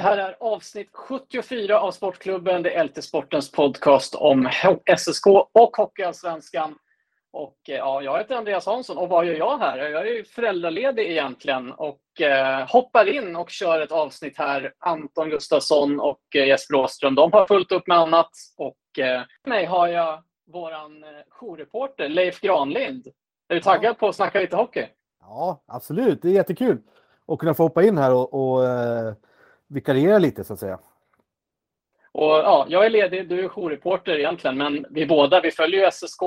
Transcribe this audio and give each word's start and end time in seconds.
Det 0.00 0.04
här 0.04 0.18
är 0.18 0.36
avsnitt 0.40 0.88
74 0.92 1.80
av 1.80 1.90
Sportklubben, 1.90 2.62
det 2.62 2.74
är 2.74 2.84
LT-sportens 2.84 3.52
podcast 3.52 4.14
om 4.14 4.48
SSK 4.96 5.26
och 5.52 5.76
Hockeyallsvenskan. 5.76 6.74
Och 7.32 7.56
eh, 7.68 7.76
ja, 7.76 8.02
jag 8.02 8.18
heter 8.18 8.34
Andreas 8.34 8.66
Hansson 8.66 8.98
och 8.98 9.08
vad 9.08 9.26
gör 9.26 9.34
jag 9.34 9.58
här? 9.58 9.78
Jag 9.78 10.08
är 10.08 10.24
föräldraledig 10.24 11.10
egentligen 11.10 11.72
och 11.72 12.20
eh, 12.20 12.68
hoppar 12.68 13.08
in 13.08 13.36
och 13.36 13.50
kör 13.50 13.80
ett 13.80 13.92
avsnitt 13.92 14.38
här. 14.38 14.72
Anton 14.78 15.30
Gustafsson 15.30 16.00
och 16.00 16.20
eh, 16.34 16.46
Jesper 16.46 16.74
Åström, 16.74 17.14
de 17.14 17.32
har 17.32 17.46
fullt 17.46 17.72
upp 17.72 17.86
med 17.86 17.98
annat. 17.98 18.30
Och 18.56 18.98
eh, 18.98 19.20
med 19.20 19.48
mig 19.48 19.64
har 19.64 19.88
jag 19.88 20.22
våran 20.52 21.04
eh, 21.04 21.10
jourreporter 21.30 22.08
Leif 22.08 22.40
Granlind. 22.40 23.06
Är 23.48 23.54
du 23.54 23.60
taggad 23.60 23.98
på 23.98 24.08
att 24.08 24.16
snacka 24.16 24.40
lite 24.40 24.56
hockey? 24.56 24.86
Ja, 25.20 25.62
absolut. 25.66 26.22
Det 26.22 26.28
är 26.28 26.32
jättekul 26.32 26.78
att 27.28 27.38
kunna 27.38 27.54
få 27.54 27.62
hoppa 27.62 27.82
in 27.82 27.98
här 27.98 28.14
och, 28.14 28.34
och 28.34 28.66
eh, 28.66 29.14
vikariera 29.70 30.18
lite 30.18 30.44
så 30.44 30.52
att 30.52 30.60
säga. 30.60 30.78
Och, 32.12 32.30
ja, 32.30 32.66
jag 32.68 32.86
är 32.86 32.90
ledig, 32.90 33.28
du 33.28 33.44
är 33.44 33.48
jourreporter 33.48 34.18
egentligen, 34.18 34.58
men 34.58 34.86
vi 34.90 35.06
båda 35.06 35.40
vi 35.40 35.50
följer 35.50 35.84
ju 35.84 35.90
SSK 35.90 36.20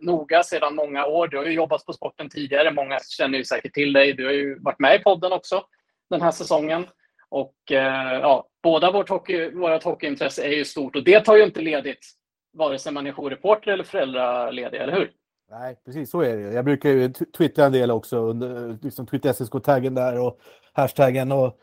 noga 0.00 0.42
sedan 0.42 0.74
många 0.74 1.06
år. 1.06 1.28
Du 1.28 1.36
har 1.36 1.44
ju 1.44 1.52
jobbat 1.52 1.86
på 1.86 1.92
sporten 1.92 2.28
tidigare, 2.28 2.70
många 2.70 2.98
känner 2.98 3.38
ju 3.38 3.44
säkert 3.44 3.74
till 3.74 3.92
dig. 3.92 4.12
Du 4.12 4.24
har 4.24 4.32
ju 4.32 4.58
varit 4.58 4.78
med 4.78 5.00
i 5.00 5.02
podden 5.02 5.32
också 5.32 5.64
den 6.10 6.22
här 6.22 6.30
säsongen. 6.30 6.86
Och 7.28 7.72
eh, 7.72 8.20
ja, 8.20 8.46
båda 8.62 8.92
vårt, 8.92 9.08
hockey, 9.08 9.50
vårt 9.50 9.82
hockeyintresse 9.82 10.42
är 10.44 10.52
ju 10.52 10.64
stort 10.64 10.96
och 10.96 11.04
det 11.04 11.20
tar 11.20 11.36
ju 11.36 11.44
inte 11.44 11.60
ledigt 11.60 12.06
vare 12.52 12.78
sig 12.78 12.92
man 12.92 13.06
är 13.06 13.12
jourreporter 13.12 13.72
eller 13.72 13.84
föräldraledig, 13.84 14.80
eller 14.80 14.92
hur? 14.92 15.12
Nej, 15.50 15.76
precis 15.84 16.10
så 16.10 16.20
är 16.20 16.36
det. 16.36 16.42
Jag 16.42 16.64
brukar 16.64 16.90
ju 16.90 17.12
twittra 17.12 17.64
en 17.64 17.72
del 17.72 17.90
också, 17.90 18.16
under, 18.18 18.78
liksom 18.82 19.06
twittra 19.06 19.32
SSK-taggen 19.32 19.94
där 19.94 20.20
och 20.20 20.40
hashtaggen. 20.72 21.32
Och, 21.32 21.58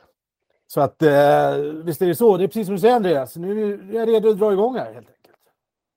så 0.72 0.82
att 0.82 1.02
eh, 1.02 1.56
visst 1.84 2.02
är 2.02 2.08
det 2.08 2.16
så. 2.16 2.38
Det 2.38 2.44
är 2.44 2.48
precis 2.48 2.66
som 2.66 2.76
du 2.76 2.82
säger 2.82 2.96
Andreas. 2.96 3.36
Nu 3.36 3.74
är 3.74 3.96
jag 3.96 4.10
redo 4.10 4.30
att 4.30 4.40
dra 4.40 4.54
igång 4.54 4.76
här 4.76 4.94
helt 4.94 4.98
enkelt. 4.98 5.36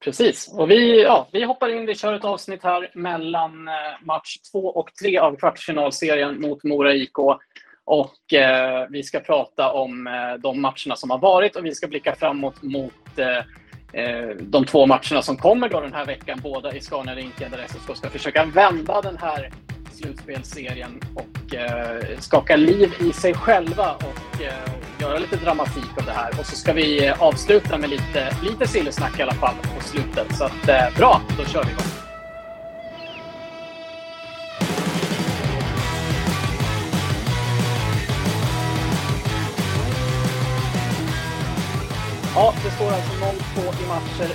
Precis. 0.05 0.55
Och 0.55 0.71
vi, 0.71 1.03
ja, 1.03 1.29
vi 1.33 1.45
hoppar 1.45 1.69
in, 1.69 1.87
vi 1.87 1.95
kör 1.95 2.13
ett 2.13 2.25
avsnitt 2.25 2.63
här 2.63 2.91
mellan 2.95 3.69
eh, 3.69 3.75
match 4.03 4.37
två 4.53 4.67
och 4.67 4.95
tre 4.95 5.19
av 5.19 5.37
kvartsfinalserien 5.37 6.41
mot 6.41 6.65
Mora 6.65 6.95
IK. 6.95 7.19
Och 7.85 8.33
eh, 8.33 8.87
vi 8.91 9.03
ska 9.03 9.21
prata 9.21 9.73
om 9.73 10.07
eh, 10.07 10.41
de 10.43 10.61
matcherna 10.61 10.97
som 10.97 11.11
har 11.11 11.19
varit 11.19 11.57
och 11.57 11.65
vi 11.65 11.75
ska 11.75 11.87
blicka 11.87 12.15
framåt 12.15 12.63
mot 12.63 12.93
Eh, 13.17 13.39
eh 13.93 14.37
de 14.41 14.65
två 14.65 14.87
matcherna 14.87 15.23
som 15.23 15.37
kommer 15.37 15.69
då 15.69 15.81
den 15.81 15.93
här 15.93 16.07
veckan, 16.07 16.41
båda 16.43 16.75
i 16.77 16.81
Scania-rinken 16.81 17.51
där 17.51 17.67
SSK 17.69 17.97
ska 17.97 18.11
försöka 18.11 18.45
vända 18.45 19.01
den 19.01 19.17
här 19.17 19.51
slutspelsserien 19.93 21.01
och 21.15 21.55
eh, 21.55 22.19
skaka 22.19 22.57
liv 22.57 22.95
i 23.01 23.13
sig 23.13 23.35
själva 23.35 23.93
och 23.93 24.43
eh, 24.43 24.73
göra 25.01 25.19
lite 25.19 25.37
dramatik 25.37 25.99
av 25.99 26.05
det 26.05 26.13
här. 26.13 26.31
Och 26.41 26.47
så 26.47 26.57
ska 26.57 26.73
vi 26.73 27.09
avsluta 27.19 27.79
med 27.79 27.91
lite, 27.91 28.37
lite 28.43 28.69
sillesnack 28.69 29.19
i 29.19 29.23
alla 29.23 29.35
fall 29.35 29.55
på 29.77 29.85
slutet. 29.85 30.37
Så 30.37 30.45
att, 30.45 30.69
eh, 30.69 30.97
bra, 30.97 31.21
då 31.39 31.45
kör 31.45 31.65
vi 31.65 31.71
igång. 31.71 32.03
Ja, 42.35 42.55
det 42.65 42.71
står 42.71 42.93
alltså 42.93 43.13
0-2 43.61 43.85
i 43.85 43.89
matcher 43.89 44.35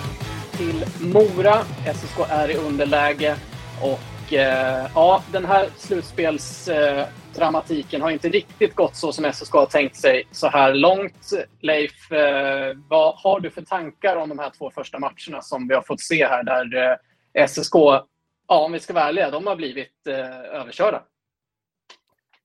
till 0.58 0.86
Mora. 1.14 1.64
SSK 1.86 2.20
är 2.30 2.52
i 2.52 2.56
underläge 2.56 3.36
och 3.82 4.00
eh, 4.34 4.88
ja, 4.96 5.24
den 5.32 5.46
här 5.46 5.70
slutspelsdramatiken 5.78 8.02
eh, 8.02 8.04
har 8.04 8.12
inte 8.12 8.30
riktigt 8.30 8.76
gått 8.76 8.96
så 8.96 9.12
som 9.12 9.34
SSK 9.34 9.54
har 9.54 9.66
tänkt 9.66 9.96
sig 9.96 10.28
så 10.32 10.48
här 10.48 10.74
långt. 10.74 11.32
Leif, 11.62 12.12
eh, 12.12 12.78
vad 12.90 13.16
har 13.16 13.40
du 13.40 13.50
för 13.50 13.62
tankar 13.62 14.16
om 14.16 14.30
de 14.30 14.40
här 14.40 14.52
två 14.58 14.70
första 14.70 15.00
matcherna 15.00 15.42
som 15.42 15.68
vi 15.68 15.76
har 15.76 15.82
fått 15.82 16.02
se 16.02 16.28
här 16.28 16.44
där 16.44 16.98
eh, 17.34 17.48
SSK, 17.48 17.76
ja, 18.48 18.48
om 18.48 18.72
vi 18.72 18.80
ska 18.80 18.94
vara 18.94 19.08
ärliga, 19.08 19.32
de 19.32 19.48
har 19.48 19.56
blivit 19.56 20.08
eh, 20.08 20.40
överkörda? 20.62 21.04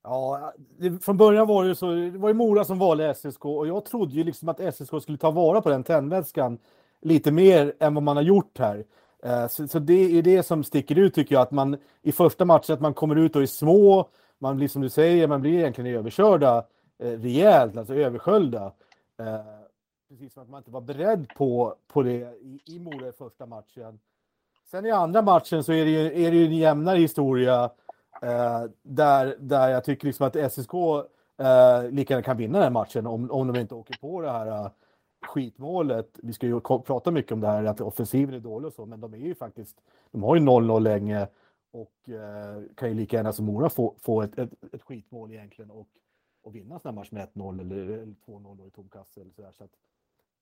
Ja, 0.03 0.53
det, 0.79 1.03
från 1.03 1.17
början 1.17 1.47
var 1.47 1.65
det 1.65 1.75
så, 1.75 1.91
det 1.91 2.17
var 2.17 2.29
ju 2.29 2.33
Mora 2.33 2.63
som 2.63 2.79
valde 2.79 3.15
SSK 3.15 3.45
och 3.45 3.67
jag 3.67 3.85
trodde 3.85 4.15
ju 4.15 4.23
liksom 4.23 4.49
att 4.49 4.75
SSK 4.75 5.01
skulle 5.01 5.17
ta 5.17 5.31
vara 5.31 5.61
på 5.61 5.69
den 5.69 5.83
tändvätskan 5.83 6.57
lite 7.01 7.31
mer 7.31 7.73
än 7.79 7.93
vad 7.93 8.03
man 8.03 8.15
har 8.15 8.23
gjort 8.23 8.59
här. 8.59 8.83
Eh, 9.25 9.47
så, 9.47 9.67
så, 9.67 9.79
det 9.79 10.17
är 10.17 10.21
det 10.21 10.43
som 10.43 10.63
sticker 10.63 10.97
ut 10.97 11.15
tycker 11.15 11.35
jag, 11.35 11.41
att 11.41 11.51
man 11.51 11.77
i 12.01 12.11
första 12.11 12.45
matchen 12.45 12.73
att 12.73 12.81
man 12.81 12.93
kommer 12.93 13.15
ut 13.15 13.35
och 13.35 13.41
är 13.41 13.45
små, 13.45 14.09
man 14.39 14.57
blir 14.57 14.67
som 14.67 14.81
du 14.81 14.89
säger, 14.89 15.27
man 15.27 15.41
blir 15.41 15.59
egentligen 15.59 15.95
överkörda 15.95 16.65
eh, 16.99 17.11
rejält, 17.11 17.77
alltså 17.77 17.95
översköljda. 17.95 18.71
Eh, 19.19 19.39
precis 20.09 20.33
som 20.33 20.43
att 20.43 20.49
man 20.49 20.57
inte 20.57 20.71
var 20.71 20.81
beredd 20.81 21.27
på, 21.37 21.75
på 21.87 22.01
det 22.01 22.11
i, 22.41 22.61
i 22.65 22.79
Mora 22.79 23.07
i 23.07 23.11
första 23.11 23.45
matchen. 23.45 23.99
Sen 24.71 24.85
i 24.85 24.91
andra 24.91 25.21
matchen 25.21 25.63
så 25.63 25.73
är 25.73 25.85
det 25.85 25.91
ju, 25.91 26.25
är 26.25 26.31
det 26.31 26.37
ju 26.37 26.45
en 26.45 26.57
jämnare 26.57 26.97
historia 26.97 27.69
Eh, 28.23 28.63
där, 28.83 29.35
där 29.39 29.69
jag 29.69 29.83
tycker 29.83 30.07
liksom 30.07 30.27
att 30.27 30.51
SSK 30.51 30.73
eh, 30.73 31.91
lika 31.91 32.13
gärna 32.13 32.23
kan 32.23 32.37
vinna 32.37 32.59
den 32.59 32.73
matchen 32.73 33.07
om, 33.07 33.31
om 33.31 33.53
de 33.53 33.59
inte 33.59 33.75
åker 33.75 33.97
på 34.01 34.21
det 34.21 34.31
här 34.31 34.47
eh, 34.47 34.67
skitmålet. 35.25 36.19
Vi 36.23 36.33
ska 36.33 36.47
ju 36.47 36.59
prata 36.61 37.11
mycket 37.11 37.31
om 37.31 37.41
det 37.41 37.47
här 37.47 37.63
att 37.63 37.81
offensiven 37.81 38.35
är 38.35 38.39
dålig 38.39 38.67
och 38.67 38.73
så, 38.73 38.85
men 38.85 39.01
de 39.01 39.13
är 39.13 39.17
ju 39.17 39.35
faktiskt, 39.35 39.77
de 40.11 40.23
har 40.23 40.35
ju 40.35 40.41
0-0 40.41 40.79
länge 40.79 41.27
och 41.71 42.09
eh, 42.09 42.63
kan 42.75 42.89
ju 42.89 42.95
lika 42.95 43.17
gärna 43.17 43.33
som 43.33 43.45
Mora 43.45 43.69
få, 43.69 43.95
få 43.99 44.21
ett, 44.21 44.37
ett, 44.37 44.49
ett 44.73 44.83
skitmål 44.83 45.31
egentligen 45.31 45.71
och, 45.71 45.87
och 46.43 46.55
vinna 46.55 46.79
sådana 46.79 47.01
här 47.01 47.01
match 47.01 47.11
med 47.11 47.27
1-0 47.33 47.61
eller, 47.61 47.75
eller 47.75 48.15
2-0 48.25 48.67
i 48.67 48.69
tom 48.69 48.89
kasse 48.89 49.21
eller 49.21 49.31
sådär. 49.31 49.51
Så, 49.57 49.63
att, 49.63 49.71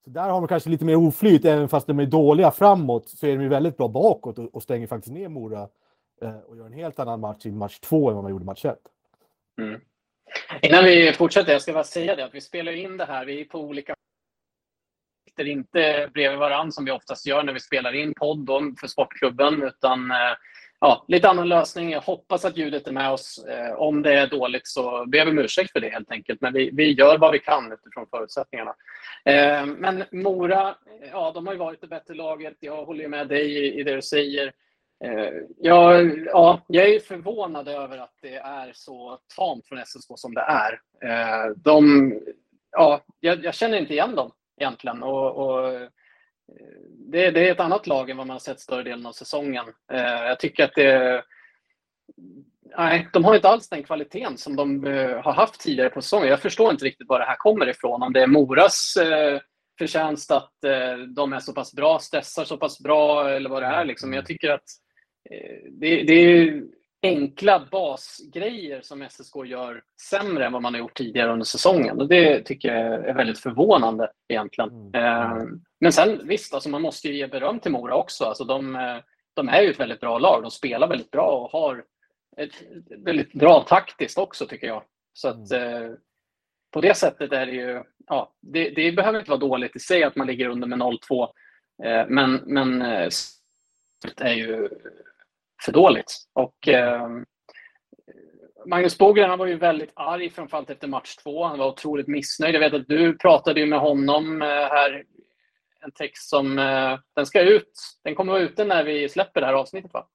så 0.05 0.09
där 0.09 0.29
har 0.29 0.41
de 0.41 0.47
kanske 0.47 0.69
lite 0.69 0.85
mer 0.85 0.95
oflyt, 0.95 1.45
även 1.45 1.69
fast 1.69 1.87
de 1.87 1.99
är 1.99 2.05
dåliga 2.05 2.51
framåt 2.51 3.09
så 3.09 3.27
är 3.27 3.37
de 3.37 3.43
ju 3.43 3.49
väldigt 3.49 3.77
bra 3.77 3.87
bakåt 3.87 4.39
och, 4.39 4.55
och 4.55 4.63
stänger 4.63 4.87
faktiskt 4.87 5.13
ner 5.13 5.29
Mora 5.29 5.69
Eh, 6.21 6.39
och 6.39 6.57
gör 6.57 6.65
en 6.65 6.73
helt 6.73 6.99
annan 6.99 7.19
match 7.19 7.45
i 7.45 7.51
match 7.51 7.79
två 7.79 8.09
än 8.09 8.15
vad 8.15 8.23
man 8.23 8.31
gjorde 8.31 8.43
i 8.43 8.45
match 8.45 8.65
ett. 8.65 8.87
Mm. 9.61 9.81
Innan 10.61 10.83
vi 10.83 11.13
fortsätter, 11.13 11.51
jag 11.51 11.61
ska 11.61 11.73
bara 11.73 11.83
säga 11.83 12.15
det 12.15 12.25
att 12.25 12.35
vi 12.35 12.41
spelar 12.41 12.71
in 12.71 12.97
det 12.97 13.05
här, 13.05 13.25
vi 13.25 13.41
är 13.41 13.45
på 13.45 13.59
olika 13.59 13.95
sitter 15.25 15.47
inte 15.47 16.09
bredvid 16.13 16.39
varandra 16.39 16.71
som 16.71 16.85
vi 16.85 16.91
oftast 16.91 17.25
gör 17.25 17.43
när 17.43 17.53
vi 17.53 17.59
spelar 17.59 17.93
in 17.93 18.13
podd 18.13 18.49
för 18.79 18.87
Sportklubben, 18.87 19.63
utan 19.63 20.11
eh, 20.11 20.35
ja, 20.79 21.05
lite 21.07 21.29
annan 21.29 21.49
lösning. 21.49 21.91
Jag 21.91 22.01
hoppas 22.01 22.45
att 22.45 22.57
ljudet 22.57 22.87
är 22.87 22.91
med 22.91 23.11
oss. 23.11 23.45
Eh, 23.49 23.73
om 23.73 24.01
det 24.01 24.13
är 24.13 24.27
dåligt 24.27 24.67
så 24.67 25.05
ber 25.05 25.25
vi 25.25 25.31
om 25.31 25.39
ursäkt 25.39 25.71
för 25.71 25.79
det 25.79 25.89
helt 25.89 26.11
enkelt. 26.11 26.41
Men 26.41 26.53
vi, 26.53 26.69
vi 26.73 26.91
gör 26.91 27.17
vad 27.17 27.31
vi 27.31 27.39
kan 27.39 27.71
utifrån 27.71 28.07
förutsättningarna. 28.09 28.75
Eh, 29.25 29.65
men 29.65 30.03
Mora, 30.11 30.75
ja, 31.11 31.31
de 31.31 31.47
har 31.47 31.53
ju 31.53 31.59
varit 31.59 31.81
det 31.81 31.87
bättre 31.87 32.13
laget. 32.13 32.57
Jag 32.59 32.85
håller 32.85 33.07
med 33.07 33.27
dig 33.27 33.79
i 33.79 33.83
det 33.83 33.95
du 33.95 34.01
säger. 34.01 34.53
Ja, 35.57 36.01
ja, 36.25 36.61
jag 36.67 36.89
är 36.89 36.99
förvånad 36.99 37.67
över 37.67 37.97
att 37.97 38.13
det 38.21 38.35
är 38.35 38.71
så 38.73 39.19
tamt 39.35 39.67
från 39.67 39.85
SSK 39.85 40.11
som 40.15 40.33
det 40.33 40.41
är. 40.41 40.79
De, 41.55 42.13
ja, 42.71 43.01
jag, 43.19 43.45
jag 43.45 43.53
känner 43.53 43.77
inte 43.77 43.93
igen 43.93 44.15
dem 44.15 44.31
egentligen. 44.61 45.03
Och, 45.03 45.35
och 45.35 45.73
eh, 45.73 45.87
det, 47.11 47.31
det, 47.31 47.47
är 47.47 47.51
ett 47.51 47.59
annat 47.59 47.87
lag 47.87 48.09
än 48.09 48.17
vad 48.17 48.27
man 48.27 48.33
har 48.33 48.39
sett 48.39 48.59
större 48.59 48.83
delen 48.83 49.05
av 49.05 49.11
säsongen. 49.11 49.65
Eh, 49.91 50.01
jag 50.01 50.39
tycker 50.39 50.63
att 50.63 50.75
det... 50.75 51.23
Nej, 52.77 53.09
de 53.13 53.25
har 53.25 53.35
inte 53.35 53.49
alls 53.49 53.69
den 53.69 53.83
kvaliteten 53.83 54.37
som 54.37 54.55
de 54.55 54.87
eh, 54.87 55.21
har 55.21 55.33
haft 55.33 55.61
tidigare 55.61 55.89
på 55.89 56.01
säsongen. 56.01 56.27
Jag 56.27 56.41
förstår 56.41 56.71
inte 56.71 56.85
riktigt 56.85 57.09
var 57.09 57.19
det 57.19 57.25
här 57.25 57.35
kommer 57.35 57.69
ifrån. 57.69 58.03
Om 58.03 58.13
det 58.13 58.21
är 58.21 58.27
Moras 58.27 58.93
förtjänst 59.77 60.31
att 60.31 60.53
de 61.15 61.33
är 61.33 61.39
så 61.39 61.53
pass 61.53 61.73
bra, 61.73 61.99
stressar 61.99 62.45
så 62.45 62.57
pass 62.57 62.79
bra 62.79 63.29
eller 63.29 63.49
vad 63.49 63.63
det 63.63 63.67
är. 63.67 63.85
Liksom. 63.85 64.13
Jag 64.13 64.25
tycker 64.25 64.49
att 64.49 64.65
Eh, 65.29 65.71
det, 65.71 66.03
det 66.03 66.13
är 66.13 66.63
enkla 67.03 67.67
basgrejer 67.71 68.81
som 68.81 69.09
SSK 69.09 69.35
gör 69.45 69.83
sämre 70.09 70.45
än 70.45 70.53
vad 70.53 70.61
man 70.61 70.73
har 70.73 70.79
gjort 70.79 70.97
tidigare 70.97 71.31
under 71.31 71.45
säsongen. 71.45 72.01
Och 72.01 72.07
det 72.07 72.43
tycker 72.43 72.75
jag 72.75 73.05
är 73.09 73.13
väldigt 73.13 73.39
förvånande 73.39 74.11
egentligen. 74.27 74.69
Mm. 74.69 74.95
Eh, 74.95 75.43
men 75.79 75.91
sen 75.91 76.27
visst, 76.27 76.53
alltså 76.53 76.69
man 76.69 76.81
måste 76.81 77.07
ju 77.07 77.17
ge 77.17 77.27
beröm 77.27 77.59
till 77.59 77.71
Mora 77.71 77.95
också. 77.95 78.25
Alltså 78.25 78.43
de, 78.43 78.75
eh, 78.75 78.97
de 79.33 79.49
är 79.49 79.61
ju 79.61 79.71
ett 79.71 79.79
väldigt 79.79 79.99
bra 79.99 80.19
lag. 80.19 80.41
De 80.41 80.51
spelar 80.51 80.87
väldigt 80.87 81.11
bra 81.11 81.27
och 81.27 81.51
har 81.51 81.83
ett 82.37 82.63
väldigt 82.97 83.33
bra 83.33 83.65
taktiskt 83.67 84.17
också 84.17 84.45
tycker 84.45 84.67
jag. 84.67 84.83
Så 85.13 85.27
att 85.27 85.51
mm. 85.51 85.97
på 86.73 86.81
det 86.81 86.97
sättet 86.97 87.31
är 87.31 87.45
det 87.45 87.51
ju, 87.51 87.83
ja, 88.07 88.33
det, 88.41 88.69
det 88.69 88.91
behöver 88.91 89.19
inte 89.19 89.31
vara 89.31 89.39
dåligt 89.39 89.75
i 89.75 89.79
sig 89.79 90.03
att 90.03 90.15
man 90.15 90.27
ligger 90.27 90.49
under 90.49 90.67
med 90.67 90.79
0-2 90.79 91.27
Eh, 91.83 92.05
men 92.07 92.41
men 92.45 92.79
det 94.17 94.23
är 94.23 94.33
ju 94.33 94.69
för 95.65 95.71
dåligt. 95.71 96.17
Och 96.33 96.67
ehm, 96.67 97.25
Magnus 98.65 98.97
Bogren 98.97 99.39
var 99.39 99.45
ju 99.45 99.57
väldigt 99.57 99.91
arg, 99.93 100.29
framförallt 100.29 100.69
efter 100.69 100.87
match 100.87 101.15
två. 101.15 101.43
Han 101.43 101.59
var 101.59 101.67
otroligt 101.67 102.07
missnöjd. 102.07 102.55
Jag 102.55 102.59
vet 102.59 102.73
att 102.73 102.87
du 102.87 103.17
pratade 103.17 103.59
ju 103.59 103.65
med 103.65 103.79
honom 103.79 104.41
eh, 104.41 104.47
här. 104.47 105.03
En 105.83 105.91
text 105.91 106.29
som, 106.29 106.59
eh, 106.59 106.99
den 107.15 107.25
ska 107.25 107.41
ut. 107.41 107.71
Den 108.03 108.15
kommer 108.15 108.31
vara 108.31 108.41
ute 108.41 108.65
när 108.65 108.83
vi 108.83 109.09
släpper 109.09 109.41
det 109.41 109.47
här 109.47 109.53
avsnittet 109.53 109.93
va? 109.93 110.07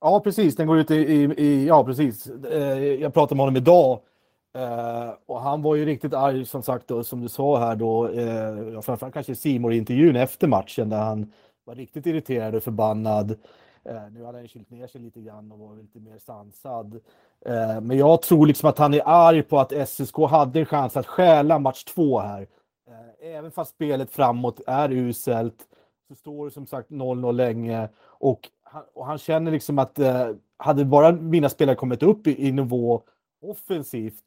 Ja, 0.00 0.20
precis. 0.20 0.56
Den 0.56 0.66
går 0.66 0.78
ut 0.78 0.90
i, 0.90 0.94
i, 0.94 1.34
i 1.36 1.66
ja 1.66 1.84
precis. 1.84 2.26
Eh, 2.26 2.78
jag 2.78 3.14
pratade 3.14 3.36
med 3.36 3.42
honom 3.42 3.56
idag 3.56 4.00
Uh, 4.58 5.14
och 5.26 5.40
han 5.40 5.62
var 5.62 5.74
ju 5.74 5.84
riktigt 5.84 6.14
arg 6.14 6.46
som 6.46 6.62
sagt 6.62 6.88
då, 6.88 7.04
som 7.04 7.20
du 7.20 7.28
sa 7.28 7.58
här 7.58 7.76
då, 7.76 8.08
uh, 8.08 8.80
framförallt 8.80 9.14
kanske 9.14 9.34
simor 9.34 9.72
intervjun 9.72 10.16
efter 10.16 10.46
matchen 10.46 10.88
där 10.88 10.98
han 10.98 11.32
var 11.64 11.74
riktigt 11.74 12.06
irriterad 12.06 12.54
och 12.54 12.62
förbannad. 12.62 13.36
Eh, 13.84 14.10
nu 14.10 14.24
hade 14.24 14.38
han 14.38 14.48
kylt 14.48 14.70
ner 14.70 14.86
sig 14.86 15.00
lite 15.00 15.20
grann 15.20 15.52
och 15.52 15.58
var 15.58 15.76
lite 15.76 16.00
mer 16.00 16.18
sansad. 16.18 17.00
Eh, 17.46 17.80
men 17.80 17.98
jag 17.98 18.22
tror 18.22 18.46
liksom 18.46 18.68
att 18.68 18.78
han 18.78 18.94
är 18.94 19.02
arg 19.04 19.42
på 19.42 19.58
att 19.58 19.88
SSK 19.88 20.16
hade 20.30 20.60
en 20.60 20.66
chans 20.66 20.96
att 20.96 21.06
stjäla 21.06 21.58
match 21.58 21.84
två 21.84 22.18
här. 22.18 22.46
Eh, 22.88 23.36
även 23.36 23.50
fast 23.50 23.74
spelet 23.74 24.10
framåt 24.10 24.60
är 24.66 24.92
uselt 24.92 25.68
så 26.08 26.14
står 26.14 26.44
det 26.44 26.50
som 26.50 26.66
sagt 26.66 26.90
0-0 26.90 27.32
länge 27.32 27.88
och 27.98 28.48
han, 28.62 28.82
och 28.94 29.06
han 29.06 29.18
känner 29.18 29.52
liksom 29.52 29.78
att 29.78 29.98
hade 30.56 30.84
bara 30.84 31.12
mina 31.12 31.48
spelare 31.48 31.76
kommit 31.76 32.02
upp 32.02 32.26
i, 32.26 32.48
i 32.48 32.52
nivå 32.52 33.02
offensivt 33.42 34.24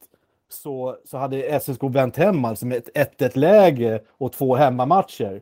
så, 0.50 0.98
så 1.06 1.18
hade 1.18 1.60
SSK 1.60 1.84
vänt 1.84 2.18
hem 2.18 2.46
alltså 2.46 2.66
med 2.66 2.78
ett 2.78 3.20
1-1 3.20 3.38
läge 3.38 4.02
och 4.10 4.32
två 4.32 4.56
hemmamatcher. 4.56 5.42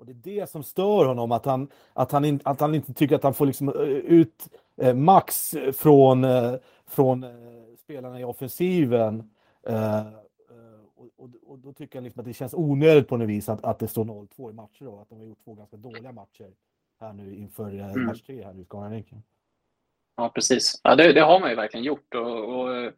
Och 0.00 0.06
det 0.06 0.12
är 0.12 0.40
det 0.40 0.50
som 0.50 0.62
stör 0.62 1.04
honom, 1.04 1.32
att 1.32 1.44
han, 1.44 1.68
att 1.92 2.12
han, 2.12 2.24
in, 2.24 2.40
att 2.44 2.60
han 2.60 2.74
inte 2.74 2.94
tycker 2.94 3.16
att 3.16 3.22
han 3.22 3.34
får 3.34 3.46
liksom 3.46 3.68
eh, 3.68 3.74
ut 3.90 4.48
eh, 4.76 4.94
max 4.94 5.54
från, 5.72 6.24
eh, 6.24 6.54
från 6.86 7.26
spelarna 7.78 8.20
i 8.20 8.24
offensiven. 8.24 9.30
Och, 11.16 11.30
och, 11.46 11.58
då 11.58 11.72
tycker 11.72 11.98
han 11.98 12.04
liksom 12.04 12.20
att 12.20 12.26
det 12.26 12.32
känns 12.32 12.54
onödigt 12.54 13.08
på 13.08 13.16
något 13.16 13.28
vis 13.28 13.48
att, 13.48 13.64
att 13.64 13.78
det 13.78 13.88
står 13.88 14.04
0-2 14.04 14.50
i 14.50 14.52
matcher. 14.52 14.84
Då, 14.84 15.00
att 15.00 15.08
de 15.08 15.18
har 15.18 15.26
gjort 15.26 15.44
två 15.44 15.54
ganska 15.54 15.76
dåliga 15.76 16.12
matcher 16.12 16.50
här 17.00 17.12
nu 17.12 17.34
inför 17.34 17.70
mm. 17.70 18.04
match 18.04 18.22
3 18.22 18.44
här 18.44 18.60
i 18.60 18.64
Skaraänken. 18.64 19.22
Ja, 20.16 20.28
precis. 20.28 20.80
Ja, 20.84 20.96
det, 20.96 21.12
det, 21.12 21.20
har 21.20 21.40
man 21.40 21.50
ju 21.50 21.56
verkligen 21.56 21.84
gjort. 21.84 22.14
Och, 22.14 22.60
och 22.60 22.92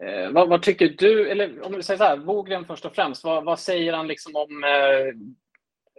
Eh, 0.00 0.30
vad, 0.30 0.48
vad, 0.48 0.62
tycker 0.62 0.88
du, 0.88 1.30
eller 1.30 1.66
om 1.66 1.72
vi 1.72 1.82
säger 1.82 1.98
så 1.98 2.04
här, 2.04 2.16
Wogren 2.16 2.64
först 2.64 2.84
och 2.84 2.94
främst, 2.94 3.24
vad, 3.24 3.44
vad 3.44 3.58
säger 3.58 3.92
han 3.92 4.06
liksom 4.06 4.36
om 4.36 4.64
eh, 4.64 5.14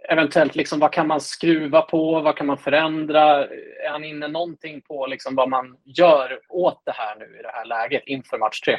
eventuellt, 0.08 0.56
liksom, 0.56 0.78
vad 0.80 0.92
kan 0.92 1.06
man 1.08 1.20
skruva 1.20 1.82
på, 1.82 2.20
vad 2.20 2.36
kan 2.36 2.46
man 2.46 2.58
förändra? 2.58 3.44
Är 3.84 3.90
han 3.90 4.04
inne 4.04 4.28
någonting 4.28 4.80
på 4.80 5.06
liksom, 5.06 5.34
vad 5.34 5.48
man 5.48 5.76
gör 5.84 6.40
åt 6.48 6.82
det 6.84 6.92
här 6.92 7.16
nu 7.18 7.38
i 7.38 7.42
det 7.42 7.52
här 7.52 7.64
läget 7.64 8.02
inför 8.06 8.38
match 8.38 8.60
tre? 8.60 8.76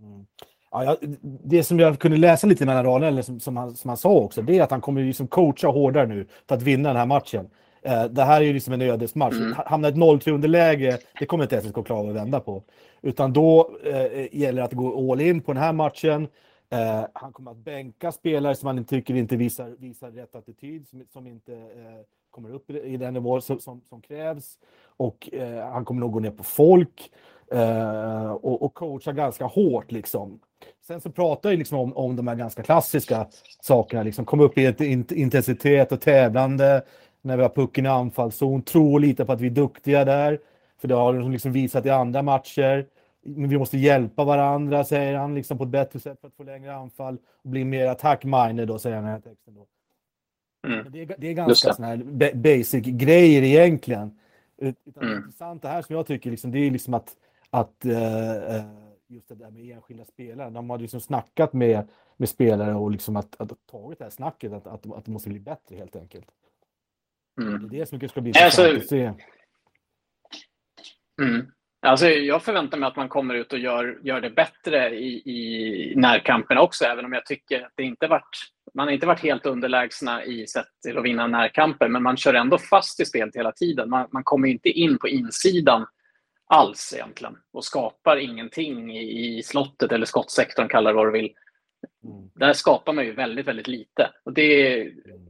Mm. 0.00 0.26
Ja, 0.70 0.84
jag, 0.84 0.96
det 1.44 1.64
som 1.64 1.78
jag 1.80 1.98
kunde 1.98 2.16
läsa 2.16 2.46
lite 2.46 2.66
mellan 2.66 2.84
raderna, 2.84 3.06
eller 3.06 3.22
som, 3.22 3.40
som, 3.40 3.56
han, 3.56 3.74
som 3.74 3.88
han 3.88 3.96
sa 3.96 4.10
också, 4.10 4.42
det 4.42 4.58
är 4.58 4.62
att 4.62 4.70
han 4.70 4.80
kommer 4.80 5.02
liksom 5.02 5.26
coacha 5.26 5.68
hårdare 5.68 6.06
nu 6.06 6.26
för 6.48 6.54
att 6.54 6.62
vinna 6.62 6.88
den 6.88 6.98
här 6.98 7.06
matchen. 7.06 7.50
Eh, 7.82 8.04
det 8.04 8.22
här 8.22 8.40
är 8.40 8.44
ju 8.44 8.52
liksom 8.52 8.72
en 8.72 8.82
ödesmatch. 8.82 9.34
Mm. 9.34 9.54
Hamnar 9.66 9.88
ett 9.88 9.94
0-3 9.94 10.30
underläge, 10.30 10.98
det 11.18 11.26
kommer 11.26 11.44
inte 11.44 11.60
SSK 11.60 11.86
klara 11.86 12.08
att 12.08 12.16
vända 12.16 12.40
på. 12.40 12.62
Utan 13.02 13.32
då 13.32 13.70
eh, 13.84 14.34
gäller 14.40 14.62
det 14.62 14.64
att 14.64 14.72
gå 14.72 15.12
all 15.12 15.20
in 15.20 15.40
på 15.40 15.52
den 15.52 15.62
här 15.62 15.72
matchen. 15.72 16.28
Eh, 16.70 17.04
han 17.12 17.32
kommer 17.32 17.50
att 17.50 17.56
bänka 17.56 18.12
spelare 18.12 18.54
som 18.54 18.66
han 18.66 18.84
tycker 18.84 19.14
inte 19.14 19.36
visar, 19.36 19.74
visar 19.78 20.10
rätt 20.10 20.34
attityd, 20.34 20.88
som, 20.88 21.04
som 21.12 21.26
inte 21.26 21.54
eh, 21.54 22.04
kommer 22.30 22.54
upp 22.54 22.70
i, 22.70 22.80
i 22.80 22.96
den 22.96 23.14
nivå 23.14 23.40
som, 23.40 23.60
som, 23.60 23.80
som 23.88 24.00
krävs. 24.00 24.58
Och 24.84 25.28
eh, 25.32 25.70
han 25.72 25.84
kommer 25.84 26.00
nog 26.00 26.12
gå 26.12 26.20
ner 26.20 26.30
på 26.30 26.44
folk 26.44 27.10
eh, 27.52 28.30
och, 28.30 28.62
och 28.62 28.74
coacha 28.74 29.12
ganska 29.12 29.44
hårt. 29.44 29.92
Liksom. 29.92 30.40
Sen 30.86 31.00
så 31.00 31.10
pratar 31.10 31.50
jag 31.50 31.58
liksom 31.58 31.78
om, 31.78 31.96
om 31.96 32.16
de 32.16 32.26
här 32.28 32.34
ganska 32.34 32.62
klassiska 32.62 33.26
sakerna, 33.60 34.02
liksom 34.02 34.24
komma 34.24 34.42
upp 34.42 34.58
i 34.58 34.66
ett 34.66 34.80
intensitet 35.10 35.92
och 35.92 36.00
tävlande 36.00 36.82
när 37.22 37.36
vi 37.36 37.42
har 37.42 37.50
pucken 37.50 37.86
i 37.86 37.88
anfallszon, 37.88 38.62
tro 38.62 38.92
och 38.92 39.00
lita 39.00 39.24
på 39.24 39.32
att 39.32 39.40
vi 39.40 39.46
är 39.46 39.50
duktiga 39.50 40.04
där. 40.04 40.40
För 40.80 40.88
det 40.88 40.94
har 40.94 41.14
de 41.14 41.32
liksom 41.32 41.52
visat 41.52 41.86
i 41.86 41.90
andra 41.90 42.22
matcher. 42.22 42.86
Vi 43.26 43.58
måste 43.58 43.78
hjälpa 43.78 44.24
varandra, 44.24 44.84
säger 44.84 45.14
han, 45.14 45.34
liksom 45.34 45.58
på 45.58 45.64
ett 45.64 45.70
bättre 45.70 46.00
sätt 46.00 46.20
för 46.20 46.28
att 46.28 46.34
få 46.34 46.42
längre 46.42 46.74
anfall 46.74 47.18
och 47.42 47.50
bli 47.50 47.64
mer 47.64 47.86
attack-minded, 47.86 48.66
då, 48.66 48.78
säger 48.78 48.96
han 48.96 49.04
i 49.04 49.08
den 49.08 49.14
här 49.14 49.20
texten. 49.20 49.54
Då. 49.54 49.66
Mm. 50.66 50.92
Det, 50.92 51.02
är, 51.02 51.14
det 51.18 51.28
är 51.28 51.32
ganska 51.32 51.72
såna 51.72 51.88
här 51.88 52.34
basic 52.34 52.84
grejer 52.84 53.42
egentligen. 53.42 54.18
Utan 54.56 55.02
mm. 55.02 55.14
Det 55.14 55.16
intressanta 55.16 55.68
här 55.68 55.82
som 55.82 55.96
jag 55.96 56.06
tycker, 56.06 56.30
liksom, 56.30 56.50
det 56.50 56.58
är 56.58 56.70
liksom 56.70 56.94
att, 56.94 57.16
att 57.50 57.84
uh, 57.84 57.92
just 59.08 59.28
det 59.28 59.34
där 59.34 59.50
med 59.50 59.76
enskilda 59.76 60.04
spelare. 60.04 60.50
De 60.50 60.70
har 60.70 60.78
liksom 60.78 61.00
snackat 61.00 61.52
med, 61.52 61.88
med 62.16 62.28
spelare 62.28 62.74
och 62.74 62.90
liksom 62.90 63.16
att, 63.16 63.40
att, 63.40 63.66
tagit 63.66 63.98
det 63.98 64.04
här 64.04 64.10
snacket 64.10 64.52
att, 64.52 64.66
att, 64.66 64.92
att 64.92 65.04
det 65.04 65.10
måste 65.10 65.28
bli 65.28 65.40
bättre 65.40 65.76
helt 65.76 65.96
enkelt. 65.96 66.30
Mm. 67.40 67.68
Det 67.68 67.76
är 67.76 67.80
det 67.80 67.86
som 67.86 68.08
ska 68.08 68.20
bli 68.20 68.32
alltså, 68.36 68.68
intressant 68.68 68.82
att 68.82 68.88
se. 68.88 69.12
Mm. 71.22 71.46
Alltså, 71.86 72.08
jag 72.08 72.42
förväntar 72.42 72.78
mig 72.78 72.86
att 72.86 72.96
man 72.96 73.08
kommer 73.08 73.34
ut 73.34 73.52
och 73.52 73.58
gör, 73.58 73.98
gör 74.02 74.20
det 74.20 74.30
bättre 74.30 74.94
i, 74.94 75.22
i 75.24 75.92
närkamperna 75.96 76.60
också, 76.60 76.84
även 76.84 77.04
om 77.04 77.12
jag 77.12 77.26
tycker 77.26 77.62
att 77.62 77.72
det 77.74 77.82
inte 77.82 78.06
varit, 78.06 78.36
man 78.74 78.86
har 78.86 78.92
inte 78.92 79.06
varit 79.06 79.22
helt 79.22 79.46
underlägsna 79.46 80.24
i 80.24 80.46
sätt 80.46 80.66
till 80.82 80.98
att 80.98 81.04
vinna 81.04 81.26
närkamper, 81.26 81.88
men 81.88 82.02
man 82.02 82.16
kör 82.16 82.34
ändå 82.34 82.58
fast 82.58 83.00
i 83.00 83.04
spelet 83.04 83.36
hela 83.36 83.52
tiden. 83.52 83.90
Man, 83.90 84.08
man 84.12 84.24
kommer 84.24 84.48
inte 84.48 84.68
in 84.68 84.98
på 84.98 85.08
insidan 85.08 85.86
alls 86.46 86.92
egentligen 86.94 87.36
och 87.52 87.64
skapar 87.64 88.16
ingenting 88.16 88.96
i, 88.96 89.38
i 89.38 89.42
slottet 89.42 89.92
eller 89.92 90.06
skottsektorn, 90.06 90.68
kallar 90.68 90.90
det 90.90 90.96
vad 90.96 91.06
du 91.06 91.12
vill. 91.12 91.32
Mm. 92.04 92.30
Där 92.34 92.52
skapar 92.52 92.92
man 92.92 93.04
ju 93.04 93.12
väldigt, 93.12 93.46
väldigt 93.46 93.68
lite. 93.68 94.10
Och 94.24 94.32
det, 94.32 94.78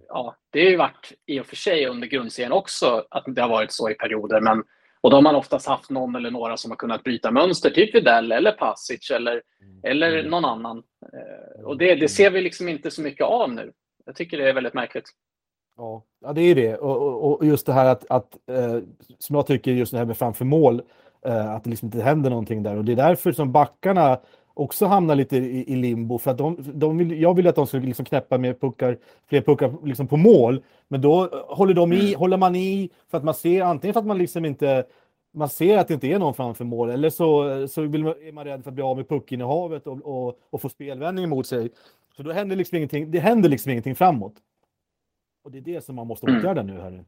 ja, 0.09 0.37
det 0.51 0.63
har 0.63 0.71
ju 0.71 0.77
varit 0.77 1.13
i 1.27 1.41
och 1.41 1.47
för 1.47 1.57
sig 1.57 1.87
under 1.87 2.07
grundserien 2.07 2.53
också 2.53 3.07
att 3.11 3.25
det 3.27 3.43
har 3.43 3.49
varit 3.49 3.73
så 3.73 3.91
i 3.91 3.95
perioder, 3.95 4.41
men 4.41 4.63
och 5.07 5.11
då 5.11 5.17
har 5.17 5.23
man 5.23 5.37
oftast 5.37 5.67
haft 5.67 5.91
någon 5.91 6.17
eller 6.17 6.31
några 6.31 6.57
som 6.57 6.71
har 6.71 6.77
kunnat 6.77 7.05
bryta 7.05 7.31
mönster, 7.31 7.71
typ 7.71 7.95
Videll 7.95 8.33
eller 8.33 8.53
Pasic 8.53 9.11
eller, 9.11 9.33
mm. 9.33 9.81
eller 9.83 10.19
mm. 10.19 10.31
någon 10.31 10.45
annan. 10.45 10.83
Eh, 11.13 11.65
och 11.65 11.79
det, 11.79 11.95
det 11.95 12.09
ser 12.09 12.31
vi 12.31 12.41
liksom 12.41 12.69
inte 12.69 12.91
så 12.91 13.03
mycket 13.03 13.27
av 13.27 13.53
nu. 13.53 13.73
Jag 14.07 14.17
tycker 14.17 14.39
det 14.39 14.49
är 14.49 14.55
väldigt 14.55 14.75
märkligt. 14.75 15.05
Ja, 15.77 16.03
ja 16.21 16.33
det 16.33 16.43
är 16.43 16.55
det. 16.55 16.77
Och, 16.77 17.39
och 17.41 17.47
just 17.47 17.67
det 17.67 17.73
här 17.73 17.87
att, 17.87 18.11
att 18.11 18.37
eh, 18.51 18.79
som 19.19 19.37
jag 19.37 19.47
tycker, 19.47 19.73
just 19.73 19.93
det 19.93 19.99
här 19.99 20.05
med 20.05 20.19
framför 20.19 20.45
mål, 20.45 20.83
eh, 21.27 21.55
att 21.55 21.65
det 21.65 21.71
liksom 21.71 21.87
inte 21.87 22.03
händer 22.03 22.31
någonting 22.31 22.63
där. 22.63 22.77
Och 22.77 22.85
det 22.85 22.93
är 22.93 22.97
därför 22.97 23.33
som 23.33 23.53
backarna 23.53 24.21
också 24.57 24.87
hamnar 24.87 25.15
lite 25.15 25.37
i, 25.37 25.73
i 25.73 25.77
limbo. 25.77 26.19
För 26.19 26.31
att 26.31 26.39
de, 26.39 26.57
de 26.75 26.99
vill, 26.99 27.21
jag 27.21 27.35
vill 27.35 27.47
att 27.47 27.55
de 27.55 27.67
ska 27.67 27.79
liksom 27.79 28.05
knäppa 28.05 28.39
med 28.39 28.61
puckar, 28.61 28.99
fler 29.27 29.41
puckar 29.41 29.87
liksom 29.87 30.09
på 30.09 30.17
mål. 30.17 30.63
Men 30.89 31.01
då 31.01 31.27
håller, 31.49 31.75
de 31.75 31.93
i, 31.93 32.09
mm. 32.09 32.19
håller 32.19 32.37
man 32.37 32.57
i 32.57 32.91
för 33.11 33.19
att 33.19 33.25
man 33.25 33.35
ser, 33.35 33.63
antingen 33.63 33.95
för 33.95 34.01
att 34.01 34.07
man 34.07 34.19
liksom 34.19 34.45
inte 34.45 34.85
man 35.37 35.49
ser 35.49 35.79
att 35.79 35.89
det 35.89 35.95
inte 35.95 36.07
är 36.07 36.19
någon 36.19 36.35
framför 36.35 36.65
mål 36.65 36.91
eller 36.91 37.11
så, 37.11 37.69
så 37.69 37.83
vill 37.83 38.05
man, 38.05 38.15
är 38.23 38.33
man 38.33 38.45
rädd 38.45 38.63
för 38.63 38.71
att 38.71 38.75
bli 38.75 38.83
av 38.83 38.97
med 38.97 39.09
puckinnehavet 39.09 39.87
och, 39.87 40.27
och, 40.27 40.39
och 40.51 40.63
få 40.63 40.69
spelvändning 40.69 41.29
mot 41.29 41.47
sig. 41.47 41.71
Så 42.17 42.23
då 42.23 42.33
händer 42.33 42.57
liksom 42.57 42.77
ingenting, 42.77 43.11
det 43.11 43.19
händer 43.19 43.49
liksom 43.49 43.71
ingenting 43.71 43.95
framåt. 43.95 44.35
Och 45.45 45.51
det 45.51 45.59
är 45.59 45.63
det 45.63 45.85
som 45.85 45.97
man 45.97 46.07
måste 46.07 46.27
mm. 46.27 46.41
åtgärda 46.41 46.63
nu 46.63 46.81
här. 46.81 47.05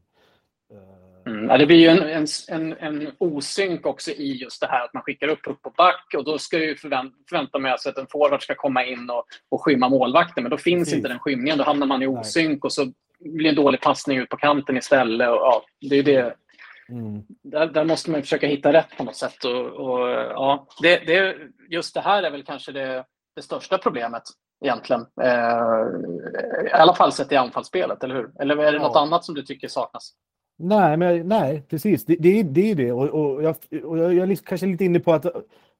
Mm. 1.25 1.49
Ja, 1.49 1.57
det 1.57 1.65
blir 1.65 1.77
ju 1.77 1.87
en, 1.87 2.03
en, 2.03 2.27
en, 2.47 2.73
en 2.73 3.11
osynk 3.17 3.85
också 3.85 4.11
i 4.11 4.37
just 4.41 4.61
det 4.61 4.67
här 4.67 4.85
att 4.85 4.93
man 4.93 5.03
skickar 5.03 5.27
upp 5.27 5.47
upp 5.47 5.61
på 5.61 5.69
back 5.69 6.05
och 6.17 6.23
då 6.23 6.37
ska 6.37 6.59
ju 6.59 6.75
förvänta, 6.75 7.15
förvänta 7.29 7.59
mig 7.59 7.71
alltså 7.71 7.89
att 7.89 7.97
en 7.97 8.07
forward 8.07 8.43
ska 8.43 8.55
komma 8.55 8.85
in 8.85 9.09
och, 9.09 9.25
och 9.49 9.61
skymma 9.61 9.89
målvakten. 9.89 10.43
Men 10.43 10.51
då 10.51 10.57
finns 10.57 10.79
Precis. 10.79 10.97
inte 10.97 11.09
den 11.09 11.19
skymningen. 11.19 11.57
Då 11.57 11.63
hamnar 11.63 11.87
man 11.87 12.03
i 12.03 12.07
osynk 12.07 12.65
och 12.65 12.73
så 12.73 12.93
blir 13.19 13.49
en 13.49 13.55
dålig 13.55 13.81
passning 13.81 14.17
ut 14.17 14.29
på 14.29 14.37
kanten 14.37 14.77
istället. 14.77 15.29
Och, 15.29 15.35
ja, 15.35 15.63
det 15.89 15.95
är 15.95 16.03
det. 16.03 16.35
Mm. 16.89 17.23
Där, 17.43 17.67
där, 17.67 17.85
måste 17.85 18.11
man 18.11 18.21
försöka 18.21 18.47
hitta 18.47 18.73
rätt 18.73 18.97
på 18.97 19.03
något 19.03 19.15
sätt. 19.15 19.43
Och, 19.45 19.65
och 19.65 20.09
ja, 20.09 20.67
det, 20.81 20.97
det, 20.97 21.35
just 21.69 21.93
det 21.93 22.01
här 22.01 22.23
är 22.23 22.31
väl 22.31 22.43
kanske 22.43 22.71
det, 22.71 23.05
det 23.35 23.41
största 23.41 23.77
problemet 23.77 24.23
egentligen. 24.65 25.05
Eh, 25.21 26.67
I 26.67 26.71
alla 26.71 26.95
fall 26.95 27.11
sett 27.11 27.31
i 27.31 27.35
anfallsspelet, 27.35 28.03
eller 28.03 28.15
hur? 28.15 28.31
Eller 28.39 28.57
är 28.57 28.71
det 28.71 28.77
ja. 28.77 28.83
något 28.83 28.95
annat 28.95 29.25
som 29.25 29.35
du 29.35 29.41
tycker 29.41 29.67
saknas? 29.67 30.13
Nej, 30.61 30.97
men, 30.97 31.27
nej 31.27 31.63
precis. 31.69 32.05
Det, 32.05 32.15
det, 32.15 32.43
det 32.43 32.71
är 32.71 32.75
det. 32.75 32.91
Och, 32.91 33.09
och 33.09 33.43
jag, 33.43 33.55
och 33.83 33.97
jag 33.97 34.17
är 34.17 34.25
liksom 34.25 34.45
kanske 34.45 34.67
lite 34.67 34.85
inne 34.85 34.99
på 34.99 35.13
att 35.13 35.25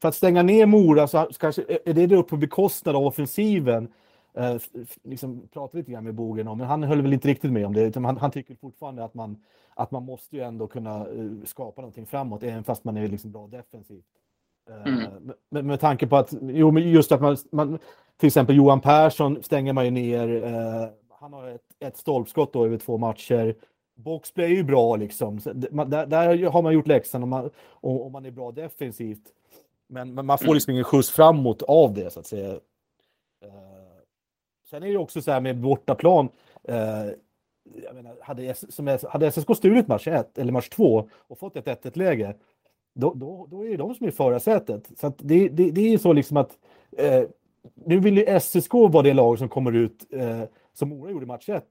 för 0.01 0.09
att 0.09 0.15
stänga 0.15 0.43
ner 0.43 0.65
Mora 0.65 1.07
så 1.07 1.27
kanske 1.39 1.63
är 1.85 1.93
det 1.93 2.07
då 2.07 2.23
på 2.23 2.37
bekostnad 2.37 2.95
av 2.95 3.05
offensiven. 3.05 3.87
Eh, 4.33 4.55
liksom 5.03 5.47
pratade 5.53 5.77
lite 5.77 5.91
grann 5.91 6.03
med 6.03 6.15
Bogen 6.15 6.47
om, 6.47 6.57
men 6.57 6.67
han 6.67 6.83
höll 6.83 7.01
väl 7.01 7.13
inte 7.13 7.27
riktigt 7.27 7.51
med 7.51 7.65
om 7.65 7.73
det. 7.73 7.95
Han, 7.95 8.17
han 8.17 8.31
tycker 8.31 8.55
fortfarande 8.55 9.03
att 9.03 9.13
man, 9.13 9.37
att 9.75 9.91
man 9.91 10.03
måste 10.03 10.35
ju 10.35 10.41
ändå 10.41 10.67
kunna 10.67 11.07
uh, 11.07 11.43
skapa 11.45 11.81
någonting 11.81 12.05
framåt, 12.05 12.43
även 12.43 12.63
fast 12.63 12.83
man 12.83 12.97
är 12.97 13.07
liksom 13.07 13.31
bra 13.31 13.47
defensivt. 13.47 14.05
Uh, 14.69 14.87
mm. 14.87 15.31
med, 15.49 15.65
med 15.65 15.79
tanke 15.79 16.07
på 16.07 16.15
att, 16.17 16.33
jo, 16.41 16.79
just 16.79 17.11
att 17.11 17.21
man, 17.21 17.37
man 17.51 17.79
till 18.17 18.27
exempel 18.27 18.55
Johan 18.55 18.81
Persson 18.81 19.43
stänger 19.43 19.73
man 19.73 19.85
ju 19.85 19.91
ner. 19.91 20.27
Uh, 20.27 20.89
han 21.19 21.33
har 21.33 21.47
ett, 21.47 21.61
ett 21.79 21.97
stolpskott 21.97 22.53
då 22.53 22.65
över 22.65 22.77
två 22.77 22.97
matcher. 22.97 23.55
Boxplay 24.03 24.45
är 24.45 24.55
ju 24.55 24.63
bra 24.63 24.95
liksom. 24.95 25.39
Där, 25.39 26.05
där, 26.05 26.45
har 26.49 26.61
man 26.61 26.73
gjort 26.73 26.87
läxan 26.87 27.23
om 27.23 27.29
man, 27.29 27.49
om 27.71 28.11
man 28.11 28.25
är 28.25 28.31
bra 28.31 28.51
defensivt. 28.51 29.33
Men, 29.87 30.13
men 30.13 30.25
man 30.25 30.37
får 30.37 30.45
mm. 30.45 30.53
liksom 30.53 30.71
ingen 30.71 30.83
skjuts 30.83 31.11
framåt 31.11 31.61
av 31.61 31.93
det 31.93 32.13
så 32.13 32.19
att 32.19 32.27
säga. 32.27 32.53
Uh, 32.53 32.59
sen 34.69 34.83
är 34.83 34.87
det 34.87 34.97
också 34.97 35.21
så 35.21 35.31
här 35.31 35.41
med 35.41 35.57
bortaplan. 35.57 36.29
Uh, 36.69 36.75
jag 37.83 37.95
menar, 37.95 38.17
hade, 38.21 38.55
som 38.55 38.97
hade 39.09 39.31
SSK 39.31 39.55
stulit 39.55 39.87
match 39.87 40.07
1 40.07 40.37
eller 40.37 40.51
match 40.51 40.69
2 40.69 41.09
och 41.13 41.39
fått 41.39 41.55
ett 41.55 41.83
1-1 41.83 41.97
läge, 41.97 42.35
då, 42.95 43.13
då, 43.13 43.47
då 43.51 43.65
är 43.65 43.69
det 43.69 43.77
de 43.77 43.95
som 43.95 44.05
är 44.05 44.09
i 44.09 44.13
förarsätet. 44.13 44.91
Så 44.97 45.13
det, 45.17 45.49
det, 45.49 45.71
det 45.71 45.81
är 45.81 45.89
ju 45.89 45.97
så 45.97 46.13
liksom 46.13 46.37
att 46.37 46.57
uh, 47.01 47.23
nu 47.73 47.99
vill 47.99 48.17
ju 48.17 48.39
SSK 48.39 48.73
vara 48.73 49.03
det 49.03 49.13
lag 49.13 49.37
som 49.37 49.49
kommer 49.49 49.71
ut 49.71 50.05
som 50.73 50.89
Mora 50.89 51.11
gjorde 51.11 51.25
match 51.25 51.49
1 51.49 51.65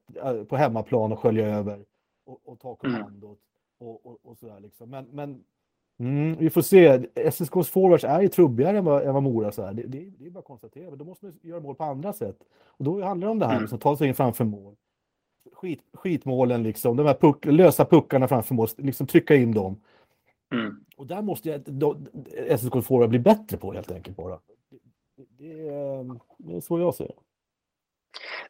på 0.49 0.57
hemmaplan 0.57 1.13
och 1.13 1.19
skölja 1.19 1.47
över 1.47 1.85
och, 2.29 2.41
och 2.45 2.61
ta 2.61 2.69
mm. 2.69 2.97
kommandot 2.97 3.39
mm. 3.81 3.93
och, 3.93 4.07
och, 4.07 4.19
och 4.23 4.39
sådär 4.39 4.61
liksom. 4.61 4.91
Men, 4.91 5.07
men 5.13 5.45
mm, 5.99 6.37
vi 6.39 6.51
får 6.51 6.63
se. 6.63 7.07
SSKs 7.15 7.69
forwards 7.69 8.05
är 8.05 8.21
ju 8.21 8.29
trubbigare 8.29 8.79
än 8.79 8.85
vad, 8.85 9.03
än 9.03 9.15
vad 9.15 9.23
Mora 9.23 9.53
så 9.53 9.63
är. 9.63 9.73
Det, 9.73 9.83
det, 9.83 10.11
det, 10.19 10.27
är 10.27 10.31
bara 10.31 10.39
att 10.39 10.45
konstatera. 10.45 10.91
Men 10.91 10.99
då 10.99 11.05
måste 11.05 11.27
man 11.27 11.39
göra 11.43 11.61
mål 11.61 11.75
på 11.75 11.85
andra 11.85 12.13
sätt. 12.13 12.39
Och 12.67 12.85
då 12.85 13.03
handlar 13.03 13.27
det 13.27 13.33
om 13.33 13.39
det 13.39 13.47
här, 13.47 13.53
mm. 13.53 13.63
liksom, 13.63 13.79
ta 13.79 13.97
sig 13.97 14.09
in 14.09 14.15
framför 14.15 14.45
mål. 14.45 14.77
Skit, 15.53 15.81
skitmålen 15.93 16.63
liksom, 16.63 16.97
de 16.97 17.07
här 17.07 17.15
puck, 17.15 17.45
lösa 17.45 17.85
puckarna 17.85 18.29
framför 18.29 18.55
mål, 18.55 18.69
liksom 18.77 19.07
trycka 19.07 19.35
in 19.35 19.53
dem. 19.53 19.81
Mm. 20.53 20.85
Och 20.97 21.07
där 21.07 21.23
måste 21.23 21.49
jag, 21.49 21.63
SSKs 22.49 22.87
forward 22.87 23.09
bli 23.09 23.19
bättre 23.19 23.57
på 23.57 23.73
helt 23.73 23.91
enkelt 23.91 24.17
bara. 24.17 24.39
Det, 25.17 25.45
det, 25.45 25.55
det 26.37 26.57
är 26.57 26.61
så 26.61 26.79
jag 26.79 26.95
ser 26.95 27.07
det. 27.07 27.15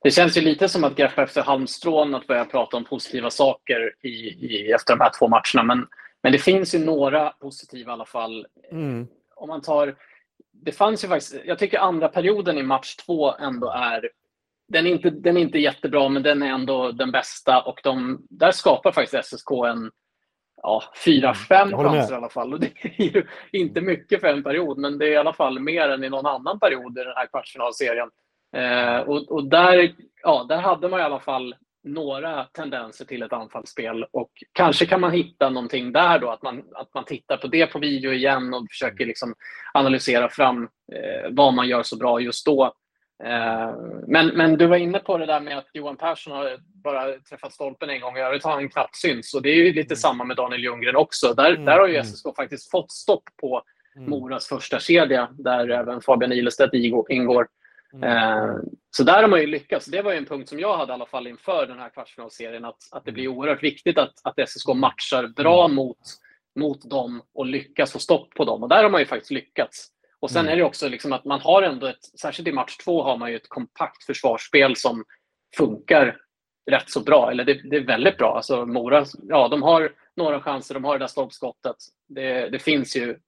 Det 0.02 0.10
känns 0.10 0.36
ju 0.36 0.40
lite 0.40 0.68
som 0.68 0.84
att 0.84 0.96
greppa 0.96 1.22
efter 1.22 1.42
halmstrån 1.42 2.14
att 2.14 2.26
börja 2.26 2.44
prata 2.44 2.76
om 2.76 2.84
positiva 2.84 3.30
saker 3.30 3.94
i, 4.02 4.08
i, 4.08 4.72
efter 4.72 4.96
de 4.96 5.02
här 5.02 5.12
två 5.18 5.28
matcherna. 5.28 5.74
Men, 5.74 5.86
men 6.22 6.32
det 6.32 6.38
finns 6.38 6.74
ju 6.74 6.78
några 6.78 7.30
positiva 7.30 7.90
i 7.90 7.92
alla 7.92 8.04
fall. 8.04 8.46
Mm. 8.70 9.08
Om 9.34 9.48
man 9.48 9.62
tar... 9.62 9.96
Det 10.52 10.72
fanns 10.72 11.04
ju 11.04 11.08
faktiskt... 11.08 11.36
Jag 11.44 11.58
tycker 11.58 11.78
andra 11.78 12.08
perioden 12.08 12.58
i 12.58 12.62
match 12.62 12.96
två 12.96 13.34
ändå 13.36 13.70
är... 13.70 14.10
Den 14.68 14.86
är 14.86 14.90
inte, 14.90 15.10
den 15.10 15.36
är 15.36 15.40
inte 15.40 15.58
jättebra, 15.58 16.08
men 16.08 16.22
den 16.22 16.42
är 16.42 16.52
ändå 16.52 16.92
den 16.92 17.10
bästa. 17.10 17.62
Och 17.62 17.80
de, 17.82 18.26
där 18.30 18.52
skapar 18.52 18.92
faktiskt 18.92 19.24
SSK 19.24 19.50
en 19.66 19.90
ja, 20.62 20.82
fyra, 21.04 21.34
fem 21.34 21.70
chanser 21.70 22.14
i 22.14 22.16
alla 22.16 22.28
fall. 22.28 22.52
Och 22.52 22.60
det 22.60 22.72
är 22.82 23.02
ju 23.02 23.26
inte 23.52 23.80
mycket 23.80 24.20
för 24.20 24.28
en 24.28 24.42
period, 24.42 24.78
men 24.78 24.98
det 24.98 25.06
är 25.06 25.10
i 25.10 25.16
alla 25.16 25.32
fall 25.32 25.60
mer 25.60 25.88
än 25.88 26.04
i 26.04 26.10
någon 26.10 26.26
annan 26.26 26.60
period 26.60 26.98
i 26.98 27.04
den 27.04 27.16
här 27.16 27.26
kvartsfinalserien. 27.26 28.10
Eh, 28.56 29.00
och, 29.00 29.32
och 29.32 29.44
där, 29.44 29.94
ja, 30.22 30.46
där 30.48 30.58
hade 30.58 30.88
man 30.88 31.00
i 31.00 31.02
alla 31.02 31.20
fall 31.20 31.54
några 31.84 32.44
tendenser 32.44 33.04
till 33.04 33.22
ett 33.22 33.32
anfallsspel 33.32 34.04
och 34.10 34.30
kanske 34.52 34.86
kan 34.86 35.00
man 35.00 35.12
hitta 35.12 35.50
någonting 35.50 35.92
där 35.92 36.18
då, 36.18 36.30
att 36.30 36.42
man, 36.42 36.62
att 36.74 36.94
man 36.94 37.04
tittar 37.04 37.36
på 37.36 37.46
det 37.46 37.66
på 37.66 37.78
video 37.78 38.12
igen 38.12 38.54
och 38.54 38.66
försöker 38.70 39.06
liksom 39.06 39.34
analysera 39.74 40.28
fram 40.28 40.62
eh, 40.92 41.30
vad 41.30 41.54
man 41.54 41.68
gör 41.68 41.82
så 41.82 41.96
bra 41.96 42.20
just 42.20 42.46
då. 42.46 42.64
Eh, 43.24 43.74
men, 44.06 44.26
men 44.26 44.56
du 44.56 44.66
var 44.66 44.76
inne 44.76 44.98
på 44.98 45.18
det 45.18 45.26
där 45.26 45.40
med 45.40 45.58
att 45.58 45.68
Johan 45.72 45.96
Persson 45.96 46.32
har 46.32 46.58
bara 46.84 47.12
träffat 47.18 47.52
stolpen 47.52 47.90
en 47.90 48.00
gång 48.00 48.12
och 48.12 48.18
i 48.18 48.22
övrigt 48.22 48.44
har 48.44 48.52
han 48.52 48.68
knappt 48.68 48.96
syns. 48.96 49.34
Och 49.34 49.42
det 49.42 49.48
är 49.48 49.54
ju 49.54 49.72
lite 49.72 49.94
mm. 49.94 49.96
samma 49.96 50.24
med 50.24 50.36
Daniel 50.36 50.64
Ljunggren 50.64 50.96
också. 50.96 51.34
Där, 51.34 51.50
mm. 51.50 51.64
där 51.64 51.78
har 51.78 51.88
ju 51.88 51.94
mm. 51.94 52.06
SSK 52.06 52.26
faktiskt 52.36 52.70
fått 52.70 52.92
stopp 52.92 53.24
på 53.40 53.62
mm. 53.96 54.10
Moras 54.10 54.48
första 54.48 54.80
kedja 54.80 55.28
där 55.32 55.68
även 55.68 56.00
Fabian 56.00 56.32
Ilestedt 56.32 56.74
ingår. 57.08 57.46
Mm. 57.94 58.08
Eh, 58.08 58.56
så 58.90 59.02
där 59.02 59.22
har 59.22 59.28
man 59.28 59.40
ju 59.40 59.46
lyckats. 59.46 59.86
Det 59.86 60.02
var 60.02 60.12
en 60.12 60.24
punkt 60.24 60.48
som 60.48 60.60
jag 60.60 60.76
hade 60.76 60.92
i 60.92 60.94
alla 60.94 61.06
fall 61.06 61.26
inför 61.26 61.66
den 61.66 61.78
här 61.78 61.90
kvartsfinalserien, 61.90 62.64
att, 62.64 62.78
att 62.90 63.04
det 63.04 63.12
blir 63.12 63.24
mm. 63.24 63.38
oerhört 63.38 63.62
viktigt 63.62 63.98
att, 63.98 64.12
att 64.24 64.48
SSK 64.48 64.68
matchar 64.74 65.26
bra 65.26 65.64
mm. 65.64 65.76
mot, 65.76 65.98
mot 66.60 66.90
dem 66.90 67.22
och 67.34 67.46
lyckas 67.46 67.92
få 67.92 67.98
stopp 67.98 68.34
på 68.34 68.44
dem. 68.44 68.62
Och 68.62 68.68
där 68.68 68.82
har 68.82 68.90
man 68.90 69.00
ju 69.00 69.06
faktiskt 69.06 69.30
lyckats. 69.30 69.88
Och 70.20 70.30
sen 70.30 70.40
mm. 70.40 70.52
är 70.52 70.56
det 70.56 70.62
också 70.62 70.88
liksom 70.88 71.12
att 71.12 71.24
man 71.24 71.40
har 71.40 71.62
ändå 71.62 71.86
ett, 71.86 72.04
särskilt 72.20 72.48
i 72.48 72.52
match 72.52 72.76
två 72.76 73.02
har 73.02 73.16
man 73.16 73.30
ju 73.30 73.36
ett 73.36 73.48
kompakt 73.48 74.04
försvarsspel 74.04 74.76
som 74.76 75.04
funkar 75.56 76.16
rätt 76.70 76.90
så 76.90 77.00
bra. 77.00 77.30
Eller 77.30 77.44
det, 77.44 77.70
det 77.70 77.76
är 77.76 77.86
väldigt 77.86 78.16
bra. 78.16 78.36
Alltså 78.36 78.66
Mora, 78.66 79.04
ja 79.28 79.48
de 79.48 79.62
har 79.62 79.92
några 80.16 80.40
chanser, 80.40 80.74
de 80.74 80.84
har 80.84 80.92
det 80.92 81.02
där 81.02 81.06
stolpskottet. 81.06 81.76
Det, 82.08 82.48
det 82.48 82.58
finns 82.58 82.96
ju 82.96 83.18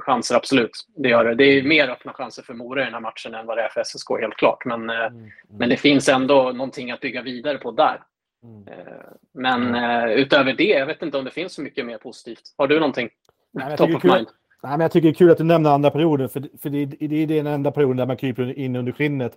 chanser, 0.00 0.34
absolut. 0.34 0.70
Det 0.96 1.08
gör 1.08 1.24
det. 1.24 1.34
Det 1.34 1.44
är 1.44 1.62
mer 1.62 1.88
öppna 1.88 2.12
chanser 2.12 2.42
för 2.42 2.54
Mora 2.54 2.82
i 2.82 2.84
den 2.84 2.94
här 2.94 3.00
matchen 3.00 3.34
än 3.34 3.46
vad 3.46 3.56
det 3.56 3.62
är 3.62 3.68
för 3.68 3.84
SSK, 3.84 4.10
helt 4.20 4.36
klart. 4.36 4.64
Men, 4.64 4.90
eh, 4.90 4.96
mm. 4.96 5.18
Mm. 5.18 5.30
men 5.48 5.68
det 5.68 5.76
finns 5.76 6.08
ändå 6.08 6.52
någonting 6.52 6.90
att 6.90 7.00
bygga 7.00 7.22
vidare 7.22 7.58
på 7.58 7.70
där. 7.70 8.02
Mm. 8.44 8.68
Eh, 8.68 8.94
men 9.34 9.74
utöver 10.10 10.52
det, 10.52 10.64
jag 10.64 10.86
vet 10.86 11.02
inte 11.02 11.18
om 11.18 11.24
det 11.24 11.30
finns 11.30 11.52
så 11.54 11.62
mycket 11.62 11.86
mer 11.86 11.98
positivt. 11.98 12.42
Har 12.56 12.66
du 12.66 12.78
någonting? 12.80 13.08
Nej, 13.52 13.76
Top 13.76 13.94
of 13.94 14.04
mind? 14.04 14.28
Nej, 14.62 14.70
men 14.70 14.80
jag 14.80 14.92
tycker 14.92 15.08
det 15.08 15.12
är 15.12 15.14
kul 15.14 15.30
att 15.30 15.38
du 15.38 15.44
nämner 15.44 15.70
andra 15.70 15.90
perioden, 15.90 16.28
för, 16.28 16.42
för 16.62 16.70
det, 16.70 16.86
det 16.86 17.16
är 17.16 17.26
den 17.26 17.46
enda 17.46 17.72
perioden 17.72 17.96
där 17.96 18.06
man 18.06 18.16
kryper 18.16 18.58
in 18.58 18.76
under 18.76 18.92
skinnet 18.92 19.32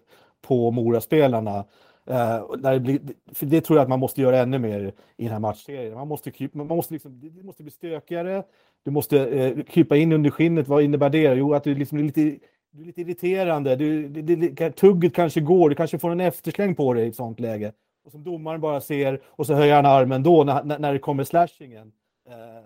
på 0.48 0.72
Mora-spelarna. 0.72 1.65
Uh, 2.10 2.58
det, 2.58 2.80
blir, 2.80 3.00
för 3.34 3.46
det 3.46 3.62
tror 3.62 3.78
jag 3.78 3.84
att 3.84 3.90
man 3.90 4.00
måste 4.00 4.22
göra 4.22 4.40
ännu 4.40 4.60
mer 4.60 4.94
i 5.18 5.24
den 5.24 5.32
här 5.32 5.40
matchserien. 5.40 5.94
Man 5.94 6.08
måste, 6.08 6.32
man 6.52 6.68
måste 6.68 6.94
liksom, 6.94 7.20
det 7.20 7.44
måste 7.44 7.64
bli 7.64 7.72
stökigare, 7.72 8.44
du 8.84 8.92
måste 8.92 9.18
uh, 9.18 9.64
krypa 9.64 9.98
in 9.98 10.12
under 10.12 10.30
skinnet. 10.30 10.68
Vad 10.68 10.84
innebär 10.84 11.10
det? 11.10 11.34
Jo, 11.34 11.54
att 11.54 11.64
du 11.64 11.76
liksom 11.76 11.98
är 11.98 12.04
lite, 12.04 12.22
du 12.72 12.82
är 12.82 12.86
lite 12.86 13.02
irriterande. 13.02 13.76
Du, 13.76 14.08
det, 14.08 14.36
det, 14.36 14.72
tugget 14.72 15.14
kanske 15.14 15.42
går, 15.42 15.70
du 15.70 15.76
kanske 15.76 16.00
får 16.00 16.12
en 16.12 16.22
eftersläng 16.22 16.76
på 16.76 16.94
dig 16.94 17.06
i 17.06 17.10
ett 17.10 17.16
sånt 17.16 17.40
läge. 17.40 17.72
Och 18.06 18.12
som 18.12 18.24
domaren 18.24 18.62
bara 18.62 18.82
ser 18.82 19.22
och 19.26 19.46
så 19.46 19.54
höjer 19.54 19.76
han 19.76 19.86
armen 19.86 20.24
då 20.24 20.44
när, 20.44 20.80
när 20.80 20.94
det 20.94 21.00
kommer 21.00 21.24
slashingen. 21.24 21.92
Uh, 22.30 22.66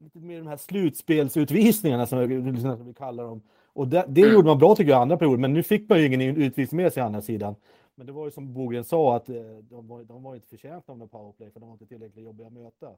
lite 0.00 0.18
mer 0.18 0.38
de 0.38 0.46
här 0.46 0.56
slutspelsutvisningarna 0.56 2.06
som 2.06 2.28
vi, 2.28 2.60
som 2.60 2.86
vi 2.86 2.94
kallar 2.94 3.24
dem. 3.24 3.42
Och 3.72 3.88
det, 3.88 4.04
det 4.08 4.20
gjorde 4.20 4.48
man 4.48 4.58
bra 4.58 4.74
tycker 4.74 4.90
jag 4.90 5.02
andra 5.02 5.16
perioden, 5.16 5.40
men 5.40 5.52
nu 5.52 5.62
fick 5.62 5.88
man 5.88 5.98
ju 5.98 6.06
ingen 6.06 6.20
utvisning 6.20 6.82
med 6.82 6.92
sig 6.92 7.02
andra 7.02 7.22
sidan. 7.22 7.54
Men 7.96 8.06
det 8.06 8.12
var 8.12 8.24
ju 8.24 8.30
som 8.30 8.52
Bogren 8.52 8.84
sa 8.84 9.16
att 9.16 9.28
eh, 9.28 9.36
de 9.62 9.88
var, 9.88 10.04
de 10.04 10.22
var 10.22 10.34
inte 10.34 10.48
förtjänta 10.48 10.92
av 10.92 10.98
någon 10.98 11.08
powerplay 11.08 11.50
för 11.50 11.60
de 11.60 11.68
var 11.68 11.74
inte 11.74 11.86
tillräckligt 11.86 12.24
jobbiga 12.24 12.46
att 12.46 12.52
möta. 12.52 12.90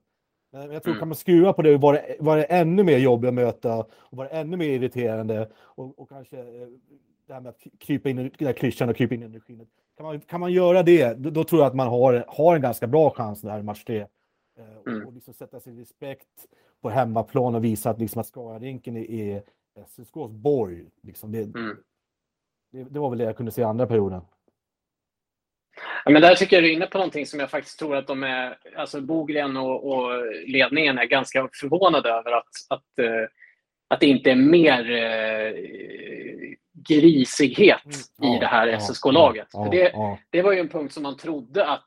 Men 0.51 0.73
jag 0.73 0.83
tror 0.83 0.93
mm. 0.93 0.99
kan 0.99 1.09
man 1.09 1.17
skruva 1.17 1.53
på 1.53 1.63
det 1.63 1.75
och 1.75 1.81
vara, 1.81 1.99
vara 2.21 2.45
ännu 2.45 2.85
mer 2.85 2.99
jobbig 2.99 3.29
att 3.29 3.35
möta 3.35 3.79
och 3.91 4.17
vara 4.17 4.29
ännu 4.29 4.57
mer 4.57 4.69
irriterande 4.69 5.51
och, 5.57 5.99
och 5.99 6.09
kanske 6.09 6.39
eh, 6.39 6.69
det 7.27 7.35
här 7.35 7.41
med 7.41 7.51
att 7.51 7.63
krypa 7.79 8.09
in 8.09 8.19
i 8.19 8.31
den 8.39 8.55
klyschan 8.55 8.89
och 8.89 8.97
krypa 8.97 9.15
in 9.15 9.35
i 9.35 9.41
skinnet. 9.41 9.69
Kan 9.97 10.07
man, 10.07 10.21
kan 10.21 10.41
man 10.41 10.53
göra 10.53 10.83
det, 10.83 11.15
då, 11.15 11.31
då, 11.31 11.45
tror 11.45 11.61
jag 11.61 11.69
att 11.69 11.75
man 11.75 11.89
har, 11.89 12.25
har 12.29 12.55
en 12.55 12.63
ganska 12.63 12.87
bra 12.87 13.11
chans 13.11 13.41
där 13.41 13.59
i 13.59 13.63
match 13.63 13.85
tre. 13.85 14.01
Eh, 14.59 14.77
och, 14.81 14.89
mm. 14.89 15.07
och 15.07 15.13
liksom 15.13 15.35
sätta 15.35 15.61
sin 15.61 15.79
respekt 15.79 16.47
på 16.81 16.91
hemmaplan 16.91 17.55
och 17.55 17.65
visa 17.65 17.91
att, 17.91 18.01
liksom, 18.01 18.21
att 18.21 18.27
Skararinken 18.27 18.97
är, 18.97 19.11
är 19.11 19.43
SSKs 19.75 20.31
borg. 20.31 20.87
Liksom 21.03 21.33
det, 21.33 21.39
mm. 21.39 21.77
det, 22.71 22.85
det, 22.85 23.01
var 23.01 23.11
väl 23.11 23.19
det 23.19 23.25
jag 23.25 23.37
kunde 23.37 23.53
se 23.53 23.61
i 23.61 23.65
andra 23.65 23.87
perioden. 23.87 24.23
Ja, 26.05 26.11
men 26.11 26.23
där 26.23 26.35
tycker 26.35 26.57
jag 26.57 26.63
du 26.65 26.69
är 26.69 26.73
inne 26.73 26.87
på 26.87 26.99
någonting 26.99 27.27
som 27.27 27.41
jag 27.41 27.51
faktiskt 27.51 27.79
tror 27.79 27.97
att 27.97 28.07
de 28.07 28.23
är, 28.23 28.59
alltså 28.77 29.01
Bogren 29.01 29.57
och, 29.57 29.93
och 29.93 30.11
ledningen 30.47 30.99
är 30.99 31.05
ganska 31.05 31.49
förvånade 31.61 32.09
över 32.09 32.33
att, 32.33 32.49
att, 32.69 33.05
uh, 33.05 33.27
att 33.89 34.01
det 34.01 34.07
inte 34.07 34.31
är 34.31 34.37
mer 34.37 34.91
uh, 34.91 35.55
grisighet 36.89 37.85
mm. 38.23 38.35
i 38.35 38.39
det 38.39 38.47
här 38.47 38.79
SSK-laget. 38.79 39.49
Ja, 39.53 39.69
det, 39.71 39.93
det 40.31 40.43
var 40.43 40.53
ju 40.53 40.61
en 40.61 40.69
punkt 40.69 40.93
som 40.93 41.03
man 41.03 41.17
trodde 41.17 41.67
att 41.67 41.85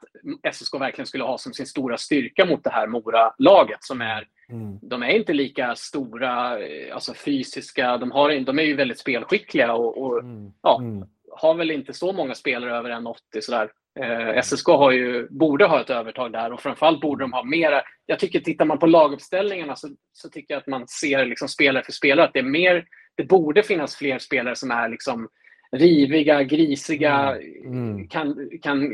SSK 0.54 0.74
verkligen 0.74 1.08
skulle 1.08 1.24
ha 1.24 1.38
som 1.38 1.54
sin 1.54 1.66
stora 1.66 1.98
styrka 1.98 2.46
mot 2.46 2.64
det 2.64 2.70
här 2.70 2.88
Mora-laget 2.88 3.84
som 3.84 4.02
är 4.02 4.28
Mm. 4.52 4.80
De 4.82 5.04
är 5.04 5.10
inte 5.10 5.34
lika 5.34 5.76
stora, 5.76 6.60
eh, 6.60 6.94
alltså 6.94 7.14
fysiska. 7.14 7.98
De, 7.98 8.12
har, 8.12 8.40
de 8.46 8.60
är 8.60 8.64
ju 8.64 8.76
väldigt 8.76 9.00
spelskickliga 9.00 9.74
och, 9.74 9.98
och 10.02 10.20
mm. 10.20 10.54
Ja, 10.62 10.80
mm. 10.82 11.08
har 11.32 11.54
väl 11.54 11.72
inte 11.72 11.94
så 11.94 12.14
många 12.14 12.36
spelare 12.36 12.78
över 12.78 12.90
1,80 12.90 13.16
sådär. 13.42 13.72
Eh, 14.00 14.42
SSK 14.42 14.68
har 14.68 14.92
ju, 14.92 15.28
borde 15.30 15.66
ha 15.66 15.82
ett 15.82 15.90
övertag 15.90 16.32
där 16.32 16.54
och 16.54 16.62
framförallt 16.62 17.02
borde 17.02 17.24
de 17.24 17.34
ha 17.34 17.44
mera. 17.44 17.82
Jag 18.06 18.20
tycker 18.20 18.40
tittar 18.40 18.66
man 18.66 18.80
på 18.80 18.86
laguppställningarna 18.86 19.76
så, 19.76 19.88
så 20.14 20.30
tycker 20.30 20.54
jag 20.54 20.62
att 20.62 20.68
man 20.68 20.88
ser 20.88 21.26
liksom 21.26 21.48
spelare 21.48 21.84
för 21.84 21.92
spelare 21.92 22.26
att 22.26 22.34
det 22.34 22.40
är 22.40 22.44
mer, 22.44 22.86
det 23.16 23.24
borde 23.24 23.64
finnas 23.64 23.96
fler 23.96 24.20
spelare 24.20 24.56
som 24.56 24.72
är 24.72 24.90
liksom 24.90 25.30
riviga, 25.72 26.44
grisiga, 26.44 27.36
mm. 27.36 27.66
Mm. 27.66 28.08
Kan, 28.08 28.50
kan 28.62 28.94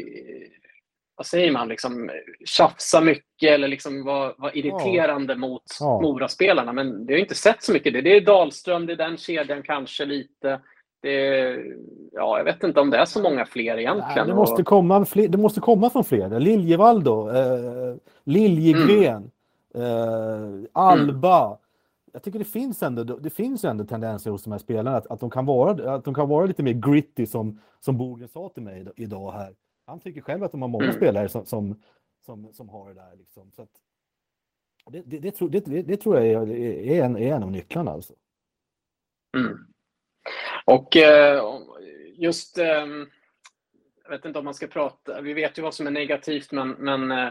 vad 1.18 1.26
säger 1.26 1.52
man, 1.52 1.68
liksom, 1.68 2.10
tjafsa 2.46 3.02
mycket 3.02 3.52
eller 3.52 3.68
liksom 3.68 4.04
vara, 4.04 4.34
vara 4.38 4.54
irriterande 4.54 5.34
ja. 5.34 5.38
mot 5.38 5.64
ja. 5.80 6.02
Mora-spelarna. 6.02 6.74
Men 6.74 7.06
det 7.06 7.14
har 7.14 7.20
inte 7.20 7.36
sett 7.36 7.64
så 7.64 7.74
mycket. 7.74 7.94
Det, 7.94 8.02
det 8.02 8.16
är 8.16 8.22
Dahlström, 8.22 8.86
det 8.86 8.94
är 8.94 8.98
den 8.98 9.18
kedjan 9.18 9.64
kanske 9.64 10.06
lite. 10.06 10.62
Det, 11.02 11.50
ja, 12.12 12.38
jag 12.38 12.44
vet 12.44 12.64
inte 12.64 12.80
om 12.80 12.90
det 12.90 12.98
är 12.98 13.06
så 13.06 13.22
många 13.22 13.46
fler 13.46 13.78
egentligen. 13.78 14.16
Nej, 14.16 14.28
det, 14.28 14.36
måste 14.36 14.64
komma 14.64 15.06
fler, 15.06 15.28
det 15.28 15.38
måste 15.38 15.60
komma 15.60 15.90
från 15.90 16.04
fler. 16.04 16.40
Liljevall 16.40 17.04
då, 17.04 17.30
eh, 17.30 17.96
Liljegren, 18.24 19.32
mm. 19.74 20.64
eh, 20.64 20.70
Alba. 20.74 21.46
Mm. 21.46 21.58
Jag 22.14 22.24
tycker 22.24 22.40
det 22.40 22.46
finns 22.46 22.84
ändå, 22.84 23.04
det 23.04 23.30
finns 23.30 23.64
ändå 23.64 23.84
tendenser 23.84 24.32
hos 24.32 24.44
de 24.44 24.52
här 24.52 24.60
spelarna 24.60 24.98
att, 24.98 25.08
att, 25.08 25.20
de, 25.20 25.30
kan 25.30 25.46
vara, 25.46 25.94
att 25.94 26.06
de 26.06 26.14
kan 26.14 26.30
vara 26.30 26.46
lite 26.46 26.64
mer 26.64 26.74
gritty 26.74 27.26
som, 27.26 27.60
som 27.80 27.98
Bogen 27.98 28.28
sa 28.28 28.50
till 28.50 28.64
mig 28.64 28.88
idag 28.96 29.32
här. 29.32 29.56
han 29.86 30.00
tycker 30.00 30.22
själv 30.22 30.44
att 30.44 30.52
de 30.52 30.62
har 30.62 30.70
många 30.70 30.84
mm. 30.84 30.96
spelare 30.96 31.30
som, 31.30 31.46
som, 31.46 31.82
som, 32.26 32.54
som, 32.54 32.70
har 32.70 32.88
det 32.88 32.94
där. 32.94 33.16
Liksom. 33.18 33.52
Så 33.52 33.62
att, 33.62 33.70
det, 34.90 35.02
det, 35.06 35.20
det, 35.20 35.32
tror, 35.32 35.50
det, 35.50 35.60
det 35.60 35.98
tror 35.98 36.16
jag 36.16 36.28
är, 36.28 36.52
är, 36.52 37.04
en, 37.04 37.18
är 37.18 37.34
en 37.34 37.44
av 37.44 37.52
nycklarna. 37.52 37.92
Alltså. 37.92 38.14
Mm. 39.38 39.58
Och 40.68 40.98
eh, 40.98 41.44
just, 42.16 42.58
ehm, 42.58 43.08
jag 44.04 44.10
vet 44.10 44.26
inte 44.26 44.40
om 44.40 44.46
man 44.46 44.54
ska 44.54 44.68
prata, 44.68 45.22
vi 45.22 45.34
vet 45.34 45.58
ju 45.58 45.62
vad 45.62 45.74
som 45.74 45.88
är 45.88 45.92
negativt, 45.92 46.52
men, 46.52 46.70
men 46.70 47.12
eh, 47.12 47.30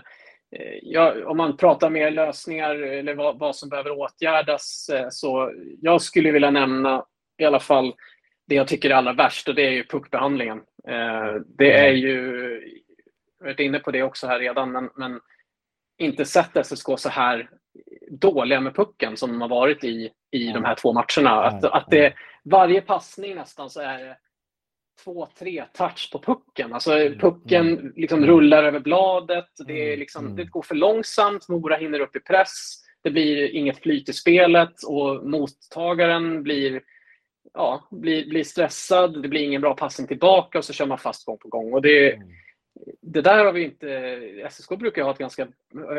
ja, 0.83 1.15
om 1.27 1.37
man 1.37 1.57
pratar 1.57 1.91
mer 1.91 2.11
lösningar 2.11 2.75
eller 2.75 3.15
vad, 3.15 3.39
vad 3.39 3.57
som 3.57 3.69
behöver 3.69 3.91
åtgärdas, 3.91 4.89
eh, 4.89 5.07
så 5.11 5.53
jag 5.81 6.03
skulle 6.03 6.31
vilja 6.31 6.51
nämna 6.51 7.05
i 7.39 7.45
alla 7.45 7.61
fall 7.61 7.95
det 8.47 8.55
jag 8.55 8.69
tycker 8.69 8.91
är 8.91 8.95
allra 8.95 9.13
värst 9.13 9.49
och 9.49 9.55
det 9.55 9.67
är 9.67 9.71
ju 9.71 9.87
puckbehandlingen. 9.87 10.63
Det 11.47 11.73
är 11.73 11.89
mm. 11.89 12.01
ju, 12.01 12.21
jag 13.39 13.47
har 13.47 13.51
varit 13.51 13.61
inne 13.61 13.79
på 13.79 13.91
det 13.91 14.03
också 14.03 14.27
här 14.27 14.39
redan, 14.39 14.73
men, 14.73 14.91
men 14.97 15.21
inte 15.99 16.25
sett 16.25 16.67
SSK 16.67 16.87
så 16.97 17.09
här 17.09 17.51
dåliga 18.11 18.61
med 18.61 18.75
pucken 18.75 19.17
som 19.17 19.31
de 19.31 19.41
har 19.41 19.49
varit 19.49 19.85
i, 19.85 20.11
i 20.31 20.47
de 20.53 20.65
här 20.65 20.75
två 20.75 20.93
matcherna. 20.93 21.45
Att, 21.45 21.65
att 21.65 21.91
det, 21.91 22.15
varje 22.45 22.81
passning 22.81 23.35
nästan 23.35 23.71
så 23.71 23.81
är 23.81 23.99
det 23.99 24.17
två, 25.05 25.29
tre 25.39 25.65
touch 25.73 26.11
på 26.13 26.19
pucken. 26.19 26.73
Alltså 26.73 26.93
mm, 26.93 27.19
pucken 27.19 27.79
mm. 27.79 27.93
liksom 27.97 28.27
rullar 28.27 28.65
över 28.65 28.81
bladet. 28.81 29.49
Det, 29.67 29.83
är 29.83 29.87
mm, 29.87 29.99
liksom, 29.99 30.37
det 30.37 30.45
går 30.45 30.63
för 30.63 30.75
långsamt. 30.75 31.49
Mora 31.49 31.77
hinner 31.77 32.01
upp 32.01 32.17
i 32.17 32.21
press. 32.21 32.83
Det 33.03 33.11
blir 33.11 33.55
inget 33.55 33.83
flyt 33.83 34.09
i 34.09 34.13
spelet 34.13 34.83
och 34.87 35.27
mottagaren 35.27 36.43
blir, 36.43 36.81
ja, 37.55 37.89
blir, 37.91 38.29
blir 38.29 38.45
stressad. 38.45 39.23
Det 39.23 39.29
blir 39.29 39.41
ingen 39.41 39.61
bra 39.61 39.75
passning 39.75 40.09
tillbaka 40.09 40.59
och 40.59 40.65
så 40.65 40.73
kör 40.73 40.87
man 40.87 40.99
fast 40.99 41.27
gång 41.27 41.39
på 41.39 41.49
gång. 41.49 41.73
Och 41.73 41.83
det, 41.83 42.19
det 43.03 43.21
där 43.21 43.45
har 43.45 43.53
vi 43.53 43.65
inte... 43.65 44.49
SSK 44.51 44.69
brukar 44.69 45.03
ha 45.03 45.11
ett 45.11 45.19
ganska, 45.19 45.49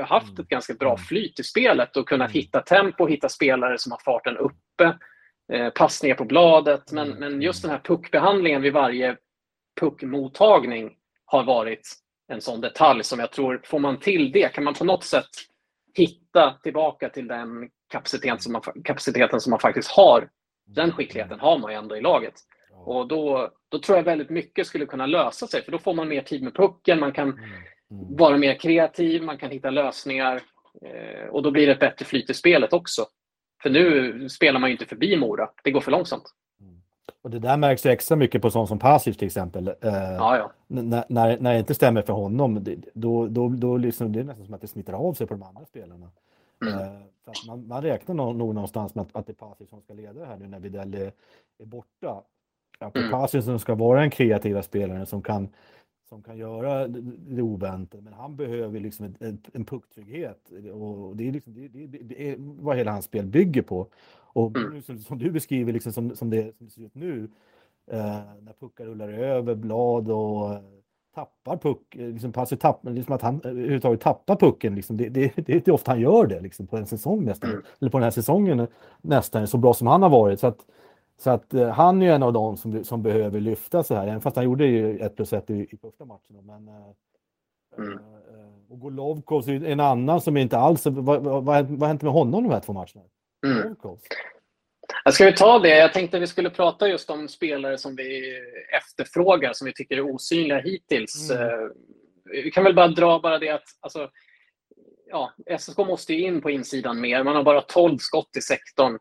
haft 0.06 0.40
ett 0.40 0.48
ganska 0.48 0.74
bra 0.74 0.98
flyt 0.98 1.40
i 1.40 1.44
spelet 1.44 1.98
och 1.98 2.10
kunnat 2.10 2.32
hitta 2.32 2.62
tempo, 2.62 3.08
hitta 3.08 3.30
spelare 3.30 3.78
som 3.78 3.92
har 3.92 4.00
farten 4.00 4.38
uppe 4.38 4.98
eh, 5.54 5.70
passningar 5.70 6.16
på 6.16 6.26
bladet. 6.26 6.92
Men, 6.92 7.08
mm. 7.08 7.20
men 7.20 7.42
just 7.42 7.62
den 7.62 7.72
här 7.72 7.82
puckbehandlingen 7.84 8.62
vid 8.62 8.74
varje 8.74 9.18
puckmottagning 9.80 10.96
har 11.26 11.44
varit 11.44 11.94
en 12.28 12.42
sån 12.42 12.62
detalj 12.62 13.04
som 13.04 13.20
jag 13.20 13.32
tror, 13.32 13.62
får 13.66 13.80
man 13.80 14.00
till 14.00 14.32
det, 14.32 14.54
kan 14.54 14.64
man 14.64 14.74
på 14.74 14.86
något 14.86 15.04
sätt 15.04 15.30
hitta 15.94 16.58
tillbaka 16.64 17.10
till 17.10 17.28
den 17.28 17.70
kapaciteten 17.92 18.40
som 18.40 18.54
man, 18.54 18.62
kapaciteten 18.84 19.42
som 19.42 19.50
man 19.50 19.60
faktiskt 19.60 19.92
har. 19.92 20.30
Den 20.66 20.92
skickligheten 20.92 21.40
har 21.40 21.58
man 21.58 21.72
ju 21.72 21.78
ändå 21.78 21.98
i 21.98 22.02
laget. 22.02 22.34
Och 22.86 23.08
då, 23.08 23.52
då 23.70 23.80
tror 23.80 23.98
jag 23.98 24.04
väldigt 24.04 24.30
mycket 24.30 24.68
skulle 24.68 24.86
kunna 24.86 25.06
lösa 25.06 25.48
sig, 25.48 25.62
för 25.62 25.72
då 25.72 25.78
får 25.78 25.94
man 25.94 26.08
mer 26.08 26.22
tid 26.22 26.44
med 26.44 26.56
pucken, 26.56 27.00
man 27.00 27.12
kan 27.12 27.30
mm. 27.30 27.44
Mm. 27.92 28.16
vara 28.16 28.38
mer 28.38 28.54
kreativ, 28.54 29.24
man 29.24 29.38
kan 29.38 29.52
hitta 29.52 29.70
lösningar 29.70 30.42
eh, 30.82 31.30
och 31.30 31.44
då 31.44 31.52
blir 31.52 31.68
det 31.68 31.74
ett 31.74 31.80
bättre 31.80 32.06
flyt 32.06 32.30
i 32.30 32.34
spelet 32.34 32.74
också. 32.74 33.06
För 33.64 33.70
nu 33.70 34.30
spelar 34.30 34.60
man 34.60 34.70
ju 34.70 34.72
inte 34.72 34.86
förbi 34.86 35.18
Mora. 35.18 35.50
Det 35.64 35.72
går 35.72 35.82
för 35.82 35.92
långsamt. 35.92 36.24
Mm. 36.62 36.82
Och 37.22 37.30
det 37.30 37.40
där 37.40 37.58
märks 37.58 37.86
ju 37.86 37.90
extra 37.90 38.16
mycket 38.18 38.42
på 38.42 38.52
sånt 38.52 38.70
som 38.70 38.80
passivt 38.80 39.20
till 39.20 39.26
exempel. 39.26 39.68
Eh, 39.68 39.74
ja, 39.82 40.38
ja. 40.38 40.52
När, 40.68 41.06
när, 41.40 41.54
det 41.54 41.60
inte 41.60 41.74
stämmer 41.74 42.02
för 42.02 42.14
honom, 42.14 42.66
då, 42.94 43.28
då, 43.28 43.50
då 43.50 43.78
liksom, 43.78 44.12
det 44.12 44.20
är 44.20 44.24
nästan 44.24 44.46
som 44.46 44.54
att 44.54 44.62
det 44.62 44.68
smittar 44.68 44.94
av 44.94 45.14
sig 45.14 45.28
på 45.28 45.34
de 45.34 45.44
andra 45.44 45.66
spelarna. 45.66 46.12
Mm. 46.62 46.80
Eh, 46.80 47.02
man, 47.48 47.68
man, 47.68 47.82
räknar 47.82 48.16
nog, 48.16 48.36
någonstans 48.36 48.96
med 48.96 49.02
att, 49.02 49.16
att 49.16 49.26
det 49.28 49.32
är 49.32 49.48
passivt 49.48 49.70
som 49.70 49.82
ska 49.82 49.94
leda 49.94 50.20
det 50.20 50.26
här 50.26 50.38
nu 50.38 50.48
när 50.48 50.60
Widell 50.60 50.94
är, 50.94 51.12
är 51.60 51.66
borta. 51.66 52.24
Att 52.80 52.94
det 52.94 53.00
är 53.00 53.42
som 53.42 53.60
ska 53.60 53.76
vara 53.76 54.00
den 54.00 54.10
kreativa 54.10 54.64
spelaren 54.64 55.06
som 55.06 55.22
kan 55.22 55.50
som 56.10 56.24
kan 56.24 56.38
göra 56.38 56.88
det 56.88 57.42
oväntade, 57.42 58.04
men 58.04 58.14
han 58.14 58.36
behöver 58.36 58.80
liksom 58.80 59.06
ett, 59.06 59.22
ett, 59.22 59.50
en 59.54 59.66
pucktrygghet. 59.66 60.52
Och 60.74 61.16
det 61.16 61.28
är, 61.28 61.32
liksom, 61.32 61.54
det, 61.54 61.68
det, 61.68 61.88
det, 61.88 62.32
är 62.32 62.36
vad 62.40 62.78
hela 62.78 62.92
hans 62.92 63.06
spel 63.06 63.26
bygger 63.26 63.62
på. 63.62 63.88
Och 64.34 64.58
mm. 64.58 64.82
som, 64.82 65.00
som, 65.00 65.18
du 65.18 65.32
beskriver, 65.32 65.74
liksom, 65.74 65.94
som, 65.94 66.16
som, 66.16 66.30
det, 66.30 66.58
som 66.58 66.66
det 66.66 66.72
ser 66.72 66.82
ut 66.82 66.96
nu, 66.96 67.30
eh, 67.92 68.22
när 68.42 68.54
puckar 68.60 68.86
rullar 68.86 69.10
över 69.10 69.56
blad 69.56 70.12
och 70.12 70.54
eh, 70.54 70.60
tappar 71.16 71.58
puck, 71.58 71.96
eh, 71.96 72.08
liksom, 72.08 72.32
tapp, 72.34 72.80
liksom 72.84 73.16
att 73.16 73.22
han 73.22 73.42
överhuvudtaget 73.44 74.02
tappar 74.02 74.36
pucken. 74.36 74.76
Liksom, 74.76 74.98
det, 74.98 75.10
det, 75.10 75.34
det 75.36 75.50
är 75.50 75.56
inte 75.56 75.72
ofta 75.72 75.92
han 75.92 76.02
gör 76.02 76.28
det 76.28 76.42
liksom, 76.42 76.68
på 76.68 76.78
en 76.78 76.88
säsong 76.88 77.26
nästan, 77.26 77.50
mm. 77.50 77.64
eller 77.80 77.92
på 77.92 77.98
den 77.98 78.04
här 78.04 78.12
säsongen 78.12 78.68
nästan, 79.02 79.48
så 79.48 79.58
bra 79.58 79.74
som 79.74 79.88
han 79.88 80.02
har 80.02 80.10
varit. 80.10 80.40
Så 80.40 80.48
att, 80.48 80.66
så 81.20 81.30
att 81.30 81.54
eh, 81.54 81.70
han 81.70 82.02
är 82.02 82.06
ju 82.06 82.12
en 82.12 82.24
av 82.24 82.34
dem 82.34 82.58
som, 82.58 82.84
som 82.84 83.04
behöver 83.04 83.40
lyfta 83.40 83.84
så 83.84 83.96
här, 83.96 84.08
även 84.08 84.22
fast 84.22 84.36
han 84.36 84.46
gjorde 84.46 84.66
ju 84.66 85.00
1 85.00 85.16
plus 85.16 85.34
1 85.34 85.50
i, 85.50 85.54
i 85.54 85.78
första 85.82 86.06
matchen. 86.06 86.36
Men, 86.42 86.68
eh, 86.68 86.74
mm. 87.78 87.94
eh, 87.94 88.72
och 88.72 88.80
Golovkov 88.80 89.50
är 89.50 89.66
en 89.66 89.80
annan 89.80 90.22
som 90.22 90.38
inte 90.38 90.58
alls... 90.58 90.86
Vad, 90.86 91.24
vad, 91.24 91.68
vad, 91.70 91.88
hänt 91.88 92.02
med 92.02 92.12
honom 92.12 92.44
de 92.44 92.50
här 92.50 92.60
två 92.60 92.74
matcherna? 92.74 93.04
Mm. 93.46 93.76
Ska 95.12 95.26
vi 95.26 95.34
ta 95.34 95.60
det? 95.60 95.78
Jag 95.78 95.94
tänkte 95.94 96.20
vi 96.20 96.28
skulle 96.28 96.50
prata 96.50 96.88
just 96.88 97.10
om 97.10 97.28
spelare 97.28 97.78
som 97.78 97.96
vi 97.96 98.40
efterfrågar, 98.78 99.54
som 99.54 99.66
vi 99.66 99.74
tycker 99.74 99.98
är 99.98 100.16
osynliga 100.16 100.60
hittills. 100.60 101.32
Mm. 101.32 101.44
Eh, 101.44 101.68
vi 102.26 102.52
kan 102.52 102.64
väl 102.64 102.76
bara 102.76 102.88
dra 102.88 103.20
bara 103.20 103.40
det 103.40 103.50
att 103.50 103.64
alltså, 103.80 104.10
ja, 105.10 105.34
SSK 105.60 105.78
måste 105.78 106.14
in 106.14 106.42
på 106.42 106.50
insidan 106.50 107.02
mer. 107.02 107.24
Man 107.24 107.36
har 107.36 107.44
bara 107.44 107.62
12 107.62 107.98
skott 107.98 108.38
i 108.38 108.42
sektorn 108.42 109.00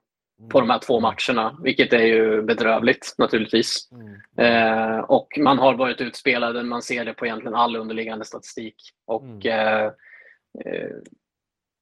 på 0.50 0.60
de 0.60 0.70
här 0.70 0.78
två 0.78 1.00
matcherna, 1.00 1.58
vilket 1.62 1.92
är 1.92 2.06
ju 2.06 2.42
bedrövligt 2.42 3.14
naturligtvis. 3.18 3.88
Mm. 3.92 4.16
Eh, 4.38 4.98
och 4.98 5.38
man 5.38 5.58
har 5.58 5.74
varit 5.74 6.00
utspelade, 6.00 6.62
man 6.62 6.82
ser 6.82 7.04
det 7.04 7.14
på 7.14 7.26
egentligen 7.26 7.54
all 7.54 7.76
underliggande 7.76 8.24
statistik. 8.24 8.76
Och 9.06 9.24
mm. 9.24 9.46
eh, 9.46 9.84
eh, 10.64 10.90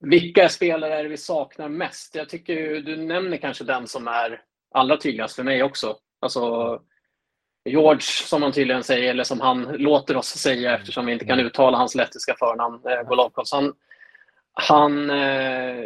vilka 0.01 0.49
spelare 0.49 0.95
är 0.99 1.03
det 1.03 1.09
vi 1.09 1.17
saknar 1.17 1.69
mest? 1.69 2.15
Jag 2.15 2.29
tycker 2.29 2.53
ju, 2.53 2.83
du 2.83 2.97
nämner 2.97 3.37
kanske 3.37 3.65
den 3.65 3.87
som 3.87 4.09
är 4.09 4.43
allra 4.75 4.97
tydligast 4.97 5.37
för 5.37 5.43
mig 5.43 5.63
också. 5.63 5.97
Alltså 6.21 6.81
George, 7.65 8.01
som 8.01 8.41
man 8.41 8.53
tydligen 8.53 8.85
säger, 8.85 9.11
eller 9.11 9.25
som 9.25 9.41
han 9.41 9.63
låter 9.63 10.17
oss 10.17 10.27
säga 10.27 10.69
mm. 10.69 10.81
eftersom 10.81 11.07
vi 11.07 11.13
inte 11.13 11.25
kan 11.25 11.39
mm. 11.39 11.47
uttala 11.47 11.79
hans 11.79 11.95
lettiska 11.95 12.35
förnamn, 12.39 12.81
eh, 12.89 13.09
Golovkovs. 13.09 13.53
Han, 13.53 13.73
han, 14.57 15.11
eh, 15.11 15.77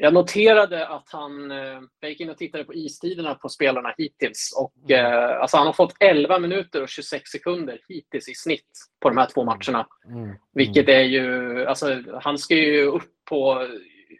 jag 0.00 0.14
noterade 0.14 0.88
att 0.88 1.08
han, 1.12 1.50
eh, 1.50 1.80
jag 2.00 2.10
gick 2.10 2.20
in 2.20 2.30
och 2.30 2.38
tittade 2.38 2.64
på 2.64 2.74
istiderna 2.74 3.34
på 3.34 3.48
spelarna 3.48 3.94
hittills 3.98 4.54
och 4.58 4.90
mm. 4.90 5.06
eh, 5.06 5.40
alltså 5.40 5.56
han 5.56 5.66
har 5.66 5.72
fått 5.72 5.94
11 6.00 6.38
minuter 6.38 6.82
och 6.82 6.88
26 6.88 7.30
sekunder 7.30 7.80
hittills 7.88 8.28
i 8.28 8.34
snitt 8.34 8.70
på 9.00 9.08
de 9.08 9.18
här 9.18 9.26
två 9.34 9.44
matcherna. 9.44 9.86
Mm. 10.06 10.24
Mm. 10.24 10.36
Vilket 10.54 10.88
är 10.88 11.00
ju, 11.00 11.64
alltså 11.66 12.02
han 12.22 12.38
ska 12.38 12.54
ju 12.54 12.84
upp 12.84 13.12
på, 13.28 13.68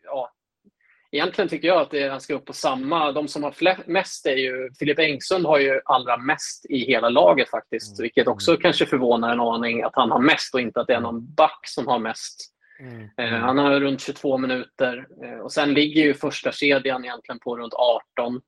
ja, 0.05 0.33
egentligen 1.13 1.49
tycker 1.49 1.69
jag 1.69 1.81
att 1.81 1.91
det, 1.91 2.09
han 2.09 2.21
ska 2.21 2.35
upp 2.35 2.45
på 2.45 2.53
samma, 2.53 3.13
de 3.13 3.29
som 3.29 3.43
har 3.43 3.91
mest 3.91 4.27
är 4.27 4.37
ju, 4.37 4.71
Filip 4.79 4.99
Engsund 4.99 5.47
har 5.47 5.59
ju 5.59 5.81
allra 5.85 6.17
mest 6.17 6.67
i 6.69 6.79
hela 6.79 7.09
laget 7.09 7.49
faktiskt, 7.49 7.99
mm. 7.99 8.03
vilket 8.03 8.27
också 8.27 8.51
mm. 8.51 8.61
kanske 8.61 8.87
förvånar 8.87 9.33
en 9.33 9.41
aning 9.41 9.83
att 9.83 9.95
han 9.95 10.11
har 10.11 10.21
mest 10.21 10.55
och 10.55 10.61
inte 10.61 10.81
att 10.81 10.87
det 10.87 10.95
är 10.95 11.01
någon 11.01 11.35
back 11.35 11.61
som 11.65 11.87
har 11.87 11.99
mest. 11.99 12.55
Mm. 12.81 13.09
Eh, 13.17 13.41
han 13.41 13.59
har 13.59 13.81
runt 13.81 14.01
22 14.01 14.39
minuter 14.39 15.07
eh, 15.25 15.39
och 15.39 15.53
sen 15.53 15.75
ligger 15.75 16.03
ju 16.03 16.15
första 16.15 16.53
kedjan 16.53 17.05
egentligen 17.05 17.39
på 17.39 17.57
runt 17.57 17.75
18. 17.75 18.41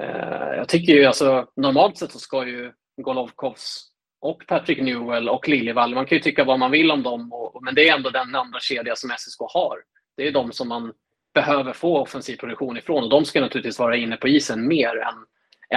Eh, 0.00 0.56
jag 0.56 0.68
tycker 0.68 0.92
ju 0.92 1.04
alltså 1.04 1.46
normalt 1.56 1.98
sett 1.98 2.12
så 2.12 2.18
ska 2.18 2.46
ju 2.46 2.72
Golovkovs 2.96 3.90
och 4.20 4.46
Patrick 4.46 4.80
Newell 4.80 5.28
och 5.28 5.48
Liljevall, 5.48 5.94
man 5.94 6.06
kan 6.06 6.16
ju 6.16 6.22
tycka 6.22 6.44
vad 6.44 6.58
man 6.58 6.70
vill 6.70 6.90
om 6.90 7.02
dem, 7.02 7.32
och, 7.32 7.62
men 7.62 7.74
det 7.74 7.88
är 7.88 7.96
ändå 7.96 8.10
den 8.10 8.34
andra 8.34 8.60
kedja 8.60 8.96
som 8.96 9.10
SSK 9.10 9.40
har. 9.40 9.78
Det 10.16 10.28
är 10.28 10.32
de 10.32 10.52
som 10.52 10.68
man 10.68 10.92
behöver 11.34 11.72
få 11.72 11.98
offensiv 11.98 12.36
produktion 12.36 12.76
ifrån 12.76 13.04
och 13.04 13.10
de 13.10 13.24
ska 13.24 13.40
naturligtvis 13.40 13.78
vara 13.78 13.96
inne 13.96 14.16
på 14.16 14.28
isen 14.28 14.68
mer 14.68 14.96
än, 14.96 15.26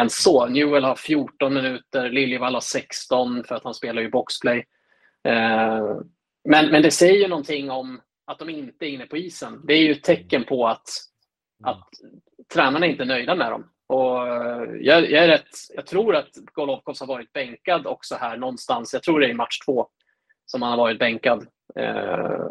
än 0.01 0.09
så. 0.09 0.47
Newell 0.47 0.83
har 0.83 0.95
14 0.95 1.53
minuter, 1.53 2.09
Liljevall 2.09 2.53
har 2.53 2.61
16 2.61 3.43
för 3.43 3.55
att 3.55 3.63
han 3.63 3.73
spelar 3.73 4.01
ju 4.01 4.09
boxplay. 4.09 4.65
Eh, 5.23 5.97
men, 6.49 6.71
men 6.71 6.81
det 6.81 6.91
säger 6.91 7.29
någonting 7.29 7.71
om 7.71 8.01
att 8.25 8.39
de 8.39 8.49
inte 8.49 8.85
är 8.85 8.89
inne 8.89 9.05
på 9.05 9.17
isen. 9.17 9.61
Det 9.63 9.73
är 9.73 9.81
ju 9.81 9.91
ett 9.91 10.03
tecken 10.03 10.43
på 10.43 10.67
att, 10.67 10.89
att 11.63 11.89
tränarna 12.53 12.85
inte 12.85 13.03
är 13.03 13.07
nöjda 13.07 13.35
med 13.35 13.51
dem. 13.51 13.69
Och 13.87 14.27
eh, 14.27 14.63
jag, 14.81 15.11
jag, 15.11 15.23
är 15.23 15.27
rätt, 15.27 15.49
jag 15.75 15.85
tror 15.85 16.15
att 16.15 16.29
Golovkovs 16.53 16.99
har 16.99 17.07
varit 17.07 17.33
bänkad 17.33 17.87
också 17.87 18.15
här 18.15 18.37
någonstans. 18.37 18.93
Jag 18.93 19.03
tror 19.03 19.19
det 19.19 19.25
är 19.25 19.29
i 19.29 19.33
match 19.33 19.59
två 19.65 19.87
som 20.45 20.61
han 20.61 20.71
har 20.71 20.77
varit 20.77 20.99
bänkad. 20.99 21.47
Eh, 21.75 22.47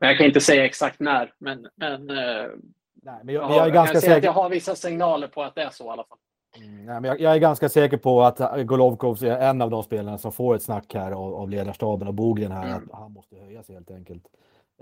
men 0.00 0.08
jag 0.08 0.16
kan 0.18 0.26
inte 0.26 0.40
säga 0.40 0.64
exakt 0.64 1.00
när. 1.00 1.32
Men, 1.38 1.68
men, 1.76 2.10
eh, 2.10 2.46
Nej, 3.02 3.20
men 3.24 3.34
jag, 3.34 3.50
jag, 3.50 3.66
är 3.66 3.70
ganska 3.70 4.00
säker. 4.00 4.26
jag 4.26 4.32
har 4.32 4.50
vissa 4.50 4.74
signaler 4.74 5.28
på 5.28 5.42
att 5.42 5.54
det 5.54 5.62
är 5.62 5.70
så 5.70 5.84
i 5.84 5.88
alla 5.88 6.04
fall. 6.04 6.18
Mm, 6.60 7.04
jag, 7.04 7.20
jag, 7.20 7.34
är 7.34 7.38
ganska 7.38 7.68
säker 7.68 7.96
på 7.96 8.22
att 8.22 8.66
Golovkovs 8.66 9.22
är 9.22 9.38
en 9.38 9.62
av 9.62 9.70
de 9.70 9.82
spelarna 9.82 10.18
som 10.18 10.32
får 10.32 10.54
ett 10.54 10.62
snack 10.62 10.94
här 10.94 11.12
av, 11.12 11.34
av 11.34 11.50
ledarstaben 11.50 12.08
och 12.08 12.14
Bogren 12.14 12.52
här, 12.52 12.66
mm. 12.66 12.76
att 12.76 12.98
han 12.98 13.12
måste 13.12 13.36
höjas 13.36 13.68
helt 13.68 13.90
enkelt. 13.90 14.24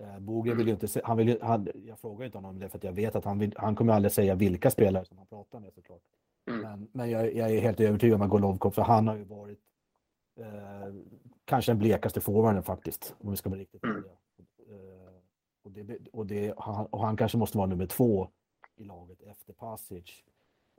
Eh, 0.01 0.19
Bogren 0.19 0.57
vill 0.57 0.67
ju 0.67 0.73
inte, 0.73 1.01
han 1.05 1.17
vill, 1.17 1.39
han, 1.43 1.69
jag 1.87 1.99
frågar 1.99 2.27
inte 2.27 2.39
honom 2.39 2.51
om 2.51 2.59
det 2.59 2.69
för 2.69 2.79
att 2.79 2.85
jag 2.85 2.93
vet 2.93 3.17
att 3.17 3.25
han, 3.25 3.39
vill, 3.39 3.55
han 3.57 3.77
kommer 3.77 3.93
aldrig 3.93 4.13
säga 4.13 4.35
vilka 4.35 4.71
spelare 4.71 5.05
som 5.05 5.19
han 5.19 5.27
pratar 5.27 5.61
med 5.61 5.73
såklart. 5.75 6.03
Mm. 6.51 6.61
Men, 6.61 6.89
men 6.93 7.11
jag, 7.11 7.35
jag, 7.35 7.51
är 7.51 7.61
helt 7.61 7.81
övertygad 7.81 8.15
om 8.15 8.23
att 8.23 8.31
Golovkov, 8.31 8.71
för 8.71 8.83
han 8.83 9.09
har 9.09 9.17
ju 9.17 9.25
varit 9.25 9.61
eh, 10.41 10.95
kanske 11.45 11.73
den 11.73 11.79
blekaste 11.79 12.21
forwarden 12.21 12.63
faktiskt, 12.63 13.15
om 13.19 13.31
vi 13.31 13.37
ska 13.37 13.51
vara 13.51 13.61
riktigt 13.61 13.85
Mm. 13.85 14.05
Eh, 14.69 15.13
och, 15.63 15.73
det, 15.73 15.99
och, 16.13 16.27
det, 16.27 16.55
han, 16.59 16.87
och 16.87 17.01
han 17.01 17.17
kanske 17.17 17.39
måste 17.39 17.59
vara 17.59 17.67
nummer 17.67 17.87
två 17.87 18.29
i 18.77 18.85
laget 18.85 19.23
efter 19.23 19.53
Pasic. 19.53 20.25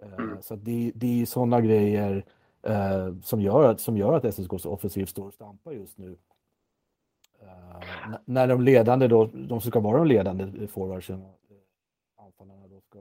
Eh, 0.03 0.13
Mm. 0.19 0.41
Så 0.41 0.55
det, 0.55 0.91
det 0.95 1.21
är 1.21 1.25
sådana 1.25 1.61
grejer 1.61 2.25
eh, 2.63 3.13
som, 3.23 3.41
gör 3.41 3.69
att, 3.71 3.79
som 3.81 3.97
gör 3.97 4.13
att 4.13 4.25
SSKs 4.25 4.65
offensiv 4.65 5.05
står 5.05 5.27
och 5.27 5.33
stampar 5.33 5.71
just 5.71 5.97
nu. 5.97 6.17
Eh, 7.41 8.15
när 8.25 8.47
de 8.47 8.61
ledande 8.61 9.07
då, 9.07 9.25
de 9.25 9.61
som 9.61 9.71
ska 9.71 9.79
vara 9.79 9.97
de 9.97 10.07
ledande 10.07 10.67
forwardsen, 10.67 11.21
eh, 11.21 12.25
anfallarna 12.25 12.67
då 12.67 12.81
ska 12.81 12.99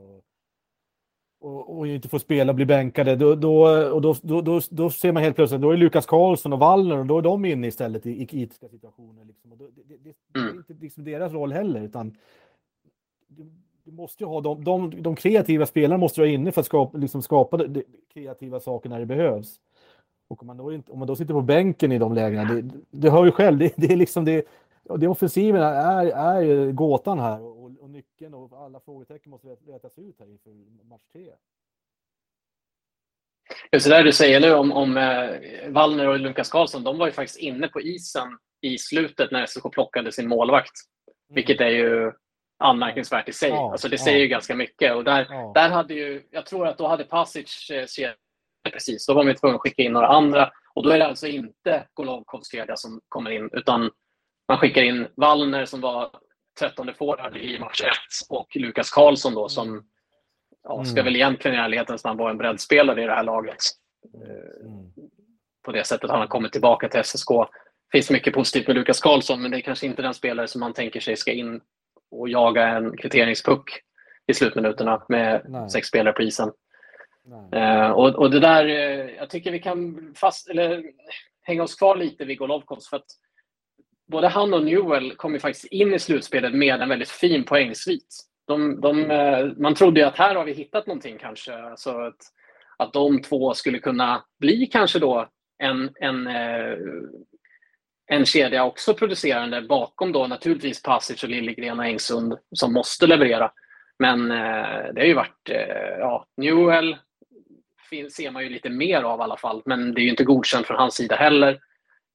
och, 1.39 1.77
och 1.77 1.87
inte 1.87 2.09
får 2.09 2.19
spela, 2.19 2.53
bli 2.53 2.65
bänkade, 2.65 3.15
då, 3.15 3.35
då, 3.35 3.67
och 3.93 4.01
då, 4.01 4.15
då, 4.21 4.41
då, 4.41 4.61
då 4.69 4.89
ser 4.89 5.11
man 5.11 5.23
helt 5.23 5.35
plötsligt, 5.35 5.61
då 5.61 5.71
är 5.71 5.77
Lukas 5.77 6.05
Karlsson 6.05 6.53
och 6.53 6.59
Wallner 6.59 6.97
och 6.97 7.05
då 7.05 7.17
är 7.17 7.21
de 7.21 7.45
inne 7.45 7.67
istället 7.67 8.05
i, 8.05 8.21
i 8.21 8.25
kritiska 8.25 8.69
situationer. 8.69 9.25
Liksom. 9.25 9.51
Och 9.51 9.57
då, 9.57 9.67
det, 9.75 9.83
det, 9.83 9.97
det 9.97 10.09
är 10.39 10.43
Mm. 10.43 10.57
inte 10.57 10.73
liksom 10.73 11.03
deras 11.03 11.33
roll 11.33 11.51
heller, 11.51 11.81
utan 11.81 12.17
du, 13.87 13.91
du 13.91 13.97
måste 13.97 14.23
ju 14.23 14.27
ha 14.27 14.41
de, 14.41 14.63
de, 14.63 15.01
de 15.01 15.15
kreativa 15.15 15.65
spelarna 15.65 15.97
måste 15.97 16.21
vara 16.21 16.29
inne 16.29 16.51
för 16.51 16.61
att 16.61 16.67
skapa, 16.67 16.97
liksom 16.97 17.21
skapa 17.21 17.57
de, 17.57 17.67
de 17.67 17.83
kreativa 18.13 18.59
saker 18.59 18.89
när 18.89 18.99
det 18.99 19.05
behövs. 19.05 19.59
Och 20.27 20.41
om 20.41 20.47
man 20.47 20.57
då, 20.57 20.73
inte, 20.73 20.91
om 20.91 20.99
man 20.99 21.07
då 21.07 21.15
sitter 21.15 21.33
på 21.33 21.41
bänken 21.41 21.91
i 21.91 21.97
de 21.97 22.13
lägena, 22.13 22.53
det, 22.53 22.71
det 22.89 23.09
hör 23.09 23.25
ju 23.25 23.31
själv, 23.31 23.57
det, 23.57 23.73
det 23.77 23.93
är 23.93 23.95
liksom 23.95 24.25
det, 24.25 24.47
det 24.97 25.07
offensiven 25.07 25.61
är, 25.61 26.05
är 26.05 26.71
gåtan 26.71 27.19
här 27.19 27.41
och, 27.41 27.71
och, 27.79 27.89
nyckeln 27.89 28.33
och 28.33 28.51
alla 28.65 28.79
frågetecken 28.79 29.29
måste 29.29 29.47
rätas 29.47 29.97
ut 29.99 30.15
här 30.19 30.29
inför 30.29 30.51
match 30.89 31.03
tre. 31.13 31.31
Just 33.71 33.87
det 33.87 33.95
där 33.95 34.03
du 34.03 34.11
säger 34.11 34.39
nu 34.39 34.53
om, 34.53 34.71
om 34.71 34.97
eh, 34.97 35.69
Wallner 35.69 36.07
och 36.07 36.19
Lukas 36.19 36.49
Karlsson, 36.49 36.83
de 36.83 36.97
var 36.97 37.05
ju 37.05 37.11
faktiskt 37.11 37.39
inne 37.39 37.67
på 37.67 37.81
isen 37.81 38.37
i 38.61 38.77
slutet 38.77 39.31
när 39.31 39.45
SSK 39.45 39.71
plockade 39.71 40.11
sin 40.11 40.27
målvakt. 40.27 40.73
Vilket 41.29 41.61
är 41.61 41.69
ju 41.69 42.11
anmärkningsvärt 42.59 43.29
i 43.29 43.33
sig. 43.33 43.49
Ja, 43.49 43.71
alltså 43.71 43.89
det 43.89 43.95
ja. 43.99 44.03
säger 44.03 44.19
ju 44.19 44.27
ganska 44.27 44.55
mycket. 44.55 44.95
Och 44.95 45.03
där, 45.03 45.27
Ja. 45.29 45.51
där 45.55 45.69
hade 45.69 45.93
ju, 45.93 46.23
jag 46.31 46.45
tror 46.45 46.67
att 46.67 46.77
då 46.77 46.87
hade 46.87 47.03
Pasic 47.03 47.69
eh, 47.69 47.85
kedja 47.85 48.15
precis. 48.71 49.05
Då 49.05 49.13
var 49.13 49.23
man 49.23 49.35
tvungen 49.35 49.55
att 49.55 49.61
skicka 49.61 49.81
in 49.83 49.93
några 49.93 50.07
andra. 50.07 50.51
Och 50.73 50.83
då 50.83 50.89
är 50.89 50.99
det 50.99 51.05
alltså 51.07 51.27
inte 51.27 51.87
Golovkovs 51.93 52.51
kedja 52.51 52.75
som 52.77 53.01
kommer 53.09 53.31
in, 53.31 53.49
utan 53.53 53.91
man 54.47 54.57
skickar 54.57 54.81
in 54.81 55.07
Wallner 55.15 55.65
som 55.65 55.81
var 55.81 56.09
13 56.59 56.93
forward 56.93 57.37
i 57.37 57.59
match 57.59 57.81
1 57.81 57.89
och 58.29 58.55
Lukas 58.55 58.91
Karlsson 58.91 59.33
då 59.33 59.49
som 59.49 59.83
ja, 60.63 60.85
ska 60.85 60.93
Mm. 60.93 61.05
väl 61.05 61.15
egentligen 61.15 61.57
i 61.57 61.59
ärlighetens 61.59 62.03
namn 62.03 62.19
vara 62.19 62.31
en 62.31 62.37
breddspelare 62.37 63.03
i 63.03 63.05
det 63.05 63.13
här 63.13 63.23
laget. 63.23 63.57
Mm. 64.13 64.91
På 65.65 65.71
det 65.71 65.83
sättet 65.83 66.09
han 66.09 66.19
har 66.19 66.27
kommit 66.27 66.51
tillbaka 66.51 66.89
till 66.89 66.99
SSK. 67.03 67.27
Det 67.91 67.97
finns 67.97 68.09
mycket 68.09 68.33
positivt 68.33 68.67
med 68.67 68.75
Lukas 68.75 68.99
Karlsson, 69.01 69.41
men 69.41 69.51
det 69.51 69.57
är 69.57 69.61
kanske 69.61 69.85
inte 69.85 70.01
den 70.01 70.13
spelare 70.13 70.47
som 70.47 70.59
man 70.59 70.73
tänker 70.73 70.99
sig 70.99 71.15
ska 71.15 71.31
in 71.31 71.61
och 72.11 72.29
jaga 72.29 72.67
en 72.67 72.97
kvitteringspuck 72.97 73.81
i 74.27 74.33
slutminuterna 74.33 75.03
med 75.09 75.45
Nej. 75.47 75.69
sex 75.69 75.87
spelare 75.87 76.13
på 76.13 76.21
isen. 76.21 76.51
Eh, 77.51 77.89
och, 77.89 78.15
och 78.15 78.31
det 78.31 78.39
där, 78.39 78.65
eh, 78.65 79.15
jag 79.15 79.29
tycker 79.29 79.51
vi 79.51 79.59
kan 79.59 80.13
fast, 80.15 80.49
eller, 80.49 80.83
hänga 81.41 81.63
oss 81.63 81.75
kvar 81.75 81.95
lite 81.95 82.25
vid 82.25 82.37
Golovkovs 82.37 82.89
för 82.89 82.97
att 82.97 83.05
både 84.11 84.27
han 84.27 84.53
och 84.53 84.63
Newell 84.63 85.15
kom 85.15 85.33
ju 85.33 85.39
faktiskt 85.39 85.65
in 85.65 85.93
i 85.93 85.99
slutspelet 85.99 86.53
med 86.53 86.81
en 86.81 86.89
väldigt 86.89 87.09
fin 87.09 87.43
poängsvit. 87.43 88.15
De, 88.47 88.81
de, 88.81 89.11
eh, 89.11 89.45
man 89.57 89.75
trodde 89.75 89.99
ju 89.99 90.05
att 90.05 90.17
här 90.17 90.35
har 90.35 90.45
vi 90.45 90.53
hittat 90.53 90.87
någonting 90.87 91.17
kanske. 91.17 91.73
Så 91.75 92.01
att, 92.01 92.17
att 92.77 92.93
de 92.93 93.21
två 93.21 93.53
skulle 93.53 93.79
kunna 93.79 94.23
bli 94.39 94.65
kanske 94.65 94.99
då 94.99 95.29
en, 95.57 95.89
en, 95.95 96.27
eh, 96.27 96.77
en 98.07 98.25
kedja 98.25 98.63
också 98.63 98.93
producerande 98.93 99.61
bakom 99.61 100.11
då 100.11 100.27
naturligtvis 100.27 100.81
Passage, 100.81 101.23
och 101.23 101.29
Liljegren 101.29 101.79
och 101.79 101.85
Engsund 101.85 102.37
som 102.51 102.73
måste 102.73 103.07
leverera. 103.07 103.51
Men 103.99 104.31
eh, 104.31 104.93
det 104.93 105.01
har 105.01 105.05
ju 105.05 105.13
varit, 105.13 105.49
eh, 105.49 105.97
ja, 105.99 106.25
Newell 106.37 106.97
ser 108.11 108.31
man 108.31 108.43
ju 108.43 108.49
lite 108.49 108.69
mer 108.69 109.03
av 109.03 109.19
i 109.19 109.23
alla 109.23 109.37
fall, 109.37 109.61
men 109.65 109.93
det 109.93 110.01
är 110.01 110.03
ju 110.03 110.09
inte 110.09 110.23
godkänt 110.23 110.67
från 110.67 110.77
hans 110.77 110.95
sida 110.95 111.15
heller. 111.15 111.59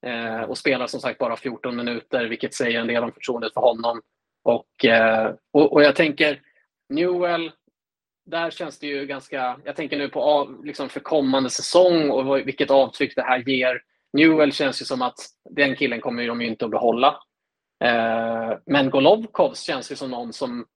Eh, 0.06 0.40
och 0.40 0.58
spelar 0.58 0.86
som 0.86 1.00
sagt 1.00 1.18
bara 1.18 1.36
14 1.36 1.76
minuter, 1.76 2.24
vilket 2.24 2.54
säger 2.54 2.80
en 2.80 2.86
del 2.86 3.04
om 3.04 3.12
förtroendet 3.12 3.54
för 3.54 3.60
honom. 3.60 4.02
Och, 4.44 4.84
eh, 4.84 5.34
och, 5.52 5.72
och 5.72 5.82
jag 5.82 5.96
tänker, 5.96 6.40
Newell, 6.88 7.52
där 8.26 8.50
känns 8.50 8.78
det 8.78 8.86
ju 8.86 9.06
ganska... 9.06 9.60
Jag 9.64 9.76
tänker 9.76 9.98
nu 9.98 10.08
på 10.08 10.22
av, 10.22 10.64
liksom 10.64 10.88
för 10.88 11.00
kommande 11.00 11.50
säsong 11.50 12.10
och 12.10 12.38
vilket 12.38 12.70
avtryck 12.70 13.16
det 13.16 13.22
här 13.22 13.48
ger. 13.48 13.82
Newell 14.12 14.52
känns 14.52 14.82
ju 14.82 14.84
som 14.84 15.02
att 15.02 15.18
den 15.50 15.76
killen 15.76 16.00
kommer 16.00 16.26
de 16.26 16.42
ju 16.42 16.48
inte 16.48 16.64
att 16.64 16.70
behålla. 16.70 17.22
Eh, 17.84 18.58
men 18.66 18.90
Golovkovs 18.90 19.60
känns 19.60 19.92
ju 19.92 19.96
som 19.96 20.10
någon 20.10 20.32
som 20.32 20.66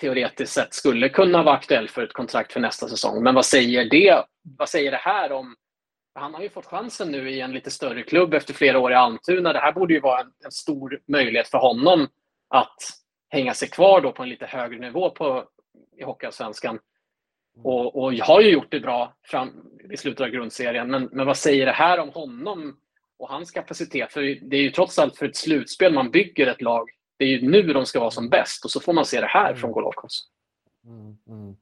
teoretiskt 0.00 0.52
sett 0.52 0.74
skulle 0.74 1.08
kunna 1.08 1.42
vara 1.42 1.54
aktuell 1.54 1.88
för 1.88 2.02
ett 2.02 2.12
kontrakt 2.12 2.52
för 2.52 2.60
nästa 2.60 2.88
säsong. 2.88 3.22
Men 3.22 3.34
vad 3.34 3.46
säger 3.46 3.90
det? 3.90 4.24
Vad 4.58 4.68
säger 4.68 4.90
det 4.90 4.96
här 4.96 5.32
om... 5.32 5.56
Han 6.14 6.34
har 6.34 6.42
ju 6.42 6.48
fått 6.48 6.66
chansen 6.66 7.12
nu 7.12 7.30
i 7.30 7.40
en 7.40 7.52
lite 7.52 7.70
större 7.70 8.02
klubb 8.02 8.34
efter 8.34 8.54
flera 8.54 8.78
år 8.78 8.92
i 8.92 8.94
Almtuna. 8.94 9.52
Det 9.52 9.58
här 9.58 9.72
borde 9.72 9.94
ju 9.94 10.00
vara 10.00 10.20
en, 10.20 10.32
en 10.44 10.50
stor 10.50 11.00
möjlighet 11.08 11.48
för 11.48 11.58
honom 11.58 12.08
att 12.48 12.76
hänga 13.28 13.54
sig 13.54 13.68
kvar 13.68 14.00
då 14.00 14.12
på 14.12 14.22
en 14.22 14.28
lite 14.28 14.46
högre 14.46 14.78
nivå 14.78 15.10
på, 15.10 15.44
i 15.98 16.04
Hockeyallsvenskan. 16.04 16.78
Och, 17.62 18.02
och 18.02 18.12
har 18.12 18.40
ju 18.40 18.50
gjort 18.50 18.70
det 18.70 18.80
bra 18.80 19.14
fram, 19.22 19.52
i 19.90 19.96
slutet 19.96 20.20
av 20.20 20.28
grundserien. 20.28 20.90
Men, 20.90 21.08
men 21.12 21.26
vad 21.26 21.36
säger 21.36 21.66
det 21.66 21.72
här 21.72 22.00
om 22.00 22.08
honom 22.08 22.76
och 23.18 23.28
hans 23.28 23.50
kapacitet? 23.50 24.12
För 24.12 24.20
det 24.50 24.56
är 24.56 24.62
ju 24.62 24.70
trots 24.70 24.98
allt 24.98 25.16
för 25.16 25.26
ett 25.26 25.36
slutspel 25.36 25.94
man 25.94 26.10
bygger 26.10 26.46
ett 26.46 26.62
lag. 26.62 26.90
Det 27.16 27.24
är 27.24 27.28
ju 27.28 27.50
nu 27.50 27.62
de 27.62 27.86
ska 27.86 28.00
vara 28.00 28.10
som 28.10 28.28
bäst 28.28 28.64
och 28.64 28.70
så 28.70 28.80
får 28.80 28.92
man 28.92 29.04
se 29.04 29.20
det 29.20 29.26
här 29.26 29.54
från 29.54 29.72
Golovkovs. 29.72 30.22
Mm, 30.86 31.16
mm. 31.28 31.56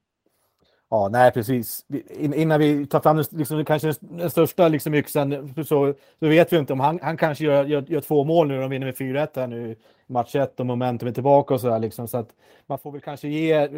Ja, 0.91 1.09
nej 1.13 1.33
precis. 1.33 1.87
In- 2.11 2.35
Innan 2.35 2.61
vi 2.61 2.87
tar 2.87 3.01
fram 3.01 3.25
liksom, 3.31 3.65
kanske 3.65 3.93
den 4.01 4.31
största 4.31 4.69
liksom, 4.69 4.95
yxan 4.95 5.55
så, 5.57 5.95
så 6.19 6.27
vet 6.29 6.53
vi 6.53 6.57
inte 6.57 6.73
om 6.73 6.81
han, 6.81 6.99
han 7.03 7.17
kanske 7.17 7.45
gör, 7.45 7.65
gör, 7.65 7.85
gör 7.89 8.01
två 8.01 8.25
mål 8.25 8.49
nu. 8.49 8.61
De 8.61 8.71
vinner 8.71 8.87
med 8.87 8.97
4-1 8.97 9.29
här 9.35 9.47
nu 9.47 9.77
match 10.07 10.35
1 10.35 10.61
och 10.61 10.67
momentum 10.67 11.09
är 11.09 11.13
tillbaka 11.13 11.55
och 11.55 11.61
så 11.61 11.69
där 11.69 11.79
liksom. 11.79 12.09
Så 12.09 12.19
att 12.19 12.29
man 12.67 12.79
får 12.79 12.93
väl 12.93 13.01
kanske 13.01 13.29
ge 13.29 13.69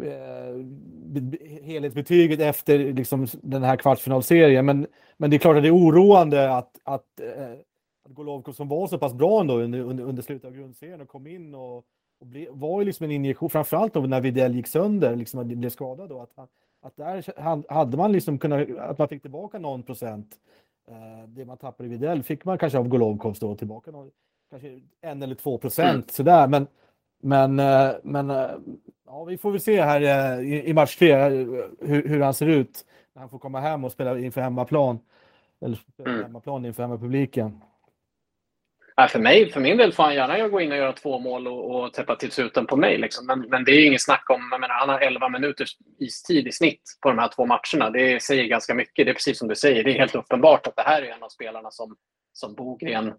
eh, 0.00 0.56
be- 1.04 1.20
be- 1.20 1.38
helhetsbetyget 1.62 2.40
efter 2.40 2.78
liksom, 2.78 3.26
den 3.42 3.62
här 3.62 3.76
kvartsfinalserien. 3.76 4.66
Men, 4.66 4.86
men 5.16 5.30
det 5.30 5.36
är 5.36 5.38
klart 5.38 5.56
att 5.56 5.62
det 5.62 5.68
är 5.68 5.76
oroande 5.76 6.56
att, 6.56 6.80
att, 6.84 7.20
eh, 7.20 7.52
att 8.04 8.14
Golovkov 8.14 8.52
som 8.52 8.68
var 8.68 8.86
så 8.86 8.98
pass 8.98 9.14
bra 9.14 9.40
ändå 9.40 9.54
under, 9.60 9.80
under, 9.80 10.04
under 10.04 10.22
slutet 10.22 10.44
av 10.48 10.54
grundserien 10.56 11.00
och 11.00 11.08
kom 11.08 11.26
in 11.26 11.54
och 11.54 11.84
och 12.20 12.26
ble, 12.28 12.46
var 12.50 12.80
ju 12.80 12.84
liksom 12.86 13.04
en 13.04 13.10
injektion, 13.10 13.50
framförallt 13.50 13.94
då 13.94 14.00
när 14.00 14.20
Widell 14.20 14.54
gick 14.54 14.66
sönder, 14.66 15.16
liksom 15.16 15.40
att 15.40 15.46
blev 15.46 15.70
skadad 15.70 16.08
då. 16.08 16.20
Att, 16.20 16.30
han- 16.36 16.46
att 16.82 16.96
där 16.96 17.72
hade 17.72 17.96
man 17.96 18.12
liksom 18.12 18.38
kunnat, 18.38 18.68
att 18.78 18.98
man 18.98 19.08
fick 19.08 19.22
tillbaka 19.22 19.58
någon 19.58 19.82
procent. 19.82 20.28
Eh, 20.88 21.28
det 21.28 21.44
man 21.44 21.56
tappade 21.56 21.86
i 21.88 21.92
Widell 21.92 22.22
fick 22.22 22.44
man 22.44 22.58
kanske 22.58 22.78
av 22.78 22.88
Golovkovs 22.88 23.38
då 23.40 23.54
tillbaka 23.56 23.90
någon, 23.90 24.10
kanske 24.50 24.80
en 25.00 25.22
eller 25.22 25.34
två 25.34 25.58
procent 25.58 25.88
Mm. 25.94 26.04
sådär. 26.08 26.48
Men, 26.48 26.66
men, 27.22 27.58
eh, 27.58 27.90
men 28.02 28.30
eh, 28.30 28.50
ja, 29.06 29.24
vi 29.24 29.38
får 29.38 29.50
väl 29.50 29.60
se 29.60 29.82
här 29.82 30.00
eh, 30.40 30.68
i, 30.68 30.72
match 30.72 30.96
tre 30.96 31.28
hur, 31.80 32.08
hur 32.08 32.20
han 32.20 32.34
ser 32.34 32.46
ut 32.46 32.84
när 33.14 33.20
han 33.20 33.28
får 33.28 33.38
komma 33.38 33.60
hem 33.60 33.84
och 33.84 33.92
spela 33.92 34.18
inför 34.18 34.40
hemmaplan. 34.40 34.98
Eller 35.64 35.76
spela 35.76 36.10
Mm. 36.10 36.22
hemmaplan 36.22 36.64
inför 36.64 36.82
hemmapubliken. 36.82 37.60
Nej, 38.96 39.08
för, 39.08 39.18
mig, 39.18 39.50
för 39.52 39.60
min 39.60 39.76
del 39.76 39.92
får 39.92 40.02
han 40.02 40.14
gärna 40.14 40.48
gå 40.48 40.60
in 40.60 40.72
och 40.72 40.78
göra 40.78 40.92
två 40.92 41.18
mål 41.18 41.48
och, 41.48 41.84
och 41.84 41.92
täppa 41.92 42.16
till 42.16 42.30
sluten 42.30 42.66
på 42.66 42.76
mig. 42.76 42.98
Liksom. 42.98 43.26
Men, 43.26 43.40
men 43.40 43.64
det 43.64 43.72
är 43.72 43.80
ju 43.80 43.86
inget 43.86 44.02
snack 44.02 44.30
om... 44.30 44.48
Jag 44.50 44.60
menar, 44.60 44.74
han 44.74 44.88
har 44.88 45.00
11 45.00 45.28
minuters 45.28 45.76
istid 45.98 46.46
i 46.46 46.52
snitt 46.52 46.82
på 47.00 47.08
de 47.08 47.18
här 47.18 47.28
två 47.28 47.46
matcherna. 47.46 47.90
Det 47.90 48.22
säger 48.22 48.44
ganska 48.44 48.74
mycket. 48.74 49.06
Det 49.06 49.10
är 49.10 49.14
precis 49.14 49.38
som 49.38 49.48
du 49.48 49.54
säger. 49.54 49.84
Det 49.84 49.90
är 49.90 49.98
helt 49.98 50.14
uppenbart 50.14 50.66
att 50.66 50.76
det 50.76 50.82
här 50.82 51.02
är 51.02 51.06
en 51.06 51.22
av 51.22 51.28
spelarna 51.28 51.70
som, 51.70 51.96
som 52.32 52.54
Bogren 52.54 53.12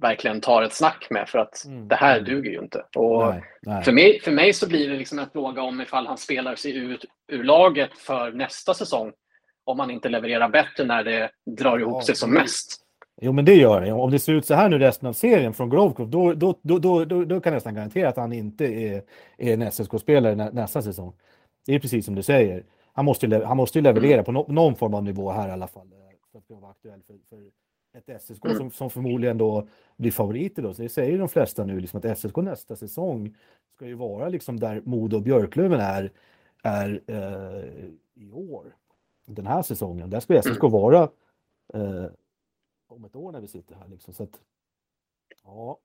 verkligen 0.00 0.40
tar 0.40 0.62
ett 0.62 0.72
snack 0.72 1.06
med. 1.10 1.28
För 1.28 1.38
att 1.38 1.64
Mm. 1.66 1.88
det 1.88 1.94
här 1.94 2.18
Mm. 2.18 2.24
duger 2.30 2.50
ju 2.50 2.58
inte. 2.58 2.84
Och 2.96 3.26
Nej, 3.26 3.42
nej. 3.62 3.84
för, 3.84 3.92
mig, 3.92 4.20
för 4.20 4.30
mig 4.32 4.52
så 4.52 4.68
blir 4.68 4.88
det 4.90 4.96
liksom 4.96 5.18
en 5.18 5.30
fråga 5.32 5.62
om 5.62 5.80
ifall 5.80 6.06
han 6.06 6.18
spelar 6.18 6.54
sig 6.54 6.76
ut 6.76 7.04
ur 7.32 7.44
laget 7.44 7.98
för 7.98 8.32
nästa 8.32 8.74
säsong. 8.74 9.12
Om 9.64 9.78
han 9.78 9.90
inte 9.90 10.08
levererar 10.08 10.48
bättre 10.48 10.84
när 10.84 11.04
det 11.04 11.30
drar 11.46 11.78
ihop 11.78 11.94
Ja, 11.94 12.02
sig 12.02 12.16
som 12.16 12.30
mest. 12.34 12.76
Jo, 13.22 13.32
men 13.32 13.44
det 13.44 13.54
gör 13.54 13.80
det. 13.80 13.92
Om 13.92 14.10
det 14.10 14.18
ser 14.18 14.32
ut 14.32 14.46
så 14.46 14.54
här 14.54 14.68
nu 14.68 14.78
resten 14.78 15.08
av 15.08 15.12
serien 15.12 15.54
från 15.54 15.70
Grovkov, 15.70 16.10
då, 16.10 16.32
då, 16.34 16.54
då, 16.62 16.78
då, 16.78 17.04
då, 17.04 17.40
kan 17.40 17.50
jag 17.52 17.56
nästan 17.56 17.74
garantera 17.74 18.08
att 18.08 18.16
han 18.16 18.32
inte 18.32 18.64
är, 18.66 19.02
är 19.38 19.54
en 19.54 19.62
SSK-spelare 19.72 20.34
nä, 20.34 20.50
nästa 20.50 20.82
säsong. 20.82 21.12
Det 21.66 21.74
är 21.74 21.78
precis 21.78 22.04
som 22.06 22.14
du 22.14 22.22
säger. 22.22 22.64
Han 22.92 23.04
måste 23.04 23.44
han 23.46 23.56
måste 23.56 23.80
leverera 23.80 24.22
på 24.22 24.32
no, 24.32 24.44
någon 24.52 24.74
form 24.76 24.94
av 24.94 25.04
nivå 25.04 25.30
här 25.30 25.48
i 25.48 25.52
alla 25.52 25.66
fall. 25.66 25.86
eh, 25.92 25.98
För 26.32 26.38
att 26.38 26.60
vara 26.62 26.70
aktuell 26.70 27.00
för, 27.06 27.14
för 27.28 27.42
ett 27.92 28.22
SSK 28.22 28.44
Mm. 28.44 28.56
som, 28.56 28.70
som 28.70 28.90
förmodligen 28.90 29.38
då 29.38 29.68
blir 29.96 30.10
favoriter. 30.10 30.62
Då. 30.62 30.74
Så 30.74 30.82
det 30.82 30.88
säger 30.88 31.18
de 31.18 31.28
flesta 31.28 31.64
nu, 31.64 31.80
liksom 31.80 31.98
att 31.98 32.18
SSK 32.18 32.36
nästa 32.36 32.76
säsong 32.76 33.36
ska 33.74 33.86
ju 33.86 33.94
vara 33.94 34.28
liksom 34.28 34.60
där 34.60 34.82
Modo 34.84 35.16
och 35.16 35.22
Björklöven 35.22 35.80
är, 35.80 36.12
är 36.62 37.02
eh, 37.06 37.88
i 38.14 38.32
år. 38.32 38.76
Den 39.26 39.46
här 39.46 39.62
säsongen. 39.62 40.10
Där 40.10 40.20
ska 40.20 40.42
SSK 40.42 40.62
vara 40.62 41.02
eh, 41.74 42.06
om 42.88 43.04
ett 43.04 43.16
år 43.16 43.32
när 43.32 43.40
vi 43.40 43.48
sitter 43.48 43.74
här. 43.74 43.88
Liksom. 43.88 44.14
Så 44.14 44.22
att, 44.22 44.40
ja. 45.44 45.78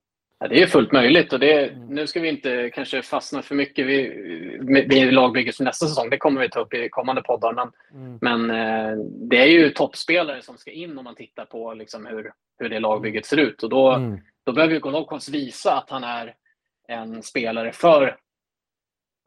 Ja, 0.45 0.49
det 0.49 0.61
är 0.61 0.67
fullt 0.67 0.91
möjligt 0.91 1.33
och 1.33 1.39
det, 1.39 1.69
mm. 1.69 1.87
nu 1.87 2.07
ska 2.07 2.19
vi 2.19 2.29
inte 2.29 2.69
kanske 2.69 3.01
fastna 3.01 3.41
för 3.41 3.55
mycket 3.55 3.85
vid, 3.85 4.89
vid 4.89 5.13
lagbygget 5.13 5.55
för 5.55 5.63
nästa 5.63 5.85
säsong. 5.85 6.09
Det 6.09 6.17
kommer 6.17 6.41
vi 6.41 6.49
ta 6.49 6.59
upp 6.59 6.73
i 6.73 6.89
kommande 6.89 7.21
poddar. 7.21 7.53
Men, 7.53 7.71
mm. 7.93 8.17
men 8.21 8.49
eh, 8.49 8.97
det 9.29 9.37
är 9.37 9.47
ju 9.47 9.69
toppspelare 9.69 10.41
som 10.41 10.57
ska 10.57 10.71
in 10.71 10.97
om 10.97 11.03
man 11.03 11.15
tittar 11.15 11.45
på 11.45 11.73
liksom 11.73 12.05
hur, 12.05 12.31
hur 12.59 12.69
det 12.69 12.79
lagbygget 12.79 13.25
ser 13.25 13.37
ut. 13.37 13.63
Och 13.63 13.69
då, 13.69 13.91
mm. 13.91 14.19
då 14.45 14.53
behöver 14.53 14.79
Golovkovs 14.79 15.29
visa 15.29 15.77
att 15.77 15.89
han 15.89 16.03
är 16.03 16.33
en 16.87 17.23
spelare 17.23 17.71
för 17.71 18.17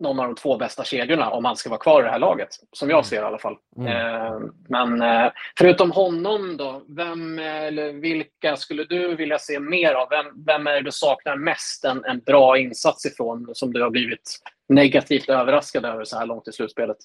någon 0.01 0.21
av 0.21 0.27
de 0.27 0.35
två 0.35 0.57
bästa 0.57 0.85
kedjorna 0.85 1.31
om 1.31 1.45
han 1.45 1.57
ska 1.57 1.71
vara 1.71 1.81
kvar 1.81 2.01
i 2.01 2.05
det 2.05 2.11
här 2.11 2.19
laget. 2.19 2.49
Som 2.73 2.91
jag 2.91 2.97
mm. 2.97 3.05
ser 3.05 3.17
i 3.17 3.25
alla 3.25 3.39
fall. 3.39 3.57
Mm. 3.77 3.89
Eh, 3.89 4.41
men 4.69 5.03
eh, 5.03 5.33
förutom 5.59 5.91
honom 5.91 6.57
då, 6.57 6.83
vem 6.89 7.39
eller 7.39 7.93
vilka 7.93 8.57
skulle 8.57 8.85
du 8.85 9.17
vilja 9.17 9.39
se 9.39 9.61
mer 9.61 9.95
av? 9.95 10.09
Vem, 10.11 10.45
vem 10.47 10.67
är 10.67 10.73
det 10.73 10.81
du 10.81 10.93
saknar 10.93 11.37
mest 11.37 11.85
en, 11.85 12.05
en 12.05 12.21
bra 12.21 12.59
insats 12.59 13.07
ifrån 13.07 13.51
som 13.53 13.73
du 13.73 13.83
har 13.83 13.91
blivit 13.91 14.39
negativt 14.69 15.29
överraskad 15.29 15.85
över 15.85 16.05
så 16.05 16.17
här 16.17 16.27
långt 16.27 16.49
i 16.49 16.53
slutspelet? 16.53 16.99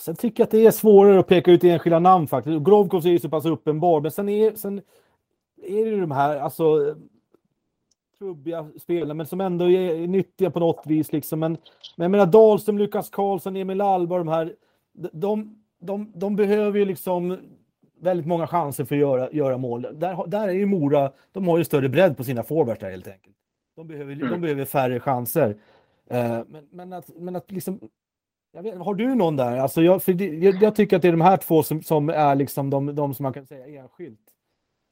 Sen 0.00 0.16
tycker 0.16 0.40
jag 0.40 0.44
att 0.44 0.50
det 0.50 0.66
är 0.66 0.70
svårare 0.70 1.20
att 1.20 1.26
peka 1.26 1.50
ut 1.50 1.64
enskilda 1.64 1.98
namn 1.98 2.28
faktiskt. 2.28 2.64
Grovkovs 2.64 3.04
är 3.04 3.10
ju 3.10 3.18
så 3.18 3.28
pass 3.28 3.46
uppenbar, 3.46 4.00
men 4.00 4.10
sen 4.10 4.28
är, 4.28 4.54
sen 4.54 4.82
är 5.62 5.84
det 5.84 6.00
de 6.00 6.10
här, 6.10 6.36
alltså 6.36 6.96
trubbiga 8.18 8.70
spelare, 8.82 9.14
men 9.14 9.26
som 9.26 9.40
ändå 9.40 9.70
är 9.70 10.06
nyttiga 10.06 10.50
på 10.50 10.60
något 10.60 10.86
vis. 10.86 11.12
Liksom. 11.12 11.40
Men, 11.40 11.52
men 11.96 12.04
jag 12.04 12.10
menar 12.10 12.26
Dahlström, 12.26 12.78
Lukas 12.78 13.10
Karlsson, 13.10 13.56
Emil 13.56 13.80
Alba, 13.80 14.18
de 14.18 14.28
här, 14.28 14.54
de, 15.12 15.58
de, 15.80 16.12
de 16.14 16.36
behöver 16.36 16.78
ju 16.78 16.84
liksom 16.84 17.38
väldigt 18.00 18.26
många 18.26 18.46
chanser 18.46 18.84
för 18.84 18.94
att 18.94 19.00
göra, 19.00 19.30
göra 19.30 19.58
mål. 19.58 19.82
Där, 19.82 20.26
där 20.26 20.48
är 20.48 20.52
ju 20.52 20.66
Mora, 20.66 21.12
de 21.32 21.48
har 21.48 21.58
ju 21.58 21.64
större 21.64 21.88
bredd 21.88 22.16
på 22.16 22.24
sina 22.24 22.42
forwards 22.42 22.80
där 22.80 22.90
helt 22.90 23.08
enkelt. 23.08 23.36
De 23.76 23.88
behöver, 23.88 24.12
mm. 24.12 24.30
de 24.30 24.40
behöver 24.40 24.64
färre 24.64 25.00
chanser. 25.00 25.48
Uh, 25.48 26.42
men, 26.48 26.68
men, 26.70 26.92
att, 26.92 27.10
men 27.16 27.36
att 27.36 27.50
liksom 27.50 27.80
Vet, 28.62 28.78
har 28.78 28.94
du 28.94 29.14
någon 29.14 29.36
där? 29.36 29.56
Alltså 29.56 29.82
jag, 29.82 30.00
det, 30.06 30.26
jag, 30.26 30.62
jag, 30.62 30.76
tycker 30.76 30.96
att 30.96 31.02
det 31.02 31.08
är 31.08 31.12
de 31.12 31.20
här 31.20 31.36
två 31.36 31.62
som, 31.62 31.82
som 31.82 32.08
är 32.08 32.34
liksom 32.34 32.70
de, 32.70 32.94
de 32.94 33.14
som 33.14 33.22
man 33.22 33.32
kan 33.32 33.46
säga 33.46 33.82
enskilt. 33.82 34.25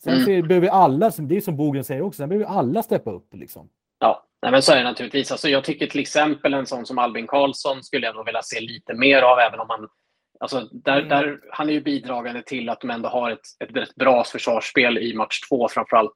Sen 0.04 0.14
mm. 0.14 0.48
behöver 0.48 0.68
alla, 0.68 1.10
det 1.18 1.36
är 1.36 1.40
som 1.40 1.56
Bogen 1.56 1.84
säger 1.84 2.02
också, 2.02 2.16
sen 2.16 2.28
behöver 2.28 2.46
alla 2.46 2.82
steppa 2.82 3.10
upp. 3.10 3.34
Liksom. 3.34 3.68
Ja, 3.98 4.26
nej, 4.42 4.52
men 4.52 4.62
så 4.62 4.72
är 4.72 4.76
det 4.76 4.84
naturligtvis. 4.84 5.32
Alltså, 5.32 5.48
jag 5.48 5.64
tycker 5.64 5.86
till 5.86 6.00
exempel 6.00 6.54
en 6.54 6.66
sån 6.66 6.86
som 6.86 6.98
Albin 6.98 7.26
Karlsson 7.26 7.82
skulle 7.82 8.06
jag 8.06 8.16
nog 8.16 8.26
vilja 8.26 8.42
se 8.42 8.60
lite 8.60 8.94
mer 8.94 9.22
av, 9.22 9.38
även 9.38 9.60
om 9.60 9.68
man 9.68 9.88
Alltså 10.40 10.68
där, 10.72 10.96
mm. 10.96 11.08
där, 11.08 11.40
han 11.50 11.68
är 11.68 11.72
ju 11.72 11.80
bidragande 11.80 12.42
till 12.42 12.68
att 12.68 12.80
de 12.80 12.90
ändå 12.90 13.08
har 13.08 13.30
ett, 13.30 13.46
ett 13.64 13.76
rätt 13.76 13.94
bra 13.94 14.24
försvarsspel 14.24 14.98
i 14.98 15.14
match 15.14 15.40
två 15.48 15.68
framförallt. 15.68 16.14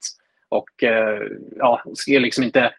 Och 0.48 0.82
eh, 0.82 1.22
ja, 1.56 1.82
ska 1.94 2.12
liksom 2.12 2.44
inte... 2.44 2.74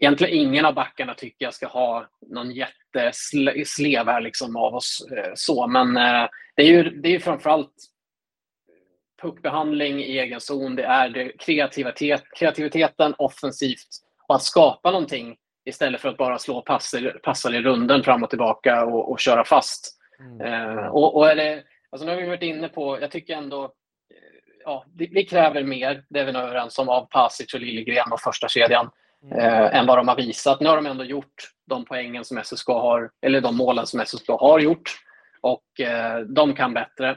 Egentligen 0.00 0.34
ingen 0.34 0.64
av 0.64 0.74
backarna 0.74 1.14
tycker 1.14 1.44
jag 1.44 1.54
ska 1.54 1.66
ha 1.66 2.06
någon 2.26 2.50
jätteslev 2.50 4.06
här 4.06 4.20
liksom 4.20 4.56
av 4.56 4.74
oss. 4.74 5.06
Eh, 5.16 5.32
så, 5.34 5.66
men 5.66 5.96
eh, 5.96 6.28
det 6.56 6.62
är 6.62 6.66
ju 6.66 6.82
det 6.82 7.14
är 7.14 7.18
framförallt 7.18 7.74
puckbehandling 9.22 10.00
i 10.00 10.18
egen 10.18 10.40
zon, 10.40 10.76
det 10.76 10.84
är 10.84 11.08
det 11.08 11.32
kreativitet, 11.38 12.22
kreativiteten 12.38 13.14
offensivt 13.18 13.88
och 14.28 14.34
att 14.34 14.42
skapa 14.42 14.90
någonting 14.90 15.36
istället 15.64 16.00
för 16.00 16.08
att 16.08 16.16
bara 16.16 16.38
slå 16.38 16.62
passar, 16.62 17.20
passar 17.22 17.54
i 17.54 17.62
runden 17.62 18.02
fram 18.02 18.22
och 18.22 18.30
tillbaka 18.30 18.84
och, 18.84 19.10
och 19.10 19.20
köra 19.20 19.44
fast. 19.44 19.98
Mm. 20.20 20.40
Eh, 20.40 20.86
och, 20.86 21.16
och, 21.16 21.26
det, 21.26 21.62
alltså 21.90 22.06
nu 22.06 22.14
har 22.14 22.20
vi 22.20 22.28
varit 22.28 22.42
inne 22.42 22.68
på, 22.68 23.00
jag 23.00 23.10
tycker 23.10 23.36
ändå, 23.36 23.64
eh, 23.64 23.70
ja, 24.64 24.84
det, 24.86 25.06
det 25.06 25.24
kräver 25.24 25.62
mer, 25.62 26.04
det 26.08 26.20
är 26.20 26.24
vi 26.24 26.32
nog 26.32 26.42
överens 26.42 26.78
om, 26.78 26.88
av 26.88 27.06
Pasic 27.10 27.54
och 27.54 27.60
Liljegren 27.60 28.12
och 28.12 28.20
första 28.20 28.48
kedjan 28.48 28.90
mm. 29.24 29.38
eh, 29.38 29.78
än 29.78 29.86
vad 29.86 29.98
de 29.98 30.08
har 30.08 30.16
visat. 30.16 30.60
Nu 30.60 30.68
har 30.68 30.76
de 30.76 30.86
ändå 30.86 31.04
gjort 31.04 31.50
de 31.66 31.84
poängen 31.84 32.24
som 32.24 32.44
SSK 32.44 32.68
har, 32.68 33.10
eller 33.22 33.40
de 33.40 33.56
målen 33.56 33.86
som 33.86 34.00
SSK 34.06 34.28
har 34.28 34.58
gjort 34.58 34.90
och 35.40 35.80
eh, 35.80 36.20
de 36.20 36.54
kan 36.54 36.74
bättre. 36.74 37.16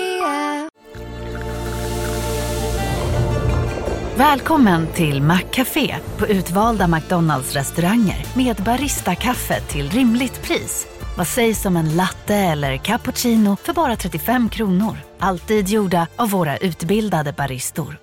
Välkommen 4.21 4.93
till 4.93 5.21
Maccafé 5.21 5.95
på 6.19 6.27
utvalda 6.27 6.87
McDonalds 6.87 7.55
restauranger 7.55 8.37
med 8.37 8.55
Baristakaffe 8.65 9.59
till 9.61 9.89
rimligt 9.89 10.43
pris. 10.43 10.87
Vad 11.17 11.27
sägs 11.27 11.65
om 11.65 11.77
en 11.77 11.95
latte 11.95 12.35
eller 12.35 12.77
cappuccino 12.77 13.55
för 13.55 13.73
bara 13.73 13.95
35 13.95 14.49
kronor? 14.49 14.97
Alltid 15.19 15.69
gjorda 15.69 16.07
av 16.15 16.29
våra 16.29 16.57
utbildade 16.57 17.33
baristor. 17.33 17.97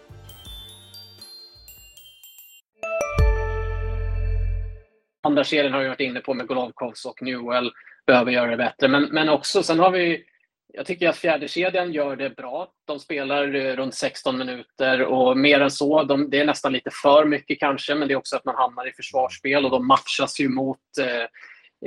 Andra 5.23 5.45
serien 5.45 5.73
har 5.73 5.81
vi 5.81 5.89
varit 5.89 6.01
inne 6.01 6.21
på 6.21 6.35
med 6.35 6.47
Golovkovs 6.47 7.05
och 7.05 7.23
Newell 7.23 7.71
behöver 8.07 8.33
göra 8.33 8.51
det 8.51 8.57
bättre. 8.57 8.89
Men, 8.89 9.03
men 9.03 9.29
också, 9.29 9.63
sen 9.63 9.79
har 9.79 9.91
vi 9.91 10.25
jag 10.73 10.87
tycker 10.87 11.09
att 11.09 11.17
fjärdekedjan 11.17 11.93
gör 11.93 12.17
det 12.17 12.37
bra. 12.37 12.69
De 12.87 12.99
spelar 12.99 13.47
runt 13.77 13.95
16 13.95 14.39
minuter 14.39 15.03
och 15.03 15.37
mer 15.37 15.61
än 15.61 15.71
så. 15.71 16.03
De, 16.03 16.31
det 16.31 16.41
är 16.41 16.47
nästan 16.47 16.73
lite 16.73 16.91
för 17.03 17.25
mycket 17.25 17.61
kanske, 17.61 17.95
men 17.95 18.09
det 18.09 18.15
är 18.15 18.19
också 18.19 18.37
att 18.37 18.45
man 18.45 18.55
hamnar 18.55 18.89
i 18.89 18.93
försvarsspel 18.93 19.65
och 19.65 19.71
de 19.71 19.87
matchas 19.87 20.41
ju 20.41 20.49
mot 20.49 20.79
eh, 21.01 21.25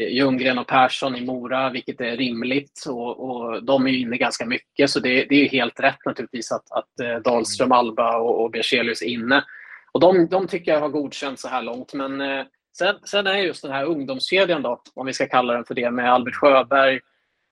Ljunggren 0.09 0.57
och 0.57 0.67
Persson 0.67 1.15
i 1.15 1.25
Mora, 1.25 1.69
vilket 1.69 2.01
är 2.01 2.17
rimligt. 2.17 2.85
Och, 2.87 3.29
och 3.29 3.63
de 3.63 3.87
är 3.87 3.91
ju 3.91 3.99
inne 3.99 4.17
ganska 4.17 4.45
mycket, 4.45 4.89
så 4.89 4.99
det, 4.99 5.25
det 5.25 5.35
är 5.35 5.49
helt 5.49 5.79
rätt 5.79 6.05
naturligtvis 6.05 6.51
att, 6.51 6.71
att 6.71 6.99
eh, 6.99 7.15
Dahlström, 7.15 7.71
Alba 7.71 8.17
och, 8.17 8.43
och 8.43 8.51
Berzelius 8.51 9.01
är 9.01 9.07
inne. 9.07 9.43
Och 9.91 9.99
de, 9.99 10.27
de 10.27 10.47
tycker 10.47 10.71
jag 10.71 10.79
har 10.79 10.89
godkänt 10.89 11.39
så 11.39 11.47
här 11.47 11.61
långt. 11.61 11.93
Men 11.93 12.21
eh, 12.21 12.45
sen, 12.77 12.95
sen 13.05 13.27
är 13.27 13.37
just 13.37 13.61
den 13.61 13.71
här 13.71 13.85
ungdomskedjan, 13.85 14.61
då, 14.61 14.81
om 14.95 15.05
vi 15.05 15.13
ska 15.13 15.27
kalla 15.27 15.53
den 15.53 15.65
för 15.65 15.75
det, 15.75 15.91
med 15.91 16.13
Albert 16.13 16.35
Sjöberg. 16.35 16.99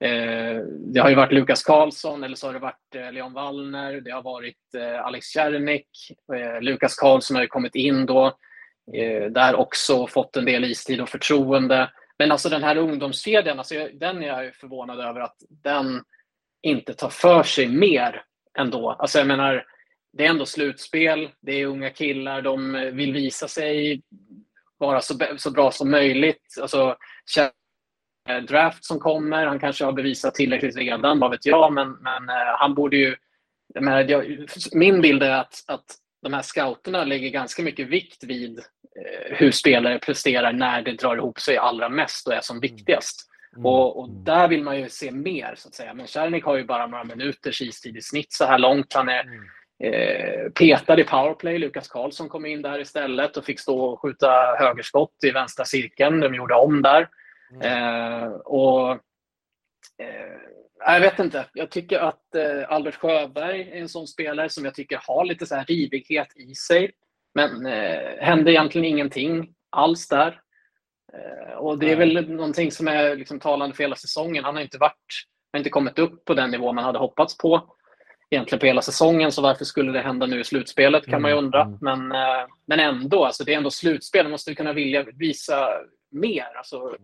Eh, 0.00 0.62
det 0.66 1.00
har 1.00 1.08
ju 1.08 1.14
varit 1.14 1.32
Lukas 1.32 1.62
Karlsson, 1.62 2.24
eller 2.24 2.36
så 2.36 2.46
har 2.46 2.54
det 2.54 2.58
varit 2.58 2.94
eh, 2.94 3.12
Leon 3.12 3.32
Wallner, 3.32 4.00
det 4.00 4.10
har 4.10 4.22
varit 4.22 4.74
eh, 4.76 5.04
Alex 5.06 5.26
Czernik. 5.26 5.88
Lukas 6.60 6.94
Karlsson 6.94 7.34
har 7.34 7.42
ju 7.42 7.48
kommit 7.48 7.74
in 7.74 8.06
då. 8.06 8.36
där 9.30 9.54
också 9.54 10.06
fått 10.06 10.36
en 10.36 10.44
del 10.44 10.64
istid 10.64 11.00
och 11.00 11.08
förtroende. 11.08 11.90
Men 12.18 12.32
alltså 12.32 12.48
den 12.48 12.62
här 12.62 12.76
ungdomskedjan, 12.76 13.58
alltså 13.58 13.88
den 13.94 14.22
är 14.22 14.42
jag 14.42 14.54
förvånad 14.54 15.00
över 15.00 15.20
att 15.20 15.36
den 15.48 16.04
inte 16.62 16.94
tar 16.94 17.08
för 17.08 17.42
sig 17.42 17.68
mer 17.68 18.22
ändå. 18.58 18.90
Alltså 18.90 19.18
jag 19.18 19.26
menar, 19.26 19.64
det 20.12 20.26
är 20.26 20.30
ändå 20.30 20.46
slutspel, 20.46 21.30
det 21.40 21.52
är 21.52 21.66
unga 21.66 21.90
killar, 21.90 22.42
de 22.42 22.72
vill 22.92 23.12
visa 23.12 23.48
sig 23.48 24.02
vara 24.78 25.00
så, 25.00 25.14
så 25.36 25.50
bra 25.50 25.70
som 25.70 25.90
möjligt. 25.90 26.56
Alltså, 26.60 26.96
draft 28.38 28.84
som 28.84 28.98
kommer, 28.98 29.46
han 29.46 29.58
kanske 29.58 29.84
har 29.84 29.92
bevisat 29.92 30.34
tillräckligt 30.34 30.76
redan, 30.76 31.18
vad 31.18 31.30
vet 31.30 31.46
jag, 31.46 31.72
men, 31.72 31.90
men 31.90 32.22
uh, 32.22 32.56
han 32.58 32.74
borde 32.74 32.96
ju... 32.96 33.16
Min 34.72 35.00
bild 35.00 35.22
är 35.22 35.30
att, 35.30 35.64
att 35.66 35.84
de 36.22 36.32
här 36.32 36.42
scouterna 36.42 37.04
lägger 37.04 37.30
ganska 37.30 37.62
mycket 37.62 37.88
vikt 37.88 38.24
vid 38.24 38.60
Eh, 38.96 39.36
hur 39.36 39.50
spelare 39.50 39.98
presterar 39.98 40.52
när 40.52 40.82
det 40.82 40.92
drar 40.92 41.16
ihop 41.16 41.40
sig 41.40 41.56
allra 41.56 41.88
mest 41.88 42.26
och 42.26 42.34
är 42.34 42.40
som 42.40 42.56
mm. 42.56 42.60
viktigast. 42.60 43.26
Mm. 43.56 43.66
Och, 43.66 44.00
och, 44.00 44.10
där 44.10 44.48
vill 44.48 44.62
man 44.62 44.78
ju 44.78 44.88
se 44.88 45.10
mer, 45.10 45.54
så 45.56 45.68
att 45.68 45.74
säga. 45.74 45.94
Men 45.94 46.06
Cernik 46.06 46.44
har 46.44 46.56
ju 46.56 46.64
bara 46.64 46.86
några 46.86 47.04
minuters 47.04 47.62
istid 47.62 47.96
i 47.96 48.02
snitt 48.02 48.32
så 48.32 48.44
här 48.44 48.58
långt. 48.58 48.92
Han 48.94 49.08
är 49.08 49.22
mm. 49.22 49.44
eh, 49.84 50.50
petad 50.50 51.00
i 51.00 51.04
powerplay. 51.04 51.58
Lukas 51.58 51.88
Karlsson 51.88 52.28
kom 52.28 52.46
in 52.46 52.62
där 52.62 52.80
istället 52.80 53.36
och 53.36 53.44
fick 53.44 53.60
stå 53.60 53.80
och 53.80 54.00
skjuta 54.00 54.56
högerskott 54.58 55.14
i 55.26 55.30
vänstra 55.30 55.64
cirkeln. 55.64 56.20
De 56.20 56.34
gjorde 56.34 56.54
om 56.54 56.82
där. 56.82 57.08
Mm. 57.52 57.62
Eh, 57.62 58.28
och 58.30 58.90
eh, 59.98 60.40
jag 60.78 61.00
vet 61.00 61.18
inte. 61.18 61.46
Jag 61.54 61.70
tycker 61.70 61.98
att 61.98 62.34
eh, 62.34 62.72
Albert 62.72 62.94
Sjöberg 62.94 63.60
är 63.60 63.80
en 63.80 63.88
sån 63.88 64.06
spelare 64.06 64.48
som 64.48 64.64
jag 64.64 64.74
tycker 64.74 65.00
har 65.06 65.24
lite 65.24 65.46
så 65.46 65.54
här 65.54 65.64
rivighet 65.64 66.36
i 66.36 66.54
sig. 66.54 66.92
Men 67.34 67.66
eh, 67.66 68.18
hände 68.20 68.52
egentligen 68.52 68.84
ingenting 68.84 69.54
alls 69.70 70.08
där. 70.08 70.40
Eh, 71.12 71.54
och 71.54 71.78
det 71.78 71.92
är 71.92 71.96
väl 71.96 72.30
någonting 72.30 72.72
som 72.72 72.88
är 72.88 73.16
liksom 73.16 73.40
talande 73.40 73.76
för 73.76 73.84
hela 73.84 73.96
säsongen. 73.96 74.44
Han 74.44 74.54
har 74.54 74.62
inte 74.62 74.78
varit, 74.78 75.26
har 75.52 75.58
inte 75.58 75.70
kommit 75.70 75.98
upp 75.98 76.24
på 76.24 76.34
den 76.34 76.50
nivå 76.50 76.72
man 76.72 76.84
hade 76.84 76.98
hoppats 76.98 77.38
på 77.38 77.76
egentligen 78.30 78.60
på 78.60 78.66
hela 78.66 78.82
säsongen. 78.82 79.32
Så 79.32 79.42
varför 79.42 79.64
skulle 79.64 79.92
det 79.92 80.00
hända 80.00 80.26
nu 80.26 80.40
i 80.40 80.44
slutspelet 80.44 81.06
kan 81.06 81.22
man 81.22 81.30
ju 81.30 81.36
mm, 81.36 81.44
undra. 81.44 81.62
Mm. 81.62 81.78
Men, 81.80 82.12
eh, 82.12 82.46
men 82.66 82.80
ändå, 82.80 83.24
alltså 83.24 83.44
det 83.44 83.52
är 83.52 83.56
ändå 83.56 83.70
slutspel. 83.70 84.24
Man 84.24 84.30
måste 84.30 84.54
kunna 84.54 84.72
vilja 84.72 85.02
visa 85.02 85.68
mer. 86.10 86.56
Alltså, 86.56 86.96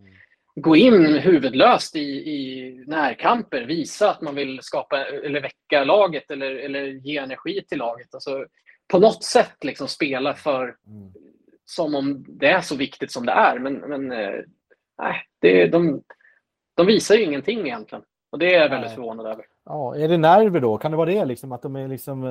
gå 0.61 0.75
in 0.75 1.05
huvudlöst 1.05 1.95
i, 1.95 2.09
i 2.29 2.83
närkamper, 2.87 3.61
visa 3.61 4.09
att 4.11 4.21
man 4.21 4.35
vill 4.35 4.59
skapa 4.61 5.05
eller 5.05 5.41
väcka 5.41 5.83
laget 5.83 6.31
eller, 6.31 6.55
eller 6.55 6.81
ge 6.81 7.17
energi 7.17 7.63
till 7.67 7.77
laget. 7.77 8.13
Alltså, 8.13 8.45
på 8.87 8.99
något 8.99 9.23
sätt 9.23 9.63
liksom 9.63 9.87
spela 9.87 10.33
för 10.33 10.63
mm. 10.63 11.13
som 11.65 11.95
om 11.95 12.25
det 12.27 12.47
är 12.47 12.61
så 12.61 12.75
viktigt 12.75 13.11
som 13.11 13.25
det 13.25 13.31
är. 13.31 13.59
Men, 13.59 13.73
men 13.73 14.11
eh, 14.11 14.39
nej, 14.97 15.23
det, 15.39 15.67
de, 15.67 16.03
de 16.75 16.85
visar 16.85 17.15
ju 17.15 17.23
ingenting 17.23 17.59
egentligen. 17.59 18.03
Och 18.29 18.39
det 18.39 18.55
är 18.55 18.61
jag 18.61 18.69
väldigt 18.69 18.91
förvånad 18.91 19.25
över. 19.25 19.45
Ja, 19.65 19.95
är 19.95 20.07
det 20.07 20.17
nerver 20.17 20.59
då? 20.59 20.77
Kan 20.77 20.91
det 20.91 20.97
vara 20.97 21.09
det? 21.09 21.25
Liksom, 21.25 21.51
att 21.51 21.61
de 21.61 21.75
är 21.75 21.87
liksom... 21.87 22.23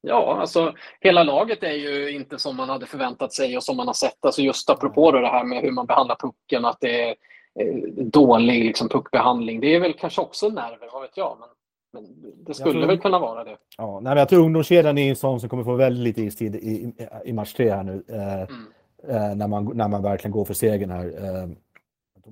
Ja, 0.00 0.36
alltså 0.40 0.74
hela 1.00 1.22
laget 1.22 1.62
är 1.62 1.72
ju 1.72 2.10
inte 2.10 2.38
som 2.38 2.56
man 2.56 2.68
hade 2.68 2.86
förväntat 2.86 3.32
sig 3.32 3.56
och 3.56 3.62
som 3.62 3.76
man 3.76 3.86
har 3.86 3.94
sett. 3.94 4.24
Alltså 4.24 4.42
just 4.42 4.70
apropå 4.70 5.12
det 5.12 5.28
här 5.28 5.44
med 5.44 5.62
hur 5.62 5.70
man 5.70 5.86
behandlar 5.86 6.16
pucken, 6.16 6.64
att 6.64 6.76
det 6.80 7.02
är 7.02 7.14
eh, 7.60 7.74
dålig 8.04 8.64
liksom, 8.64 8.88
puckbehandling. 8.88 9.60
Det 9.60 9.74
är 9.74 9.80
väl 9.80 9.92
kanske 9.92 10.20
också 10.20 10.48
nerver, 10.48 10.88
vad 10.92 11.02
vet 11.02 11.16
jag. 11.16 11.36
Men, 11.40 11.48
men 11.92 12.22
det 12.44 12.54
skulle 12.54 12.72
tror... 12.72 12.86
väl 12.86 12.98
kunna 12.98 13.18
vara 13.18 13.44
det. 13.44 13.56
Ja, 13.78 14.00
nej, 14.00 14.18
jag 14.18 14.28
tror 14.28 14.44
ungdomskedjan 14.44 14.98
är 14.98 15.10
en 15.10 15.16
sån 15.16 15.40
som 15.40 15.48
kommer 15.48 15.64
få 15.64 15.74
väldigt 15.74 16.04
lite 16.04 16.22
istid 16.22 16.56
i, 16.56 16.92
i, 17.24 17.32
match 17.32 17.52
tre 17.52 17.70
här 17.70 17.82
nu. 17.82 18.04
Eh, 18.08 18.42
mm. 18.42 18.66
eh, 19.08 19.36
när, 19.36 19.48
man, 19.48 19.70
när 19.74 19.88
man 19.88 20.02
verkligen 20.02 20.32
går 20.32 20.44
för 20.44 20.54
segern 20.54 20.90
här. 20.90 21.06
Eh, 21.06 21.48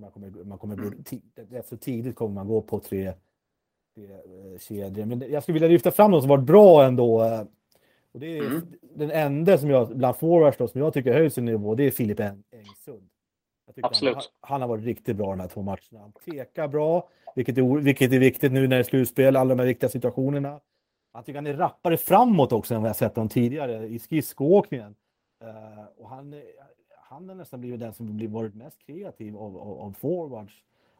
man 0.00 0.10
kommer, 0.10 0.44
man 0.44 0.58
kommer, 0.58 0.76
rätt 1.50 1.68
så 1.68 1.76
tidigt 1.76 2.16
kommer 2.16 2.34
man 2.34 2.48
gå 2.48 2.62
på 2.62 2.80
tre, 2.80 3.12
kedjor. 4.60 5.04
Men 5.04 5.30
jag 5.30 5.42
skulle 5.42 5.52
vilja 5.52 5.68
lyfta 5.68 5.90
fram 5.90 6.10
något 6.10 6.22
som 6.22 6.28
varit 6.28 6.44
bra 6.44 6.84
ändå. 6.84 7.22
Eh, 7.22 7.40
och 8.12 8.20
det 8.20 8.38
är 8.38 8.46
mm. 8.46 8.62
den 8.80 9.10
enda 9.10 9.58
som 9.58 9.70
jag, 9.70 9.96
bland 9.96 10.16
forwards 10.16 10.56
då, 10.56 10.68
som 10.68 10.80
jag 10.80 10.92
tycker 10.92 11.12
höjt 11.12 11.34
sin 11.34 11.44
nivå, 11.44 11.74
det 11.74 11.84
är 11.84 11.90
Filip 11.90 12.20
Engsund. 12.20 13.08
Absolut. 13.82 14.14
Han, 14.14 14.22
han, 14.40 14.60
har 14.60 14.68
varit 14.68 14.84
riktigt 14.84 15.16
bra 15.16 15.30
de 15.30 15.40
här 15.40 15.48
två 15.48 15.62
matcherna. 15.62 16.00
Han 16.00 16.12
tekar 16.12 16.68
bra, 16.68 17.08
vilket 17.34 17.58
är, 17.58 17.62
vilket 17.62 18.12
är 18.12 18.18
viktigt 18.18 18.52
nu 18.52 18.60
när 18.60 18.76
det 18.76 18.76
är 18.76 18.82
slutspel, 18.82 19.36
alla 19.36 19.54
de 19.54 19.58
här 19.58 19.66
viktiga 19.66 19.90
situationerna. 19.90 20.60
Han 21.12 21.24
tycker 21.24 21.38
han 21.38 21.46
är 21.46 21.54
rappare 21.54 21.96
framåt 21.96 22.52
också 22.52 22.74
än 22.74 22.82
vad 22.82 22.88
jag 22.88 22.96
sett 22.96 23.16
honom 23.16 23.28
tidigare 23.28 23.86
i 23.86 23.98
skridskoåkningen. 23.98 24.94
Uh, 25.44 25.84
och 25.96 26.08
han, 26.08 26.34
han 26.96 27.28
har 27.28 27.36
nästan 27.36 27.60
blivit 27.60 27.80
den 27.80 27.94
som 27.94 28.16
blivit 28.16 28.34
varit 28.34 28.54
mest 28.54 28.86
kreativ 28.86 29.36
av, 29.36 29.56
av, 29.56 29.80
av 29.80 29.92
forwards 29.92 30.54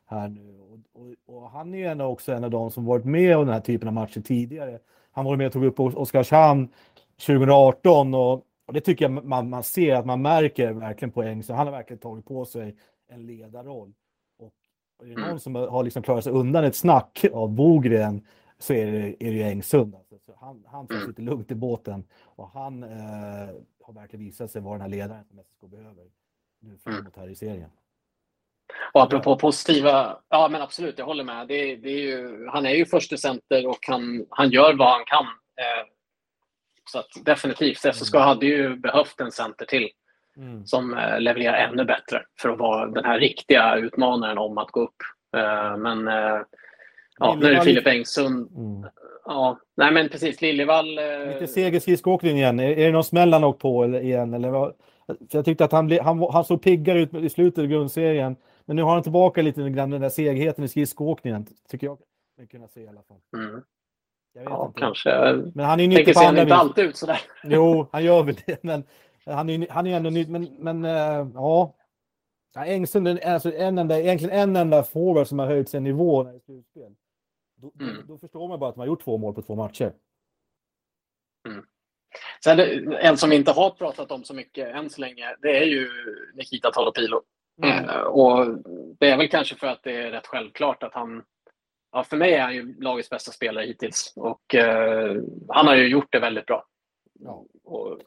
här 0.07 0.29
nu. 0.29 0.59
Och, 0.61 0.79
och, 1.03 1.37
och, 1.37 1.51
han 1.51 1.75
är 1.75 1.91
ändå 1.91 2.05
också 2.05 2.33
en 2.33 2.45
av 2.45 2.51
de 2.51 2.71
som 2.71 2.85
varit 2.85 3.05
med 3.05 3.37
om 3.37 3.45
den 3.45 3.55
här 3.55 3.61
typen 3.61 3.89
av 3.89 3.95
matcher 3.95 4.21
tidigare. 4.21 4.79
Han 5.13 5.25
var 5.25 5.37
med 5.37 5.47
och 5.47 5.53
tog 5.53 5.65
upp 5.65 5.81
Oskarshamn 5.81 6.69
2018 7.27 8.15
och, 8.15 8.33
och 8.67 8.73
det 8.73 8.81
tycker 8.81 9.05
jag 9.05 9.25
man, 9.25 9.51
man 9.51 9.63
ser 9.63 9.95
att 9.95 10.07
man 10.07 10.23
märker 10.23 10.73
verkligen 10.73 11.13
poäng. 11.13 11.43
Så 11.43 11.55
han 11.55 11.67
har 11.67 11.73
verkligen 11.73 12.01
tagit 12.01 12.25
på 12.25 12.45
sig 12.45 12.77
en 13.09 13.27
ledarroll. 13.27 13.93
Och 14.39 14.53
är 15.03 15.09
det 15.09 15.15
någon 15.15 15.25
mm. 15.25 15.39
som 15.39 15.55
har 15.55 15.85
liksom 15.85 16.03
klarat 16.03 16.25
sig 16.25 16.33
undan 16.33 16.65
ett 16.65 16.77
snack 16.77 17.25
av 17.33 17.53
Bogren 17.53 18.27
så 18.59 18.73
är 18.73 18.93
det, 18.93 19.25
är 19.25 19.33
det 19.33 19.43
Engsund. 19.43 19.95
Alltså. 19.95 20.19
Så 20.19 20.35
han, 20.41 20.65
han 20.67 20.87
tar 20.87 21.07
lite 21.07 21.23
lugnt 21.23 21.51
i 21.51 21.55
båten 21.55 22.05
och 22.23 22.49
han 22.49 22.83
eh, 22.83 23.49
har 23.83 23.93
verkligen 23.93 24.25
visat 24.25 24.51
sig 24.51 24.63
vara 24.63 24.75
den 24.75 24.81
här 24.81 24.89
ledaren 24.89 25.25
som 25.25 25.39
SSK 25.39 25.61
behöver 25.71 26.11
nu 26.61 26.79
framåt 26.79 27.17
här 27.17 27.29
i 27.29 27.35
serien. 27.35 27.71
Och 28.93 29.03
apropå 29.03 29.37
positiva, 29.37 30.17
ja 30.29 30.49
men 30.49 30.63
absolut, 30.63 30.99
jag 30.99 31.07
håller 31.07 31.25
med. 31.25 31.49
Det, 31.49 31.77
det 31.77 31.89
är 31.89 32.01
ju, 32.01 32.47
han 32.49 32.67
är 32.67 32.75
ju 32.75 32.87
första 32.87 33.17
center 33.17 33.67
och 33.67 33.79
han, 33.89 34.27
han 34.31 34.51
gör 34.51 34.75
vad 34.75 34.89
han 34.89 35.05
kan. 35.05 35.25
Eh, 35.61 35.87
så 36.91 36.99
att 36.99 37.25
definitivt, 37.25 37.79
SSK 37.95 38.15
mm. 38.15 38.27
hade 38.27 38.47
ju 38.47 38.77
behövt 38.77 39.21
en 39.21 39.33
center 39.33 39.65
till 39.65 39.89
mm. 40.37 40.67
som 40.67 40.95
eh, 40.99 41.21
levererar 41.21 41.69
ännu 41.69 41.85
bättre 41.85 42.23
för 42.41 42.49
att 42.49 42.59
vara 42.59 42.87
den 42.87 43.05
här 43.05 43.19
riktiga 43.19 43.77
utmanaren 43.77 44.39
om 44.39 44.59
att 44.59 44.71
gå 44.71 44.81
upp. 44.81 44.97
Eh, 45.37 45.77
men 45.77 46.09
eh, 46.09 46.41
ja, 47.19 47.35
nu 47.41 47.47
är 47.47 47.55
det 47.55 47.61
Filip 47.61 47.87
Engsund. 47.87 48.57
Mm. 48.57 48.91
Ja, 49.25 49.59
nej 49.77 49.93
men 49.93 50.09
precis. 50.09 50.41
Liljevall... 50.41 50.99
Eh... 50.99 51.33
Lite 51.33 51.47
seger 51.47 51.81
skridskoåkning 51.81 52.37
igen. 52.37 52.61
Är, 52.61 52.71
är 52.71 52.87
det 52.87 52.93
någon 52.93 53.05
smäll 53.05 53.33
han 53.33 53.45
åkt 53.45 53.61
på 53.61 53.87
igen? 53.87 54.35
Eller 54.35 54.51
vad? 54.51 54.75
Jag 55.31 55.45
tyckte 55.45 55.65
att 55.65 55.73
han, 55.73 55.87
ble, 55.87 56.03
han, 56.03 56.29
han 56.33 56.45
såg 56.45 56.63
piggare 56.63 57.01
ut 57.01 57.15
i 57.15 57.29
slutet 57.29 57.59
av 57.59 57.67
grundserien. 57.67 58.37
Men 58.67 58.77
nu 58.77 58.83
har 58.83 58.95
han 58.95 59.03
tillbaka 59.03 59.43
lite 59.43 59.71
grann 59.71 59.91
den 59.91 60.01
där 60.01 60.09
segheten 60.09 60.65
i 60.65 60.69
skridskoåkningen. 60.69 61.47
Tycker 61.69 61.87
jag 61.87 61.99
mig 62.37 62.47
kunna 62.47 62.69
se 62.69 62.81
i 62.81 62.89
alla 62.89 63.03
fall. 63.03 63.21
Mm. 63.37 63.63
ja, 64.33 64.67
inte. 64.67 64.81
kanske. 64.81 65.11
Men 65.55 65.67
han 65.67 65.81
är 65.81 65.89
nyttig 65.89 66.15
på 66.15 66.21
andra 66.21 66.43
inte 66.43 66.55
alltid 66.55 66.85
ut 66.85 66.97
sådär. 66.97 67.21
Jo, 67.45 67.87
han 67.93 68.05
gör 68.05 68.23
väl 68.23 68.37
det. 68.47 68.63
Men 68.63 68.85
han 69.25 69.51
är, 69.51 69.67
han 69.71 69.87
är 69.87 69.97
ändå 69.97 70.11
nytt. 70.11 70.29
Men, 70.29 70.57
men 70.59 70.85
uh, 70.85 71.31
ja. 71.35 71.75
Engsund 72.57 73.09
är 73.09 73.33
alltså 73.33 73.53
en 73.53 73.79
enda, 73.79 74.01
egentligen 74.01 74.39
en 74.39 74.57
enda 74.57 74.83
forward 74.83 75.27
som 75.27 75.39
har 75.39 75.47
höjt 75.47 75.69
sin 75.69 75.85
nivå 75.85 76.23
när 76.23 76.33
det 76.33 76.39
är 76.39 76.41
slutspel. 76.41 76.95
Då, 77.57 77.73
mm. 77.81 78.07
då, 78.07 78.19
förstår 78.19 78.49
man 78.49 78.59
bara 78.59 78.71
att 78.71 78.77
man 78.77 78.83
har 78.83 78.87
gjort 78.87 79.05
två 79.05 79.19
mål 79.19 79.35
på 79.35 79.43
två 79.43 79.55
matcher. 79.55 79.93
Mm. 81.49 81.65
Sen, 82.45 82.59
en 82.93 83.17
som 83.17 83.31
vi 83.31 83.37
inte 83.37 83.53
har 83.53 83.71
pratat 83.71 84.11
om 84.11 84.25
så 84.25 84.35
mycket 84.35 84.75
än 84.75 84.91
så 84.91 85.01
länge, 85.01 85.37
det 85.43 85.59
är 85.59 85.65
ju 85.65 85.89
Nikita 86.35 86.71
Tolopilo. 86.71 87.23
Mm. 87.63 87.85
Eh, 87.85 88.01
och 88.01 88.59
det 88.99 89.11
är 89.11 89.17
väl 89.17 89.29
kanske 89.29 89.55
för 89.55 89.67
att 89.67 89.83
det 89.83 89.97
är 89.97 90.11
rätt 90.11 90.27
självklart 90.27 90.83
att 90.83 90.95
han, 90.95 91.23
ja, 91.93 92.05
för 92.05 92.17
mig 92.17 92.35
är 92.35 92.43
han 92.43 92.55
ju 92.55 92.81
lagets 92.81 93.11
bästa 93.11 93.33
spelare 93.33 93.67
hittills 93.67 94.13
och 94.17 94.55
eh, 94.55 95.17
han 95.49 95.67
har 95.67 95.77
ju 95.77 95.89
gjort 95.89 96.13
det 96.13 96.19
väldigt 96.19 96.47
bra. 96.47 96.65
Ja, 97.21 97.45
och, 97.65 97.99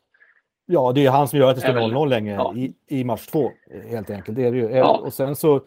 ja 0.66 0.92
det 0.92 1.06
är 1.06 1.12
han 1.12 1.28
som 1.28 1.40
gör 1.40 1.50
att 1.50 1.56
det 1.56 1.62
står 1.62 1.74
0-0 1.74 2.10
länge 2.10 2.34
ja. 2.34 2.54
i, 2.56 2.76
i 2.88 3.04
match 3.04 3.26
två, 3.26 3.52
helt 3.90 4.10
enkelt. 4.10 4.38
Det 4.38 4.46
är 4.46 4.52
det 4.52 4.58
ju. 4.58 4.70
Ja. 4.70 4.98
Och 4.98 5.14
sen 5.14 5.36
så 5.36 5.62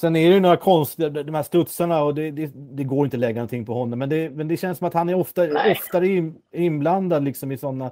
Sen 0.00 0.16
är 0.16 0.30
det 0.30 0.40
några 0.40 0.56
konstiga, 0.56 1.08
de 1.08 1.34
här 1.34 1.42
studsarna 1.42 2.02
och 2.02 2.14
det, 2.14 2.30
det, 2.30 2.50
det, 2.54 2.84
går 2.84 3.04
inte 3.04 3.16
att 3.16 3.20
lägga 3.20 3.34
någonting 3.34 3.66
på 3.66 3.74
honom. 3.74 3.98
Men 3.98 4.08
det, 4.08 4.30
men 4.30 4.48
det 4.48 4.56
känns 4.56 4.78
som 4.78 4.86
att 4.86 4.94
han 4.94 5.08
är 5.08 5.14
ofta, 5.14 5.70
oftare 5.70 6.32
inblandad 6.52 7.24
liksom 7.24 7.52
i 7.52 7.58
sådana... 7.58 7.90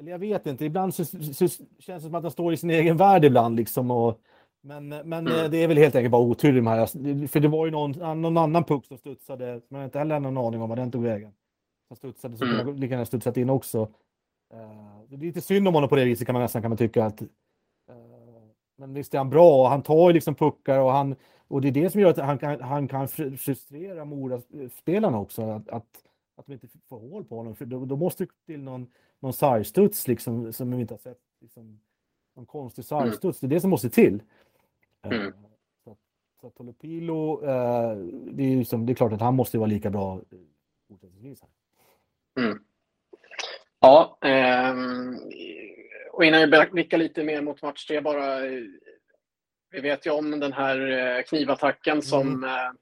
Eller 0.00 0.10
jag 0.10 0.18
vet 0.18 0.46
inte, 0.46 0.64
ibland 0.64 0.94
så, 0.94 1.04
så, 1.04 1.22
så, 1.22 1.48
känns 1.78 2.02
det 2.02 2.08
som 2.08 2.14
att 2.14 2.22
han 2.22 2.30
står 2.30 2.52
i 2.52 2.56
sin 2.56 2.70
egen 2.70 2.96
värld 2.96 3.24
ibland. 3.24 3.56
Liksom 3.56 3.90
och, 3.90 4.20
men 4.60 4.88
men 4.88 5.12
mm. 5.26 5.50
det 5.50 5.56
är 5.56 5.68
väl 5.68 5.76
helt 5.76 5.94
enkelt 5.94 6.12
bara 6.12 6.22
otur 6.22 6.52
de 6.52 6.66
här. 6.66 7.26
För 7.26 7.40
det 7.40 7.48
var 7.48 7.66
ju 7.66 7.72
någon, 7.72 8.20
någon 8.22 8.36
annan 8.36 8.64
puck 8.64 8.84
som 8.86 8.98
studsade, 8.98 9.46
men 9.46 9.62
jag 9.68 9.78
har 9.78 9.84
inte 9.84 9.98
heller 9.98 10.20
någon 10.20 10.38
aning 10.38 10.62
om 10.62 10.68
vad 10.68 10.78
den 10.78 10.90
tog 10.90 11.02
vägen. 11.02 11.32
Som 11.88 11.96
studsade, 11.96 12.36
så 12.36 12.44
mm. 12.44 12.56
kunde 12.58 12.80
lika 12.80 12.92
gärna 12.92 13.06
studsat 13.06 13.36
in 13.36 13.50
också. 13.50 13.82
Uh, 14.54 15.02
det 15.08 15.16
är 15.16 15.18
lite 15.18 15.40
synd 15.40 15.68
om 15.68 15.74
honom 15.74 15.88
på 15.88 15.96
det 15.96 16.04
viset 16.04 16.26
kan 16.26 16.32
man 16.32 16.42
nästan 16.42 16.62
kan 16.62 16.70
man 16.70 16.78
tycka. 16.78 17.04
att 17.04 17.22
men 18.78 18.94
visst 18.94 19.14
är 19.14 19.18
han 19.18 19.30
bra 19.30 19.62
och 19.62 19.68
han 19.68 19.82
tar 19.82 20.08
ju 20.08 20.14
liksom 20.14 20.34
puckar 20.34 20.78
och 20.78 20.92
han 20.92 21.16
och 21.48 21.60
det 21.60 21.68
är 21.68 21.72
det 21.72 21.90
som 21.90 22.00
gör 22.00 22.10
att 22.10 22.16
han 22.16 22.38
kan, 22.38 22.60
han 22.60 22.88
kan 22.88 23.08
frustrera 23.38 24.04
Mora-spelarna 24.04 25.18
också. 25.18 25.42
Att, 25.42 25.68
att, 25.68 26.04
att 26.36 26.46
de 26.46 26.52
inte 26.52 26.68
får 26.88 27.00
hål 27.00 27.24
på 27.24 27.36
honom. 27.36 27.54
För 27.54 27.64
då, 27.64 27.84
då 27.84 27.96
måste 27.96 28.24
det 28.24 28.30
till 28.46 28.62
någon, 28.62 28.86
någon 29.20 29.32
sargstuds 29.32 30.08
liksom, 30.08 30.52
som 30.52 30.70
vi 30.70 30.80
inte 30.80 30.94
har 30.94 30.98
sett. 30.98 31.18
Liksom, 31.40 31.80
någon 32.36 32.46
konstig 32.46 32.84
sargstuds. 32.84 33.40
Det 33.40 33.46
är 33.46 33.48
det 33.48 33.60
som 33.60 33.70
måste 33.70 33.90
till. 33.90 34.22
Eh, 35.04 35.20
mm. 35.20 35.32
Så, 35.84 35.96
så 36.40 36.50
Tolopilo, 36.50 37.44
eh, 37.44 37.96
det, 38.32 38.42
är 38.42 38.56
liksom, 38.56 38.86
det 38.86 38.92
är 38.92 38.94
klart 38.94 39.12
att 39.12 39.20
han 39.20 39.34
måste 39.34 39.58
vara 39.58 39.66
lika 39.66 39.90
bra 39.90 40.20
fortsättningsvis. 40.88 41.42
Mm. 42.38 42.58
Ja, 43.80 44.18
ehm, 44.20 45.16
och 46.12 46.24
innan 46.24 46.50
vi 46.50 46.66
blickar 46.72 46.98
lite 46.98 47.24
mer 47.24 47.42
mot 47.42 47.62
match 47.62 47.86
tre 47.86 48.00
bara. 48.00 48.40
Vi 49.70 49.80
vet 49.80 50.06
ju 50.06 50.10
om 50.10 50.40
den 50.40 50.52
här 50.52 50.90
eh, 50.90 51.22
knivattacken 51.22 52.02
som, 52.02 52.28
mm. 52.28 52.44
Eh, 52.44 52.72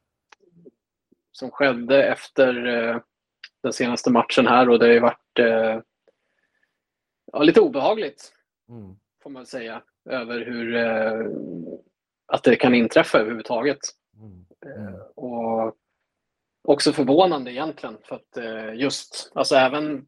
som 1.32 1.50
skedde 1.50 2.04
efter 2.04 2.66
eh, 2.66 3.00
den 3.62 3.72
senaste 3.72 4.10
matchen 4.10 4.46
här 4.46 4.68
och 4.68 4.78
det 4.78 4.86
har 4.86 4.92
ju 4.92 5.00
varit 5.00 5.38
ja, 7.32 7.42
lite 7.42 7.60
obehagligt, 7.60 8.32
mm. 8.68 8.96
får 9.22 9.30
man 9.30 9.46
säga, 9.46 9.82
över 10.04 10.40
hur 10.44 10.76
att 12.26 12.42
det 12.42 12.56
kan 12.56 12.74
inträffa 12.74 13.18
överhuvudtaget. 13.18 13.78
Mm. 14.16 14.46
Mm. 14.78 15.00
Och 15.14 15.74
också 16.68 16.92
förvånande 16.92 17.52
egentligen 17.52 17.98
för 18.02 18.16
att 18.16 18.76
just, 18.78 19.32
alltså 19.34 19.54
även 19.54 20.06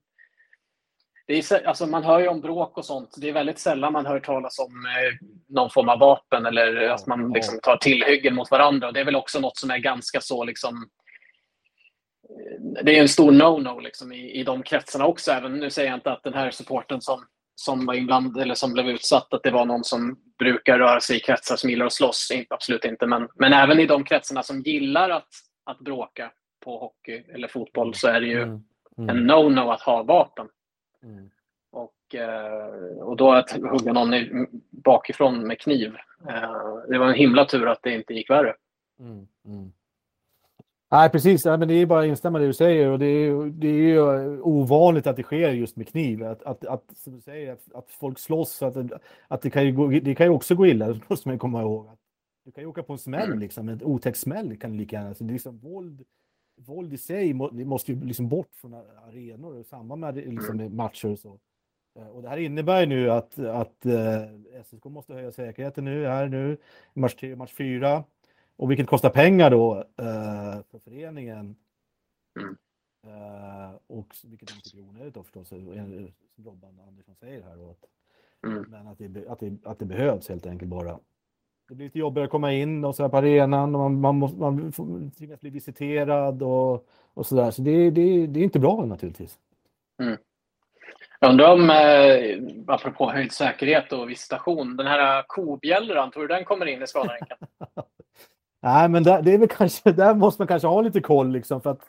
det 1.29 1.51
är, 1.53 1.67
alltså 1.67 1.87
man 1.87 2.05
hör 2.05 2.21
ju 2.21 2.29
om 2.29 2.41
bråk 2.41 2.79
och 2.79 2.85
sånt. 2.85 3.15
Det 3.17 3.29
är 3.29 3.33
väldigt 3.33 3.59
sällan 3.59 3.93
man 3.93 4.07
hör 4.07 4.21
talas 4.21 4.59
om 4.59 4.87
eh, 4.87 5.27
någon 5.49 5.71
form 5.71 5.89
av 5.89 5.99
vapen 5.99 6.47
eller 6.47 6.89
att 6.89 7.07
man 7.07 7.33
liksom 7.33 7.59
tar 7.63 7.77
tillhyggen 7.77 8.35
mot 8.35 8.51
varandra. 8.51 8.87
Och 8.87 8.95
det 8.95 9.01
är 9.01 9.05
väl 9.05 9.17
också 9.17 9.41
något 9.41 9.57
som 9.57 9.71
är 9.71 9.79
ganska 9.79 10.21
så 10.21 10.45
liksom... 10.45 10.89
Eh, 12.31 12.85
det 12.85 12.97
är 12.97 13.03
en 13.03 13.09
stor 13.09 13.33
no-no 13.33 13.81
liksom 13.81 14.13
i, 14.13 14.31
i 14.31 14.45
de 14.45 14.63
kretsarna 14.63 15.07
också. 15.07 15.33
Även, 15.33 15.53
nu 15.53 15.71
säger 15.71 15.91
jag 15.91 15.97
inte 15.97 16.13
att 16.13 16.23
den 16.23 16.35
här 16.35 16.51
supporten 16.51 17.01
som, 17.01 17.27
som 17.55 17.87
var 17.87 17.95
inblandad 17.95 18.43
eller 18.43 18.55
som 18.55 18.73
blev 18.73 18.89
utsatt, 18.89 19.35
att 19.35 19.43
det 19.43 19.51
var 19.51 19.65
någon 19.65 19.85
som 19.85 20.19
brukar 20.39 20.79
röra 20.79 21.01
sig 21.01 21.17
i 21.17 21.21
kretsar 21.21 21.57
som 21.57 21.71
gillar 21.71 21.87
att 21.87 21.93
slåss. 21.93 22.29
Absolut 22.51 22.85
inte. 22.85 23.07
Men, 23.07 23.29
men 23.35 23.53
även 23.53 23.81
i 23.81 23.87
de 23.87 24.05
kretsarna 24.05 24.43
som 24.43 24.61
gillar 24.61 25.11
att, 25.11 25.29
att 25.65 25.79
bråka 25.79 26.33
på 26.65 26.79
hockey 26.79 27.25
eller 27.35 27.49
fotboll 27.49 27.95
så 27.95 28.09
är 28.09 28.21
det 28.21 28.27
ju 28.27 28.43
mm. 28.43 28.65
Mm. 28.99 29.11
en 29.11 29.31
no-no 29.31 29.73
att 29.73 29.83
ha 29.83 30.03
vapen. 30.03 30.49
Mm. 31.03 31.31
Och 31.73 31.95
och, 32.09 32.15
eh, 32.15 32.99
och 32.99 33.17
då 33.17 33.33
att 33.33 33.51
hugga 33.51 33.93
någon 33.93 34.11
bakifrån 34.71 35.47
med 35.47 35.61
kniv. 35.61 35.97
Eh, 36.29 36.77
det 36.89 36.99
var 36.99 37.07
en 37.07 37.15
himla 37.15 37.45
tur 37.45 37.69
att 37.69 37.83
det 37.83 37.95
inte 37.95 38.15
gick 38.15 38.31
värre. 38.31 38.55
Mm, 39.01 39.27
mm. 39.45 39.73
Nej, 40.91 41.11
precis. 41.11 41.45
Ja, 41.45 41.57
men 41.57 41.69
det 41.69 41.75
är 41.75 41.87
bara 41.87 42.01
att 42.01 42.07
instämma 42.07 42.39
i 42.39 42.43
det 42.43 42.49
du 42.49 42.53
säger. 42.53 42.91
Och 42.91 42.99
det, 42.99 43.07
är, 43.07 43.51
det 43.51 43.69
är 43.69 43.73
ju 43.73 44.01
ovanligt 44.41 45.07
att 45.07 45.17
det 45.17 45.23
sker 45.23 45.51
just 45.51 45.77
med 45.77 45.89
kniv. 45.89 46.25
Att, 46.25 46.43
att, 46.43 46.67
att 46.67 46.85
som 46.97 47.15
du 47.15 47.21
säger, 47.21 47.53
att, 47.53 47.75
att 47.75 47.91
folk 47.91 48.19
slåss. 48.19 48.63
Att, 48.63 48.77
att 49.29 49.43
det, 49.43 49.51
kan 49.51 49.67
ju 49.67 49.73
gå, 49.73 49.89
det 49.89 50.15
kan 50.15 50.27
ju 50.27 50.33
också 50.33 50.55
gå 50.55 50.67
illa, 50.67 50.89
det 50.89 51.01
måste 51.11 51.29
man 51.29 51.39
komma 51.39 51.63
ihåg. 51.63 51.91
Du 52.45 52.53
kan 52.53 52.65
ju 52.65 52.69
åka 52.69 52.83
på 52.83 52.93
en 52.93 52.99
smäll, 52.99 53.27
mm. 53.29 53.39
liksom. 53.39 53.69
En 53.69 53.83
otäck 53.83 54.17
smäll 54.17 54.57
kan 54.57 54.77
lika 54.77 54.97
gärna. 54.97 55.15
Så 55.15 55.25
det 55.25 55.31
är 55.31 55.33
liksom 55.33 55.59
våld, 55.59 56.05
våld 56.57 56.93
i 56.93 56.99
sig 56.99 57.35
måste 57.35 57.93
ju 57.93 58.05
liksom 58.05 58.29
bort 58.29 58.55
från 58.55 58.75
arenor 58.75 59.61
i 59.61 59.65
samband 59.65 60.01
med 60.01 60.17
liksom, 60.17 60.61
mm. 60.61 60.77
matcher 60.77 61.09
och 61.09 61.19
så. 61.19 61.39
Eh, 61.99 62.09
och 62.09 62.23
det 62.23 62.29
här 62.29 62.37
innebär 62.37 62.87
nu 62.87 63.11
att, 63.11 63.39
att 63.39 63.87
eh, 63.87 64.63
SSK 64.65 64.85
måste 64.85 65.15
höja 65.15 65.33
säkerheten 65.33 65.85
nu, 65.85 66.07
här 66.07 66.29
nu, 66.29 66.57
match 66.95 67.15
3 67.15 67.37
match 67.37 67.53
4. 67.53 68.05
Och 68.59 68.71
vilket 68.71 68.87
kostar 68.87 69.11
pengar 69.11 69.51
då 69.51 69.77
eh, 69.77 70.63
för 70.71 70.79
föreningen. 70.79 71.57
Mm. 72.41 72.57
Eh, 73.07 73.75
och 73.87 74.15
vilket 74.25 74.51
inte 74.51 74.77
är 74.77 74.81
onödigt 74.81 75.15
då 75.15 75.23
förstås, 75.23 75.49
som 75.49 76.09
Robban 76.45 76.81
Andersson 76.89 77.15
säger 77.21 77.43
här. 77.43 77.57
Då, 77.57 77.71
att, 77.71 77.85
mm. 78.47 78.65
Men 78.71 78.87
att 78.87 78.99
det, 78.99 79.29
att, 79.29 79.41
det, 79.41 79.57
att 79.65 79.79
det 79.79 79.85
behövs 79.85 80.29
helt 80.29 80.47
enkelt 80.47 80.71
bara. 80.71 80.99
Det 81.69 81.75
blir 81.75 81.87
lite 81.87 81.99
jobbigare 81.99 82.25
att 82.25 82.31
komma 82.31 82.53
in 82.53 82.85
och 82.85 82.95
så 82.95 83.03
här 83.03 83.11
på 83.11 83.17
arenan 83.17 83.75
och 83.75 83.81
man, 83.81 84.01
man, 84.01 84.19
måste, 84.19 84.39
man 84.39 85.11
tvingas 85.11 85.41
bli 85.41 85.51
visiterad 85.51 86.43
och, 86.43 86.89
och 87.15 87.27
så 87.27 87.37
där. 87.37 87.51
Så 87.51 87.63
det, 87.63 87.91
det, 87.91 88.27
det 88.27 88.41
är 88.41 88.45
inte 88.45 88.61
bra 88.61 88.85
naturligtvis. 88.85 89.39
Mm. 90.03 90.19
Jag 91.21 91.31
undrar 91.31 91.53
om, 91.53 91.71
eh, 91.71 92.75
apropå 92.75 93.11
höjd 93.11 93.33
säkerhet 93.33 93.93
och 93.93 94.11
visitation, 94.11 94.77
den 94.77 94.87
här 94.87 95.25
kobjällran, 95.27 96.11
tror 96.11 96.29
du 96.29 96.35
den 96.35 96.45
kommer 96.45 96.67
in 96.67 96.83
i 96.83 96.87
skadanrinken? 96.87 97.37
Nej, 98.61 98.89
men 98.89 99.03
där, 99.03 99.23
det 99.23 99.35
är 99.35 99.39
väl 99.39 99.49
kanske, 99.59 99.93
där 99.93 100.15
måste 100.15 100.41
man 100.41 100.49
kanske 100.49 100.69
ha 100.69 100.81
lite 100.81 101.01
koll 101.01 101.31
liksom 101.31 101.61
för 101.61 101.71
att, 101.71 101.81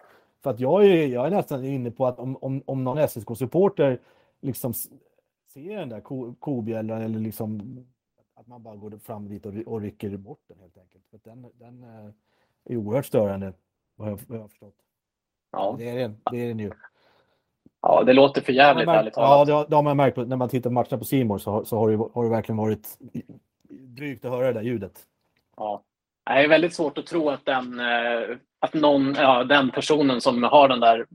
för 0.44 0.50
att 0.50 0.60
jag, 0.60 0.86
är, 0.86 1.08
jag 1.08 1.28
är 1.28 1.32
nästan 1.32 1.66
inne 1.66 1.92
på 1.92 2.08
att 2.08 2.20
om, 2.20 2.38
om, 2.42 2.64
om 2.66 2.84
någon 2.84 2.98
SSK-supporter 2.98 4.00
liksom 4.42 4.74
ser 5.54 5.80
den 5.80 5.90
där 5.90 6.02
ko, 6.02 6.36
kobjällan 6.40 7.02
eller 7.02 7.20
liksom 7.20 7.78
att 8.36 8.48
man 8.48 8.64
bara 8.64 8.76
går 8.76 8.98
fram 8.98 9.30
dit 9.30 9.46
och, 9.46 9.54
och 9.66 9.82
rycker 9.82 10.18
bort 10.18 10.42
den 10.48 10.60
helt 10.60 10.78
enkelt. 10.78 11.04
För 11.12 11.20
den, 11.24 11.46
den 11.54 11.84
eh, 11.84 12.12
är 12.66 12.78
oerhört 12.78 13.06
störande, 13.06 13.54
vad 13.96 14.10
jag, 14.10 14.20
vad 14.28 14.38
jag 14.38 14.44
har 14.44 14.48
förstått. 14.48 14.76
Ja. 15.52 15.76
Det 15.78 15.90
är 15.90 15.96
den, 16.00 16.18
det 16.32 16.38
är 16.38 16.48
den 16.48 16.60
ju. 16.60 16.72
Ja, 17.82 18.04
det 18.04 18.14
låter 18.14 18.42
för 18.42 18.54
jävligt 18.54 18.86
märkt, 18.86 19.00
ärligt 19.00 19.14
talat. 19.14 19.30
Ja, 19.30 19.46
det 19.46 19.54
har, 19.54 19.68
det 19.70 19.76
har 19.76 19.84
man 19.84 19.98
märkt 19.98 20.18
när 20.18 20.36
man 20.36 20.50
tittar 20.50 20.70
på 20.70 20.74
matcherna 20.74 20.98
på 20.98 21.06
Simor 21.06 21.38
så, 21.38 21.66
så 21.66 21.78
har, 21.78 21.92
det, 21.92 21.98
har 22.14 22.24
det 22.24 22.30
verkligen 22.30 22.58
varit 22.58 22.98
drygt 23.70 24.26
att 24.26 24.32
höra 24.32 24.48
det 24.48 24.54
där 24.54 24.62
ljudet. 24.62 25.06
Ja. 25.58 25.84
Det 26.30 26.44
är 26.44 26.48
väldigt 26.48 26.74
svårt 26.74 26.98
att 26.98 27.06
tro 27.06 27.30
att 27.30 27.46
den, 27.46 27.80
eh, 27.80 28.38
att 28.60 28.74
någon, 28.74 29.16
ja, 29.16 29.44
den 29.44 29.72
personen 29.72 30.22
som 30.22 30.44
har 30.44 30.68
den 30.68 30.80
där 30.80 31.06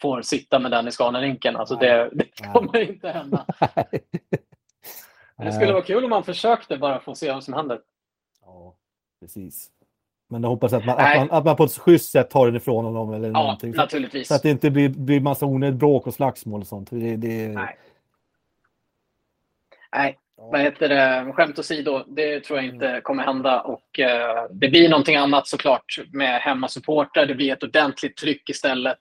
får 0.00 0.22
sitta 0.22 0.58
med 0.58 0.70
den 0.70 0.88
i 0.88 0.90
Scanarinken. 0.90 1.56
Alltså 1.56 1.76
det, 1.76 2.10
det 2.12 2.24
kommer 2.52 2.72
Nej. 2.72 2.88
inte 2.88 3.08
hända. 3.08 3.46
det 5.36 5.52
skulle 5.52 5.72
vara 5.72 5.82
kul 5.82 6.04
om 6.04 6.10
man 6.10 6.24
försökte 6.24 6.76
bara 6.76 7.00
få 7.00 7.14
se 7.14 7.32
vad 7.32 7.44
som 7.44 7.54
händer. 7.54 7.80
Ja, 8.40 8.74
precis. 9.20 9.70
Men 10.28 10.42
jag 10.42 10.50
hoppas 10.50 10.72
att 10.72 10.84
man, 10.84 10.98
att 10.98 11.16
man, 11.16 11.30
att 11.30 11.44
man, 11.44 11.56
på 11.56 11.64
ett 11.64 11.78
schysst 11.78 12.12
sätt 12.12 12.30
tar 12.30 12.46
den 12.46 12.56
ifrån 12.56 12.84
honom. 12.84 13.12
Eller 13.12 13.28
ja, 13.28 13.32
någonting. 13.32 13.72
naturligtvis. 13.72 14.28
Så 14.28 14.34
att 14.34 14.42
det 14.42 14.50
inte 14.50 14.70
blir, 14.70 14.88
blir 14.88 15.20
massa 15.20 15.46
onödigt 15.46 15.78
bråk 15.78 16.06
och 16.06 16.14
slagsmål 16.14 16.60
och 16.60 16.66
sånt. 16.66 16.90
Det, 16.90 17.16
det... 17.16 17.48
Nej. 17.48 17.78
Nej, 19.96 20.18
vad 20.50 20.60
heter 20.60 20.88
det, 20.88 21.32
skämt 21.32 21.58
åsido, 21.58 22.04
det 22.06 22.40
tror 22.40 22.58
jag 22.58 22.66
inte 22.66 22.88
mm. 22.88 23.02
kommer 23.02 23.22
hända. 23.22 23.60
Och, 23.60 24.00
eh, 24.00 24.46
det 24.50 24.68
blir 24.68 24.88
någonting 24.88 25.16
annat 25.16 25.48
såklart 25.48 25.98
med 26.12 26.40
hemmasupportrar. 26.40 27.26
Det 27.26 27.34
blir 27.34 27.52
ett 27.52 27.62
ordentligt 27.62 28.16
tryck 28.16 28.50
istället. 28.50 28.98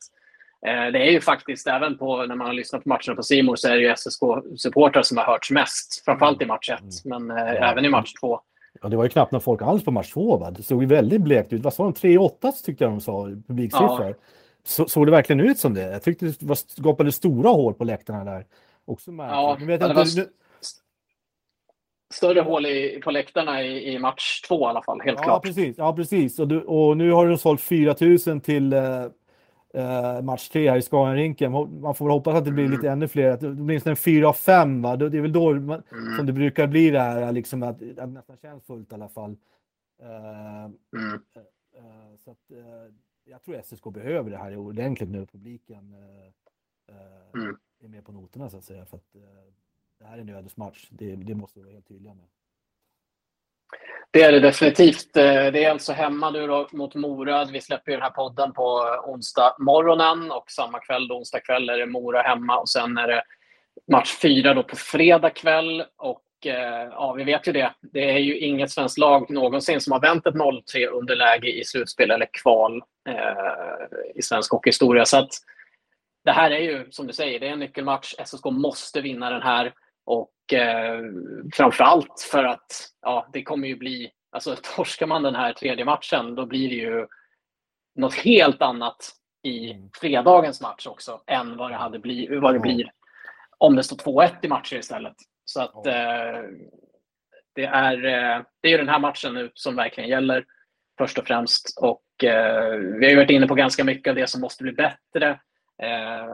Eh, 0.67 0.91
det 0.91 0.99
är 0.99 1.11
ju 1.11 1.21
faktiskt, 1.21 1.67
även 1.67 1.97
på, 1.97 2.25
när 2.25 2.35
man 2.35 2.47
har 2.47 2.53
lyssnat 2.53 2.83
på 2.83 2.89
matcherna 2.89 3.15
på 3.15 3.23
Simor 3.23 3.55
så 3.55 3.67
är 3.67 3.75
det 3.75 3.81
ju 3.81 3.93
SSK-supportrar 3.93 5.01
som 5.01 5.17
har 5.17 5.25
hörts 5.25 5.51
mest. 5.51 6.05
Framförallt 6.05 6.41
i 6.41 6.45
match 6.45 6.69
1, 6.69 6.79
mm. 7.05 7.25
men 7.25 7.37
eh, 7.37 7.53
ja. 7.53 7.71
även 7.71 7.85
i 7.85 7.89
match 7.89 8.13
2. 8.13 8.39
Ja, 8.81 8.89
det 8.89 8.97
var 8.97 9.03
ju 9.03 9.09
knappt 9.09 9.31
några 9.31 9.43
folk 9.43 9.61
alls 9.61 9.83
på 9.83 9.91
match 9.91 10.11
2. 10.11 10.37
Va? 10.37 10.51
Det 10.51 10.63
såg 10.63 10.81
ju 10.81 10.87
väldigt 10.87 11.21
blekt 11.21 11.53
ut. 11.53 11.61
Vad 11.61 11.73
sa 11.73 11.83
de? 11.83 11.93
3-8 11.93 12.51
tyckte 12.65 12.83
jag 12.83 12.93
de 12.93 13.01
sa, 13.01 13.29
publiksiffror. 13.47 14.07
Ja. 14.07 14.13
Så, 14.63 14.85
såg 14.85 15.07
det 15.07 15.11
verkligen 15.11 15.39
ut 15.39 15.59
som 15.59 15.73
det? 15.73 15.91
Jag 15.91 16.03
tyckte 16.03 16.25
det 16.25 16.43
var, 16.43 16.55
skapade 16.55 17.11
stora 17.11 17.49
hål 17.49 17.73
på 17.73 17.83
läktarna 17.83 18.23
där. 18.23 18.45
Också 18.85 19.11
märkligt. 19.11 19.35
Ja, 19.35 19.57
vet 19.67 19.81
inte, 19.81 19.93
var 19.93 20.25
större 22.11 22.39
hål 22.39 22.65
i, 22.65 23.01
på 23.03 23.11
läktarna 23.11 23.63
i, 23.63 23.93
i 23.93 23.99
match 23.99 24.41
två 24.41 24.61
i 24.61 24.65
alla 24.65 24.81
fall, 24.81 25.01
helt 25.01 25.19
ja, 25.19 25.23
klart. 25.23 25.43
Precis, 25.43 25.77
ja, 25.77 25.95
precis. 25.95 26.39
Och, 26.39 26.47
du, 26.47 26.61
och 26.61 26.97
nu 26.97 27.11
har 27.11 27.27
du 27.27 27.37
sålt 27.37 27.61
4 27.61 27.95
000 28.27 28.41
till 28.41 28.73
eh, 28.73 29.05
eh, 29.73 30.21
match 30.21 30.49
tre 30.49 30.69
här 30.69 30.77
i 30.77 30.81
Scaniarinken. 30.81 31.51
Man 31.51 31.95
får 31.95 32.05
väl 32.05 32.11
hoppas 32.11 32.35
att 32.35 32.45
det 32.45 32.51
blir 32.51 32.65
mm. 32.65 32.77
lite 32.77 32.89
ännu 32.89 33.07
fler, 33.07 33.31
att 33.31 33.87
en 33.87 33.95
4 33.95 34.29
av 34.29 34.33
5. 34.33 34.81
Va? 34.81 34.95
Det 34.95 35.17
är 35.17 35.21
väl 35.21 35.33
då 35.33 35.53
man, 35.53 35.83
mm. 35.91 36.17
som 36.17 36.25
det 36.25 36.33
brukar 36.33 36.67
bli 36.67 36.89
det 36.89 36.99
här, 36.99 37.31
liksom 37.31 37.63
att, 37.63 37.69
att 37.69 37.95
det 37.95 38.05
nästan 38.05 38.37
känns 38.37 38.63
fullt 38.63 38.91
i 38.91 38.95
alla 38.95 39.09
fall. 39.09 39.37
Uh, 40.01 40.63
mm. 40.97 41.13
uh, 41.13 42.17
så 42.17 42.31
att, 42.31 42.51
uh, 42.51 42.93
jag 43.23 43.43
tror 43.43 43.61
SSK 43.61 43.83
behöver 43.93 44.31
det 44.31 44.37
här 44.37 44.57
ordentligt 44.57 45.09
nu, 45.09 45.25
publiken 45.25 45.95
mm. 47.33 47.57
är 47.83 47.87
med 47.87 48.05
på 48.05 48.11
noterna 48.11 48.49
så 48.49 48.57
att 48.57 48.63
säga. 48.63 48.85
För 48.85 48.97
att, 48.97 49.15
det 50.01 50.07
här 50.07 50.17
är 50.17 50.21
en 50.21 50.29
ödesmatch. 50.29 50.87
Det, 50.89 51.15
det 51.15 51.35
måste 51.35 51.59
vi 51.59 51.63
vara 51.63 51.73
helt 51.73 51.87
tydliga 51.87 52.13
med. 52.13 52.25
Det 54.11 54.23
är 54.23 54.31
det 54.31 54.39
definitivt. 54.39 55.17
Eh, 55.17 55.23
det 55.23 55.63
är 55.63 55.71
alltså 55.71 55.93
hemma 55.93 56.29
nu 56.29 56.47
då 56.47 56.67
mot 56.71 56.95
Mora. 56.95 57.45
Vi 57.45 57.61
släpper 57.61 57.91
den 57.91 58.01
här 58.01 58.09
podden 58.09 58.53
på 58.53 58.63
onsdag 59.05 59.55
morgonen 59.59 60.31
och 60.31 60.51
samma 60.51 60.79
kväll, 60.79 61.07
då, 61.07 61.17
onsdag 61.17 61.39
kväll, 61.39 61.69
är 61.69 61.77
det 61.77 61.85
Mora 61.85 62.21
hemma 62.21 62.57
och 62.57 62.69
sen 62.69 62.97
är 62.97 63.07
det 63.07 63.23
match 63.91 64.17
fyra 64.21 64.53
då 64.53 64.63
på 64.63 64.75
fredag 64.75 65.29
kväll. 65.29 65.83
Och 65.97 66.23
eh, 66.45 66.89
ja, 66.91 67.13
vi 67.13 67.23
vet 67.23 67.47
ju 67.47 67.51
det. 67.51 67.73
Det 67.81 68.11
är 68.11 68.19
ju 68.19 68.37
inget 68.37 68.71
svenskt 68.71 68.97
lag 68.97 69.29
någonsin 69.29 69.81
som 69.81 69.93
har 69.93 69.99
vänt 69.99 70.27
ett 70.27 70.35
0-3 70.35 70.85
underläge 70.85 71.59
i 71.59 71.63
slutspel 71.63 72.11
eller 72.11 72.29
kval 72.43 72.83
eh, 73.09 74.15
i 74.15 74.21
svensk 74.21 74.51
hockeyhistoria. 74.51 75.05
Så 75.05 75.17
att 75.17 75.29
det 76.23 76.31
här 76.31 76.51
är 76.51 76.59
ju, 76.59 76.91
som 76.91 77.07
du 77.07 77.13
säger, 77.13 77.39
det 77.39 77.47
är 77.47 77.51
en 77.51 77.59
nyckelmatch. 77.59 78.13
SSK 78.25 78.45
måste 78.45 79.01
vinna 79.01 79.29
den 79.29 79.41
här. 79.41 79.73
Och 80.05 80.53
eh, 80.53 81.01
framförallt 81.53 82.27
för 82.31 82.43
att 82.43 82.89
ja, 83.01 83.29
det 83.33 83.43
kommer 83.43 83.67
ju 83.67 83.75
bli, 83.75 84.11
alltså 84.31 84.55
torskar 84.75 85.07
man 85.07 85.23
den 85.23 85.35
här 85.35 85.53
tredje 85.53 85.85
matchen 85.85 86.35
då 86.35 86.45
blir 86.45 86.69
det 86.69 86.75
ju 86.75 87.07
något 87.95 88.13
helt 88.13 88.61
annat 88.61 89.11
i 89.43 89.71
mm. 89.71 89.89
fredagens 89.93 90.61
match 90.61 90.87
också 90.87 91.21
än 91.27 91.57
vad 91.57 91.71
det, 91.71 91.75
hade 91.75 91.99
bli, 91.99 92.39
vad 92.39 92.53
det 92.53 92.59
blir 92.59 92.91
om 93.57 93.75
det 93.75 93.83
står 93.83 93.97
2-1 93.97 94.31
i 94.41 94.47
matcher 94.47 94.75
istället. 94.75 95.15
Så 95.45 95.61
att 95.61 95.87
eh, 95.87 96.41
det, 97.55 97.65
är, 97.65 98.05
eh, 98.05 98.43
det 98.61 98.67
är 98.67 98.71
ju 98.71 98.77
den 98.77 98.89
här 98.89 98.99
matchen 98.99 99.33
nu 99.33 99.51
som 99.53 99.75
verkligen 99.75 100.09
gäller 100.09 100.45
först 100.97 101.17
och 101.17 101.27
främst. 101.27 101.79
Och 101.79 102.23
eh, 102.23 102.77
vi 102.77 103.05
har 103.05 103.09
ju 103.09 103.15
varit 103.15 103.29
inne 103.29 103.47
på 103.47 103.55
ganska 103.55 103.83
mycket 103.83 104.11
av 104.11 104.15
det 104.15 104.27
som 104.27 104.41
måste 104.41 104.63
bli 104.63 104.71
bättre. 104.71 105.39
Eh, 105.81 106.25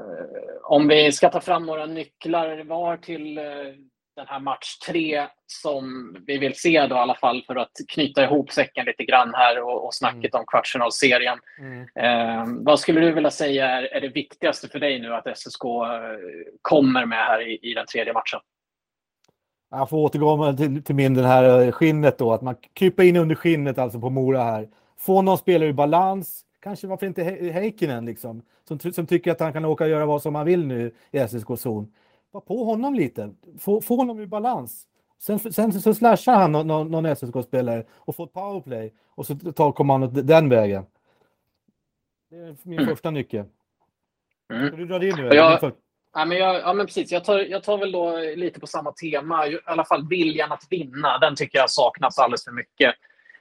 om 0.63 0.87
vi 0.87 1.11
ska 1.11 1.29
ta 1.29 1.41
fram 1.41 1.65
några 1.65 1.85
nycklar 1.85 2.63
var 2.63 2.97
till 2.97 3.37
eh, 3.37 3.43
den 4.15 4.27
här 4.27 4.39
match 4.39 4.77
tre 4.77 5.27
som 5.45 6.15
vi 6.27 6.37
vill 6.37 6.55
se 6.55 6.87
då 6.87 6.95
i 6.95 6.99
alla 6.99 7.15
fall 7.15 7.43
för 7.47 7.55
att 7.55 7.71
knyta 7.87 8.23
ihop 8.23 8.51
säcken 8.51 8.85
lite 8.85 9.03
grann 9.03 9.33
här 9.33 9.63
och, 9.63 9.85
och 9.85 9.93
snacket 9.93 10.33
mm. 10.33 10.39
om 10.39 10.45
kvartsfinalserien. 10.47 11.39
Mm. 11.59 11.81
Eh, 11.95 12.63
vad 12.65 12.79
skulle 12.79 13.01
du 13.01 13.11
vilja 13.11 13.31
säga 13.31 13.69
är, 13.69 13.83
är, 13.83 14.01
det 14.01 14.07
viktigaste 14.07 14.67
för 14.67 14.79
dig 14.79 14.99
nu 14.99 15.13
att 15.13 15.37
SSK 15.37 15.63
eh, 15.63 15.71
kommer 16.61 17.05
med 17.05 17.25
här 17.25 17.47
i, 17.47 17.59
i 17.61 17.73
den 17.73 17.85
tredje 17.85 18.13
matchen? 18.13 18.39
Jag 19.69 19.89
får 19.89 19.97
återgå 19.97 20.53
till, 20.53 20.83
till 20.83 20.95
min 20.95 21.13
den 21.13 21.25
här 21.25 21.71
skinnet 21.71 22.17
då, 22.17 22.33
att 22.33 22.41
man 22.41 22.55
kryper 22.73 23.03
in 23.03 23.15
under 23.15 23.35
skinnet 23.35 23.77
alltså 23.77 23.99
på 23.99 24.09
Mora 24.09 24.43
här. 24.43 24.67
Få 24.99 25.21
någon 25.21 25.37
spelare 25.37 25.69
i 25.69 25.73
balans, 25.73 26.43
kanske 26.59 26.87
varför 26.87 27.05
inte 27.05 27.23
Heikkinen 27.23 28.05
liksom, 28.05 28.41
som, 28.67 28.79
som 28.79 29.07
tycker 29.07 29.31
att 29.31 29.39
han 29.39 29.53
kan 29.53 29.65
åka 29.65 29.83
och 29.83 29.89
göra 29.89 30.05
vad 30.05 30.21
som 30.21 30.35
han 30.35 30.45
vill 30.45 30.67
nu 30.67 30.91
i 31.11 31.19
SSK-zon. 31.19 31.93
Var 32.31 32.41
på 32.41 32.63
honom 32.63 32.93
lite, 32.93 33.33
få, 33.59 33.81
få 33.81 33.95
honom 33.95 34.21
i 34.21 34.27
balans. 34.27 34.87
Sen, 35.19 35.39
sen 35.39 35.81
så 35.81 35.93
slashar 35.93 36.33
han 36.33 36.51
någon, 36.51 36.67
någon, 36.67 36.91
någon 36.91 37.15
SSK-spelare 37.15 37.85
och 37.91 38.15
får 38.15 38.23
ett 38.25 38.33
powerplay 38.33 38.93
och 39.09 39.25
så 39.25 39.35
tar 39.35 39.71
kommandot 39.71 40.27
den 40.27 40.49
vägen. 40.49 40.85
Det 42.29 42.35
är 42.37 42.55
min 42.63 42.79
mm. 42.79 42.89
första 42.89 43.11
nyckel. 43.11 43.45
Mm. 44.53 44.67
Ska 44.67 44.77
du 44.77 44.85
dra 44.85 44.99
din 44.99 45.15
nu? 45.15 45.23
Jag, 45.23 45.73
ja, 46.13 46.25
men 46.25 46.37
jag, 46.37 46.55
ja, 46.55 46.73
men 46.73 46.85
precis. 46.85 47.11
Jag 47.11 47.23
tar, 47.23 47.39
jag 47.39 47.63
tar 47.63 47.77
väl 47.77 47.91
då 47.91 48.17
lite 48.35 48.59
på 48.59 48.67
samma 48.67 48.91
tema. 48.91 49.47
I 49.47 49.59
alla 49.65 49.85
fall 49.85 50.07
viljan 50.07 50.51
att 50.51 50.67
vinna. 50.69 51.17
Den 51.17 51.35
tycker 51.35 51.57
jag 51.57 51.69
saknas 51.69 52.19
alldeles 52.19 52.43
för 52.43 52.51
mycket 52.51 52.95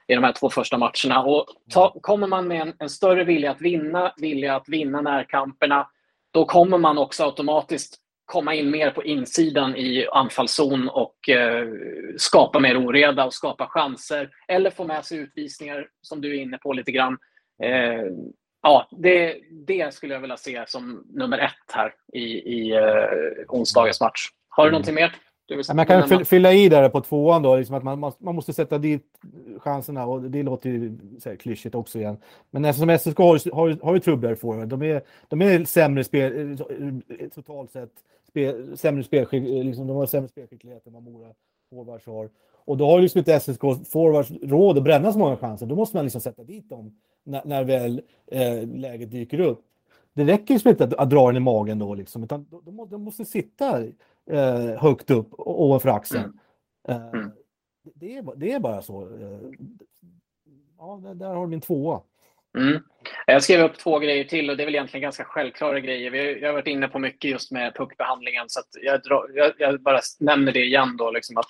i 0.07 0.15
de 0.15 0.23
här 0.23 0.33
två 0.33 0.49
första 0.49 0.77
matcherna. 0.77 1.23
Och 1.23 1.45
ta, 1.73 1.99
kommer 2.01 2.27
man 2.27 2.47
med 2.47 2.61
en, 2.61 2.73
en, 2.79 2.89
större 2.89 3.23
vilja 3.23 3.51
att 3.51 3.61
vinna, 3.61 4.13
vilja 4.17 4.55
att 4.55 4.69
vinna 4.69 5.01
närkamperna, 5.01 5.87
då 6.33 6.45
kommer 6.45 6.77
man 6.77 6.97
också 6.97 7.23
automatiskt 7.23 7.97
komma 8.25 8.53
in 8.53 8.71
mer 8.71 8.91
på 8.91 9.03
insidan 9.03 9.75
i 9.75 10.07
anfallszon 10.11 10.89
och 10.89 11.29
eh, 11.29 11.67
skapa 12.17 12.59
mer 12.59 12.85
oreda 12.85 13.25
och 13.25 13.33
skapa 13.33 13.67
chanser. 13.67 14.29
Eller 14.47 14.69
få 14.69 14.83
med 14.83 15.05
sig 15.05 15.17
utvisningar, 15.17 15.87
som 16.01 16.21
du 16.21 16.37
är 16.37 16.41
inne 16.41 16.57
på 16.57 16.73
lite 16.73 16.91
grann. 16.91 17.17
Eh, 17.63 18.05
ja, 18.61 18.87
det, 18.91 19.35
det 19.67 19.93
skulle 19.93 20.13
jag 20.13 20.21
vilja 20.21 20.37
se 20.37 20.63
som 20.67 21.05
nummer 21.09 21.37
ett 21.37 21.73
här 21.73 21.93
i, 22.13 22.23
i 22.23 22.71
eh, 22.71 23.45
onsdagens 23.47 24.01
match. 24.01 24.27
Har 24.49 24.63
du 24.63 24.67
mm. 24.67 24.71
någonting 24.71 24.95
mer? 24.95 25.15
Ja, 25.47 25.73
man 25.73 25.85
kan 25.85 26.25
fylla 26.25 26.53
i 26.53 26.69
där 26.69 26.89
på 26.89 27.01
tvåan 27.01 27.43
då, 27.43 27.55
liksom 27.55 27.75
att 27.75 27.83
man, 27.83 27.99
man, 27.99 28.35
måste 28.35 28.53
sätta 28.53 28.77
dit 28.77 29.05
chanserna 29.57 30.05
och 30.05 30.21
det 30.21 30.43
låter 30.43 30.69
ju 30.69 30.97
så 31.19 31.29
här, 31.29 31.35
klyschigt 31.35 31.75
också 31.75 31.99
igen. 31.99 32.17
Men 32.51 32.65
eftersom 32.65 32.97
SSK 32.99 33.17
har, 33.17 33.55
har, 33.55 33.77
har 33.83 33.93
ju 33.93 33.99
trubbel 33.99 34.35
forward, 34.35 34.67
de 34.67 34.81
är, 34.81 35.01
de 35.27 35.41
är 35.41 35.65
sämre 35.65 36.03
spel, 36.03 36.57
eh, 36.59 37.29
totalt 37.35 37.71
sett, 37.71 37.91
spel, 38.27 38.77
sämre 38.77 39.03
spelskick, 39.03 39.43
liksom, 39.43 39.87
de 39.87 39.95
har 39.95 40.05
sämre 40.05 40.29
spelskicklighet 40.29 40.87
än 40.87 40.93
vad 40.93 41.03
Mora 41.03 41.29
forwards 41.69 42.05
har. 42.05 42.29
Och 42.65 42.77
då 42.77 42.85
har 42.85 43.01
liksom 43.01 43.19
inte 43.19 43.39
SSK 43.39 43.61
forwards 43.91 44.31
råd 44.41 44.77
att 44.77 44.83
bränna 44.83 45.13
så 45.13 45.19
många 45.19 45.37
chanser. 45.37 45.65
Då 45.65 45.75
måste 45.75 45.97
man 45.97 46.05
liksom 46.05 46.21
sätta 46.21 46.43
dit 46.43 46.69
dem 46.69 46.99
när, 47.23 47.41
när 47.45 47.63
väl 47.63 48.01
eh, 48.31 48.67
läget 48.67 49.11
dyker 49.11 49.39
upp. 49.39 49.63
Det 50.13 50.23
räcker 50.23 50.53
liksom 50.53 50.69
inte 50.69 50.83
att, 50.83 50.93
att 50.93 51.09
dra 51.09 51.27
den 51.27 51.37
i 51.37 51.39
magen 51.39 51.79
då, 51.79 51.95
liksom, 51.95 52.23
utan 52.23 52.45
de, 52.49 52.61
de, 52.65 52.89
de 52.89 53.03
måste 53.03 53.25
sitta 53.25 53.83
eh, 54.29 54.81
högt 54.81 55.09
upp 55.09 55.29
ovanför 55.37 55.89
axeln. 55.89 56.39
Mm. 56.87 57.01
Eh, 57.01 57.09
mm. 57.09 57.31
det, 57.95 58.17
är, 58.17 58.35
det 58.35 58.51
är 58.51 58.59
bara 58.59 58.81
så. 58.81 59.01
Eh, 59.01 59.39
ja, 60.77 61.01
där 61.15 61.33
har 61.33 61.41
du 61.41 61.49
min 61.49 61.61
tvåa. 61.61 62.01
Mm. 62.57 62.83
Jag 63.25 63.43
skrev 63.43 63.61
upp 63.65 63.77
två 63.77 63.99
grejer 63.99 64.23
till 64.23 64.49
och 64.49 64.57
det 64.57 64.63
är 64.63 64.65
väl 64.65 64.75
egentligen 64.75 65.01
ganska 65.01 65.23
självklara 65.23 65.79
grejer. 65.79 66.11
Vi 66.11 66.19
har, 66.19 66.25
jag 66.25 66.49
har 66.49 66.53
varit 66.53 66.67
inne 66.67 66.87
på 66.87 66.99
mycket 66.99 67.31
just 67.31 67.51
med 67.51 67.75
puckbehandlingen 67.75 68.45
så 68.47 68.61
jag, 68.81 69.03
drar, 69.03 69.31
jag, 69.33 69.53
jag, 69.57 69.81
bara 69.81 69.99
nämner 70.19 70.51
det 70.51 70.65
igen 70.65 70.97
då. 70.97 71.11
Liksom 71.11 71.37
att 71.37 71.49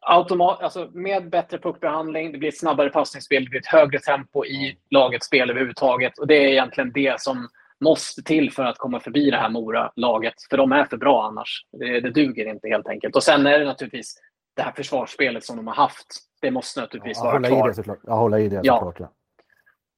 automat, 0.00 0.62
alltså 0.62 0.90
med 0.92 1.30
bättre 1.30 1.58
puckbehandling, 1.58 2.32
det 2.32 2.38
blir 2.38 2.48
ett 2.48 2.58
snabbare 2.58 2.90
passningsspel, 2.90 3.44
det 3.44 3.50
blir 3.50 3.60
ett 3.60 3.66
högre 3.66 3.98
tempo 3.98 4.44
i 4.44 4.78
lagets 4.90 5.26
spel 5.26 5.50
överhuvudtaget. 5.50 6.18
Och 6.18 6.26
det 6.26 6.34
är 6.34 6.48
egentligen 6.48 6.92
det 6.92 7.20
som 7.20 7.48
måste 7.80 8.22
till 8.22 8.52
för 8.52 8.64
att 8.64 8.78
komma 8.78 9.00
förbi 9.00 9.30
det 9.30 9.36
här 9.36 9.50
Mora-laget. 9.50 10.34
För 10.50 10.56
de 10.56 10.72
är 10.72 10.84
för 10.84 10.96
bra 10.96 11.26
annars. 11.26 11.66
Det, 11.72 12.00
det 12.00 12.10
duger 12.10 12.48
inte 12.48 12.68
helt 12.68 12.88
enkelt. 12.88 13.16
Och 13.16 13.22
sen 13.22 13.46
är 13.46 13.58
det 13.58 13.64
naturligtvis 13.64 14.14
det 14.56 14.62
här 14.62 14.72
försvarsspelet 14.72 15.44
som 15.44 15.56
de 15.56 15.66
har 15.66 15.74
haft. 15.74 16.06
Det 16.40 16.50
måste 16.50 16.80
naturligtvis 16.80 17.18
ja, 17.18 17.24
vara 17.24 17.42
kvar. 17.42 17.66
I 17.66 17.68
det, 17.68 17.74
såklart. 17.74 17.98
Jag 18.02 18.16
håller 18.16 18.38
i 18.38 18.48
det 18.48 18.60
ja. 18.62 18.74
såklart. 18.74 19.00
Ja. 19.00 19.08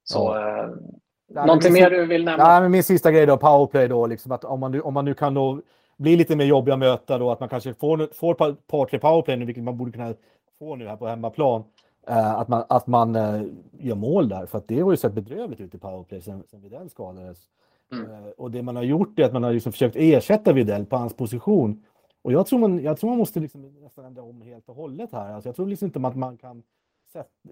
Så, 0.04 0.18
ja. 0.18 0.62
Eh, 0.62 0.70
Nej, 1.28 1.46
någonting 1.46 1.72
mer 1.72 1.90
du 1.90 2.06
vill 2.06 2.24
nämna? 2.24 2.48
Nej, 2.48 2.60
men 2.60 2.70
min 2.70 2.84
sista 2.84 3.12
grej 3.12 3.26
då, 3.26 3.36
powerplay 3.36 3.88
då, 3.88 4.06
liksom 4.06 4.32
att 4.32 4.44
om 4.44 4.60
man, 4.60 4.72
nu, 4.72 4.80
om 4.80 4.94
man 4.94 5.04
nu 5.04 5.14
kan 5.14 5.34
då 5.34 5.62
bli 5.96 6.16
lite 6.16 6.36
mer 6.36 6.44
jobbiga 6.44 6.74
att 6.74 6.78
möta 6.78 7.18
då, 7.18 7.30
att 7.30 7.40
man 7.40 7.48
kanske 7.48 7.74
får, 7.74 8.08
får 8.14 8.32
ett 8.50 8.66
par, 8.66 8.86
tre 8.86 8.98
powerplay 8.98 9.36
nu, 9.36 9.44
vilket 9.44 9.64
man 9.64 9.76
borde 9.76 9.92
kunna 9.92 10.14
få 10.58 10.76
nu 10.76 10.88
här 10.88 10.96
på 10.96 11.06
hemmaplan. 11.06 11.64
Uh, 12.11 12.38
att 12.40 12.48
man, 12.48 12.64
att 12.68 12.86
man 12.86 13.16
uh, 13.16 13.42
gör 13.72 13.94
mål 13.94 14.28
där, 14.28 14.46
för 14.46 14.59
att 14.59 14.68
det 14.68 14.80
har 14.80 14.90
ju 14.90 14.96
sett 14.96 15.12
bedrövligt 15.12 15.61
ut 15.61 15.74
i 15.74 15.78
powerplay 15.78 16.20
sen, 16.20 16.42
sen 16.50 16.62
Widell 16.62 16.90
skadades. 16.90 17.38
Mm. 17.92 18.11
Uh, 18.11 18.28
och 18.36 18.50
det 18.50 18.62
man 18.62 18.76
har 18.76 18.82
gjort 18.82 19.18
är 19.18 19.24
att 19.24 19.32
man 19.32 19.42
har 19.42 19.52
liksom 19.52 19.72
försökt 19.72 19.96
ersätta 19.96 20.52
Widell 20.52 20.86
på 20.86 20.96
hans 20.96 21.14
position. 21.14 21.82
Och 22.22 22.32
jag 22.32 22.46
tror 22.46 22.59
man, 22.59 22.82
jag 22.82 22.98
tror 22.98 23.11
man 23.11 23.18
måste 23.18 23.40
liksom 23.40 23.74
nästan 23.82 24.04
ändra 24.04 24.22
om 24.22 24.42
helt 24.42 24.68
och 24.68 24.76
hållet 24.76 25.12
här. 25.12 25.32
Alltså 25.32 25.48
jag 25.48 25.57
tror 25.57 25.66
liksom 25.66 25.86
inte 25.86 26.07
att 26.07 26.16
man 26.16 26.36
kan 26.36 26.62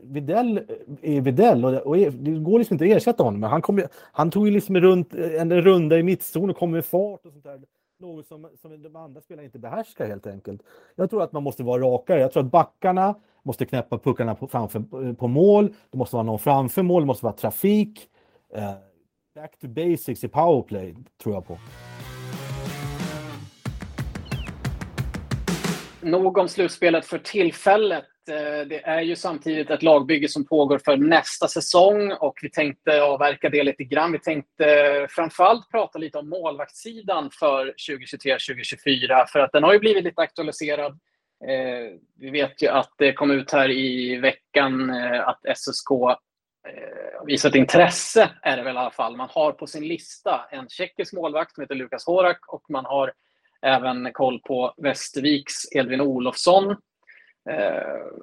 Videll 0.03 0.61
är 1.03 1.21
Videll 1.21 1.65
och, 1.65 1.75
och 1.75 1.97
det 1.97 2.31
går 2.31 2.59
liksom 2.59 2.75
inte 2.75 2.85
att 2.85 2.91
ersätta 2.91 3.23
honom. 3.23 3.41
Men 3.41 3.51
han, 3.51 3.63
kom, 3.63 3.83
han 4.13 4.31
tog 4.31 4.47
ju 4.47 4.53
liksom 4.53 4.81
runt, 4.81 5.15
en 5.15 5.63
runda 5.63 5.99
i 5.99 6.03
mittzon 6.03 6.51
och 6.51 6.57
kom 6.57 6.71
med 6.71 6.85
fart 6.85 7.27
och 7.27 7.33
sånt 7.33 7.45
där. 7.45 7.61
Något 8.05 8.27
som, 8.27 8.49
som 8.61 8.83
de 8.83 8.97
andra 8.97 9.21
spelarna 9.21 9.45
inte 9.45 9.59
behärskar 9.59 10.07
helt 10.07 10.27
enkelt. 10.27 10.63
Jag 10.95 11.11
tror 11.11 11.23
att 11.23 11.33
man 11.33 11.43
måste 11.43 11.63
vara 11.63 11.83
rakare. 11.83 12.21
Jag 12.21 12.33
tror 12.33 12.45
att 12.45 12.51
backarna 12.51 13.15
måste 13.43 13.67
knäppa 13.67 13.99
puckarna 13.99 14.35
på, 14.35 14.49
framför, 14.49 15.07
eh, 15.09 15.15
på 15.15 15.29
mål. 15.29 15.75
Det 15.91 15.99
måste 15.99 16.17
vara 16.17 16.23
någon 16.23 16.39
framför 16.39 16.83
mål, 16.83 17.03
det 17.03 17.07
måste 17.07 17.25
vara 17.25 17.37
trafik. 17.37 18.09
Eh, 18.55 18.73
back 19.35 19.59
to 19.59 19.69
basics 19.69 20.25
i 20.25 20.29
powerplay 20.29 20.97
tror 21.23 21.35
jag 21.35 21.47
på. 21.47 21.59
Nog 26.01 26.39
om 26.39 26.49
slutspelet 26.49 27.07
för 27.07 27.19
tillfället. 27.19 28.05
Eh, 28.29 28.67
det 28.67 28.81
är 28.85 29.01
ju 29.01 29.17
samtidigt 29.17 29.71
ett 29.71 29.83
lagbygge 29.83 30.29
som 30.29 30.47
pågår 30.47 30.79
för 30.85 30.97
nästa 30.97 31.49
säsong 31.49 32.13
och 32.13 32.39
vi 32.43 32.51
tänkte 32.51 33.03
avverka 33.03 33.49
det 33.49 33.63
lite 33.63 33.85
grann. 33.85 34.13
Vi 34.13 34.19
tänkte 34.19 35.07
framförallt 35.11 35.71
prata 35.71 35.99
lite 35.99 36.19
om 36.19 36.29
målvaktssidan 36.29 37.31
för 37.31 37.75
2023-2024 37.89 39.27
för 39.27 39.39
att 39.39 39.53
den 39.53 39.63
har 39.63 39.73
ju 39.73 39.79
blivit 39.79 40.05
lite 40.05 40.23
aktualiserad. 40.23 40.93
Eh, 41.49 41.99
vi 42.19 42.31
vet 42.31 42.63
ju 42.63 42.69
att 42.69 42.93
det 42.99 43.13
kom 43.13 43.31
ut 43.31 43.53
här 43.53 43.71
i 43.71 44.17
veckan 44.17 44.91
eh, 44.91 45.29
att 45.29 45.41
SSK 45.57 45.91
visat 47.27 47.55
intresse, 47.55 48.31
är 48.43 48.57
det 48.57 48.63
väl 48.63 48.77
i 48.77 48.79
alla 48.79 48.91
fall. 48.91 49.17
Man 49.17 49.29
har 49.31 49.53
på 49.53 49.67
sin 49.67 49.89
lista 49.89 50.47
en 50.51 50.69
tjeckisk 50.69 51.13
målvakt 51.13 51.55
som 51.55 51.61
heter 51.63 51.75
Lukas 51.75 52.07
Horak 52.07 52.39
och 52.49 52.63
man 52.69 52.85
har 52.85 53.13
även 53.63 54.13
koll 54.13 54.41
på 54.41 54.75
Västerviks 54.77 55.55
Edvin 55.73 56.01
Olofsson 56.01 56.77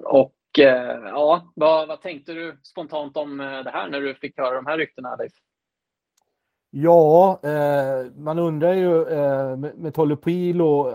och 0.04 0.60
eh, 0.60 1.00
ja, 1.06 1.52
vad, 1.56 1.88
vad, 1.88 2.02
tänkte 2.02 2.34
du 2.34 2.58
spontant 2.64 3.18
om 3.18 3.40
eh, 3.40 3.64
det 3.64 3.70
här 3.70 3.90
när 3.90 4.02
du 4.02 4.16
fick 4.16 4.38
höra 4.38 4.56
de 4.56 4.66
här 4.66 4.78
ryktena, 4.78 5.16
Leif? 5.16 5.34
Ja, 6.70 7.40
eh, 7.44 8.12
man 8.16 8.40
undrar 8.40 8.74
ju 8.74 9.08
eh, 9.08 9.58
med, 9.58 9.78
med 9.78 9.94
Tolopilo, 9.94 10.88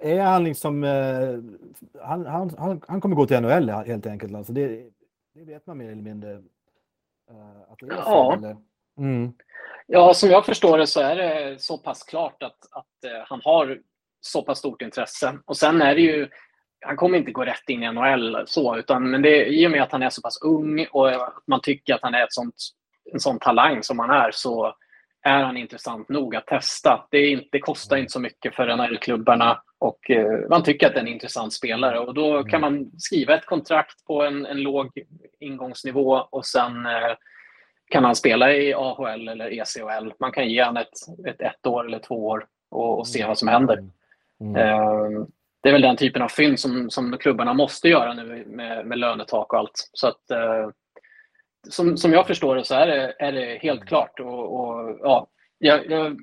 är 0.00 0.20
han 0.20 0.44
liksom... 0.44 0.84
Eh, 0.84 1.38
han, 2.02 2.26
han, 2.26 2.80
han, 2.88 3.00
kommer 3.00 3.16
gå 3.16 3.26
till 3.26 3.40
NHL 3.40 3.70
helt 3.70 4.06
enkelt. 4.06 4.34
Alltså 4.34 4.52
det, 4.52 4.90
det 5.34 5.44
vet 5.44 5.66
man 5.66 5.78
mer 5.78 5.90
eller 5.90 6.02
mindre. 6.02 6.32
Eh, 7.30 7.72
att 7.72 7.78
det 7.78 7.86
är 7.86 7.96
ja. 7.96 8.02
Så, 8.04 8.32
eller? 8.32 8.56
Mm. 8.98 9.32
ja, 9.86 10.14
som 10.14 10.30
jag 10.30 10.46
förstår 10.46 10.78
det 10.78 10.86
så 10.86 11.00
är 11.00 11.16
det 11.16 11.62
så 11.62 11.78
pass 11.78 12.02
klart 12.02 12.42
att, 12.42 12.58
att 12.70 13.26
han 13.26 13.40
har 13.44 13.78
så 14.20 14.42
pass 14.42 14.58
stort 14.58 14.82
intresse. 14.82 15.38
Och 15.44 15.56
sen 15.56 15.82
är 15.82 15.94
det 15.94 16.00
ju 16.00 16.28
han 16.86 16.96
kommer 16.96 17.18
inte 17.18 17.32
gå 17.32 17.44
rätt 17.44 17.68
in 17.68 17.82
i 17.82 17.92
NHL 17.92 18.44
så, 18.46 18.76
utan 18.76 19.10
men 19.10 19.22
det, 19.22 19.46
i 19.46 19.66
och 19.66 19.70
med 19.70 19.82
att 19.82 19.92
han 19.92 20.02
är 20.02 20.10
så 20.10 20.22
pass 20.22 20.42
ung 20.42 20.86
och 20.90 21.10
man 21.46 21.60
tycker 21.60 21.94
att 21.94 22.02
han 22.02 22.14
är 22.14 22.24
ett 22.24 22.32
sånt, 22.32 22.54
en 23.12 23.20
sån 23.20 23.38
talang 23.38 23.82
som 23.82 23.98
han 23.98 24.10
är 24.10 24.30
så 24.32 24.74
är 25.22 25.42
han 25.42 25.56
intressant 25.56 26.08
nog 26.08 26.36
att 26.36 26.46
testa. 26.46 27.06
Det, 27.10 27.26
inte, 27.26 27.48
det 27.52 27.58
kostar 27.58 27.96
inte 27.96 28.12
så 28.12 28.20
mycket 28.20 28.54
för 28.54 28.76
NHL-klubbarna 28.76 29.62
och 29.78 30.10
eh, 30.10 30.48
man 30.50 30.62
tycker 30.62 30.86
att 30.86 30.92
det 30.92 30.98
är 30.98 31.04
en 31.04 31.12
intressant 31.12 31.52
spelare 31.52 31.98
och 31.98 32.14
då 32.14 32.44
kan 32.44 32.60
man 32.60 32.90
skriva 32.98 33.34
ett 33.34 33.46
kontrakt 33.46 34.04
på 34.04 34.22
en, 34.22 34.46
en 34.46 34.62
låg 34.62 34.90
ingångsnivå 35.40 36.28
och 36.30 36.46
sen 36.46 36.86
eh, 36.86 37.14
kan 37.90 38.04
han 38.04 38.16
spela 38.16 38.52
i 38.52 38.74
AHL 38.74 39.28
eller 39.28 39.52
ECHL. 39.52 40.12
Man 40.20 40.32
kan 40.32 40.48
ge 40.48 40.64
honom 40.64 40.82
ett, 40.82 41.26
ett, 41.26 41.40
ett 41.40 41.66
år 41.66 41.86
eller 41.86 41.98
två 41.98 42.26
år 42.26 42.46
och, 42.70 42.98
och 42.98 43.08
se 43.08 43.26
vad 43.26 43.38
som 43.38 43.48
händer. 43.48 43.84
Mm. 44.40 44.56
Uh, 44.56 45.26
det 45.62 45.68
är 45.68 45.72
väl 45.72 45.82
den 45.82 45.96
typen 45.96 46.22
av 46.22 46.28
fynd 46.28 46.60
som, 46.60 46.90
som 46.90 47.18
klubbarna 47.18 47.54
måste 47.54 47.88
göra 47.88 48.14
nu 48.14 48.44
med, 48.46 48.86
med 48.86 48.98
lönetak 48.98 49.52
och 49.52 49.58
allt. 49.58 49.90
Så 49.92 50.08
att, 50.08 50.30
eh, 50.30 50.70
som, 51.68 51.96
som 51.96 52.12
jag 52.12 52.26
förstår 52.26 52.56
det 52.56 52.64
så 52.64 52.74
är 52.74 52.86
det, 52.86 53.14
är 53.18 53.32
det 53.32 53.58
helt 53.62 53.84
klart. 53.84 54.20
Och, 54.20 54.60
och 54.60 54.98
ja, 55.02 55.26
jag, 55.58 55.90
jag, 55.90 56.16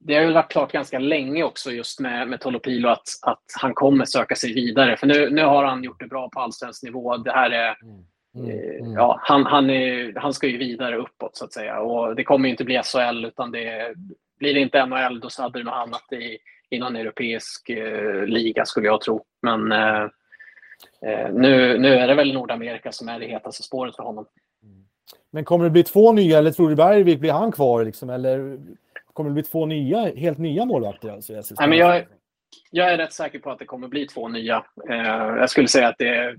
det 0.00 0.14
har 0.14 0.22
ju 0.22 0.32
varit 0.32 0.52
klart 0.52 0.72
ganska 0.72 0.98
länge 0.98 1.42
också 1.42 1.70
just 1.70 2.00
med, 2.00 2.28
med 2.28 2.40
Tolopilo 2.40 2.88
att, 2.88 3.08
att 3.22 3.44
han 3.60 3.74
kommer 3.74 4.04
söka 4.04 4.34
sig 4.34 4.54
vidare. 4.54 4.96
För 4.96 5.06
nu, 5.06 5.30
nu 5.30 5.44
har 5.44 5.64
han 5.64 5.84
gjort 5.84 6.00
det 6.00 6.06
bra 6.06 6.28
på 6.28 6.40
allsvensk 6.40 6.82
nivå. 6.82 7.16
Det 7.16 7.32
här 7.32 7.50
är, 7.50 7.76
mm. 7.82 8.04
Mm. 8.34 8.50
Eh, 8.50 8.80
mm. 8.80 8.92
Ja, 8.92 9.20
han, 9.22 9.46
han, 9.46 9.70
är, 9.70 10.12
han 10.16 10.34
ska 10.34 10.46
ju 10.46 10.58
vidare 10.58 10.96
uppåt 10.96 11.36
så 11.36 11.44
att 11.44 11.52
säga. 11.52 11.80
Och 11.80 12.16
det 12.16 12.24
kommer 12.24 12.48
inte 12.48 12.64
bli 12.64 12.80
SHL 12.82 13.24
utan 13.24 13.50
det 13.50 13.94
blir 14.38 14.54
det 14.54 14.60
inte 14.60 14.86
NHL 14.86 15.20
då 15.20 15.30
så 15.30 15.42
hade 15.42 15.58
det 15.58 15.64
något 15.64 15.74
annat 15.74 16.12
i, 16.12 16.38
i 16.70 16.78
någon 16.78 16.96
europeisk 16.96 17.68
eh, 17.68 18.24
liga 18.24 18.64
skulle 18.64 18.86
jag 18.86 19.00
tro. 19.00 19.24
Men 19.42 19.72
eh, 19.72 20.02
eh, 21.06 21.32
nu, 21.32 21.78
nu 21.78 21.94
är 21.94 22.08
det 22.08 22.14
väl 22.14 22.32
Nordamerika 22.32 22.92
som 22.92 23.08
är 23.08 23.20
det 23.20 23.26
hetaste 23.26 23.62
spåret 23.62 23.96
för 23.96 24.02
honom. 24.02 24.26
Men 25.30 25.44
kommer 25.44 25.64
det 25.64 25.70
bli 25.70 25.84
två 25.84 26.12
nya 26.12 26.38
eller 26.38 26.50
tror 26.50 26.68
du 26.68 26.76
Bergvik 26.76 27.20
blir 27.20 27.32
han 27.32 27.52
kvar? 27.52 27.84
Liksom, 27.84 28.10
eller 28.10 28.58
kommer 29.12 29.30
det 29.30 29.34
bli 29.34 29.42
två 29.42 29.66
nya, 29.66 30.14
helt 30.16 30.38
nya 30.38 30.64
målvakter? 30.64 31.08
Alltså, 31.08 31.32
Nej, 31.32 31.68
men 31.68 31.78
jag, 31.78 32.06
jag 32.70 32.92
är 32.92 32.96
rätt 32.96 33.12
säker 33.12 33.38
på 33.38 33.50
att 33.50 33.58
det 33.58 33.64
kommer 33.64 33.88
bli 33.88 34.06
två 34.06 34.28
nya. 34.28 34.64
Eh, 34.90 34.96
jag 35.36 35.50
skulle 35.50 35.68
säga 35.68 35.88
att 35.88 35.98
det 35.98 36.08
är 36.08 36.36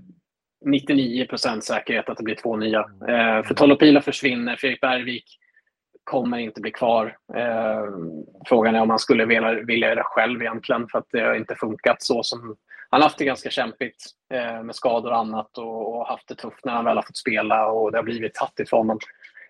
99 0.64 1.26
procent 1.26 1.64
säkerhet 1.64 2.08
att 2.08 2.16
det 2.16 2.24
blir 2.24 2.34
två 2.34 2.56
nya. 2.56 2.80
Eh, 2.80 3.42
för 3.42 3.54
Tolopila 3.54 4.02
försvinner, 4.02 4.56
Fredrik 4.56 4.80
Bergvik 4.80 5.39
kommer 6.04 6.38
inte 6.38 6.60
bli 6.60 6.70
kvar. 6.70 7.16
Eh, 7.34 7.84
frågan 8.46 8.74
är 8.74 8.80
om 8.80 8.90
han 8.90 8.98
skulle 8.98 9.24
vilja, 9.24 9.52
vilja 9.52 9.88
göra 9.88 10.04
själv 10.04 10.42
egentligen 10.42 10.88
för 10.88 10.98
att 10.98 11.08
det 11.12 11.20
har 11.20 11.34
inte 11.34 11.54
funkat 11.54 12.02
så 12.02 12.22
som 12.22 12.56
han 12.90 13.00
har 13.00 13.08
haft 13.08 13.18
det 13.18 13.24
ganska 13.24 13.50
kämpigt 13.50 14.04
eh, 14.34 14.62
med 14.62 14.74
skador 14.74 15.10
och 15.10 15.18
annat 15.18 15.58
och, 15.58 15.94
och, 15.94 16.06
haft 16.06 16.28
det 16.28 16.34
tufft 16.34 16.64
när 16.64 16.72
han 16.72 16.84
väl 16.84 16.96
har 16.96 17.02
fått 17.02 17.16
spela 17.16 17.66
och 17.66 17.92
det 17.92 17.98
har 17.98 18.02
blivit 18.02 18.38
hattigt 18.38 18.70
för 18.70 18.76
honom. 18.76 18.98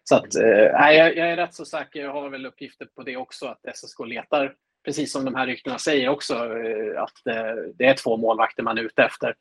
Så 0.05 0.17
att, 0.17 0.35
eh, 0.35 0.95
jag, 0.97 1.17
jag, 1.17 1.31
är 1.31 1.37
rätt 1.37 1.55
så 1.55 1.65
säker, 1.65 2.01
jag 2.01 2.13
har 2.13 2.29
väl 2.29 2.47
uppgifter 2.47 2.87
på 2.87 3.03
det 3.03 3.17
också, 3.17 3.47
att 3.47 3.77
SSK 3.77 4.01
letar 4.07 4.55
precis 4.85 5.13
som 5.13 5.25
de 5.25 5.35
här 5.35 5.47
ryktena 5.47 5.79
säger 5.79 6.09
också, 6.09 6.35
eh, 6.35 7.03
att 7.03 7.27
eh, 7.27 7.55
det 7.75 7.87
är 7.87 7.95
två 7.95 8.17
målvakter 8.17 8.63
man 8.63 8.79
är 8.79 8.83
ute 8.83 9.03
efter. 9.03 9.35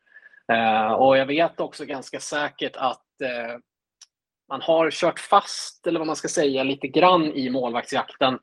Eh, 0.52 0.92
och 0.92 1.18
jag 1.18 1.26
vet 1.26 1.60
också 1.60 1.86
ganska 1.86 2.20
säkert 2.20 2.76
att 2.76 3.22
eh, 3.24 3.58
man 4.50 4.62
har 4.62 4.92
kört 4.92 5.20
fast, 5.20 5.88
eller 5.88 6.00
vad 6.00 6.08
man 6.08 6.16
ska 6.16 6.28
säga, 6.28 6.64
lite 6.64 6.88
grann 6.88 7.34
i 7.34 7.50
målvaktsjakten. 7.50 8.40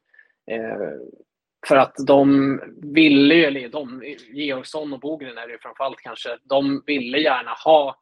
För 1.69 1.77
att 1.77 1.95
de 2.07 2.61
ville 2.83 3.35
ju, 3.35 3.45
eller 3.45 3.69
de, 3.69 4.03
Georgsson 4.33 4.93
och 4.93 5.01
Bogren 5.01 5.39
är 5.39 5.49
det 5.49 5.59
framförallt 5.63 6.01
kanske, 6.01 6.39
de 6.43 6.83
ville 6.87 7.19
gärna 7.19 7.51
ha 7.65 7.97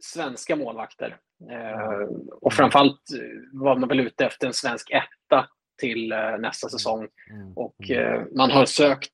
svenska 0.00 0.56
målvakter. 0.56 1.16
Eh, 1.50 2.08
och 2.40 2.52
framförallt 2.52 3.02
var 3.52 3.76
man 3.76 3.88
väl 3.88 4.00
ute 4.00 4.24
efter 4.24 4.46
en 4.46 4.52
svensk 4.52 4.90
etta 4.90 5.46
till 5.80 6.12
eh, 6.12 6.38
nästa 6.38 6.66
mm. 6.66 6.70
säsong. 6.70 7.08
Mm. 7.30 7.52
Och 7.56 7.90
eh, 7.90 8.22
man 8.36 8.50
har 8.50 8.64
sökt, 8.64 9.12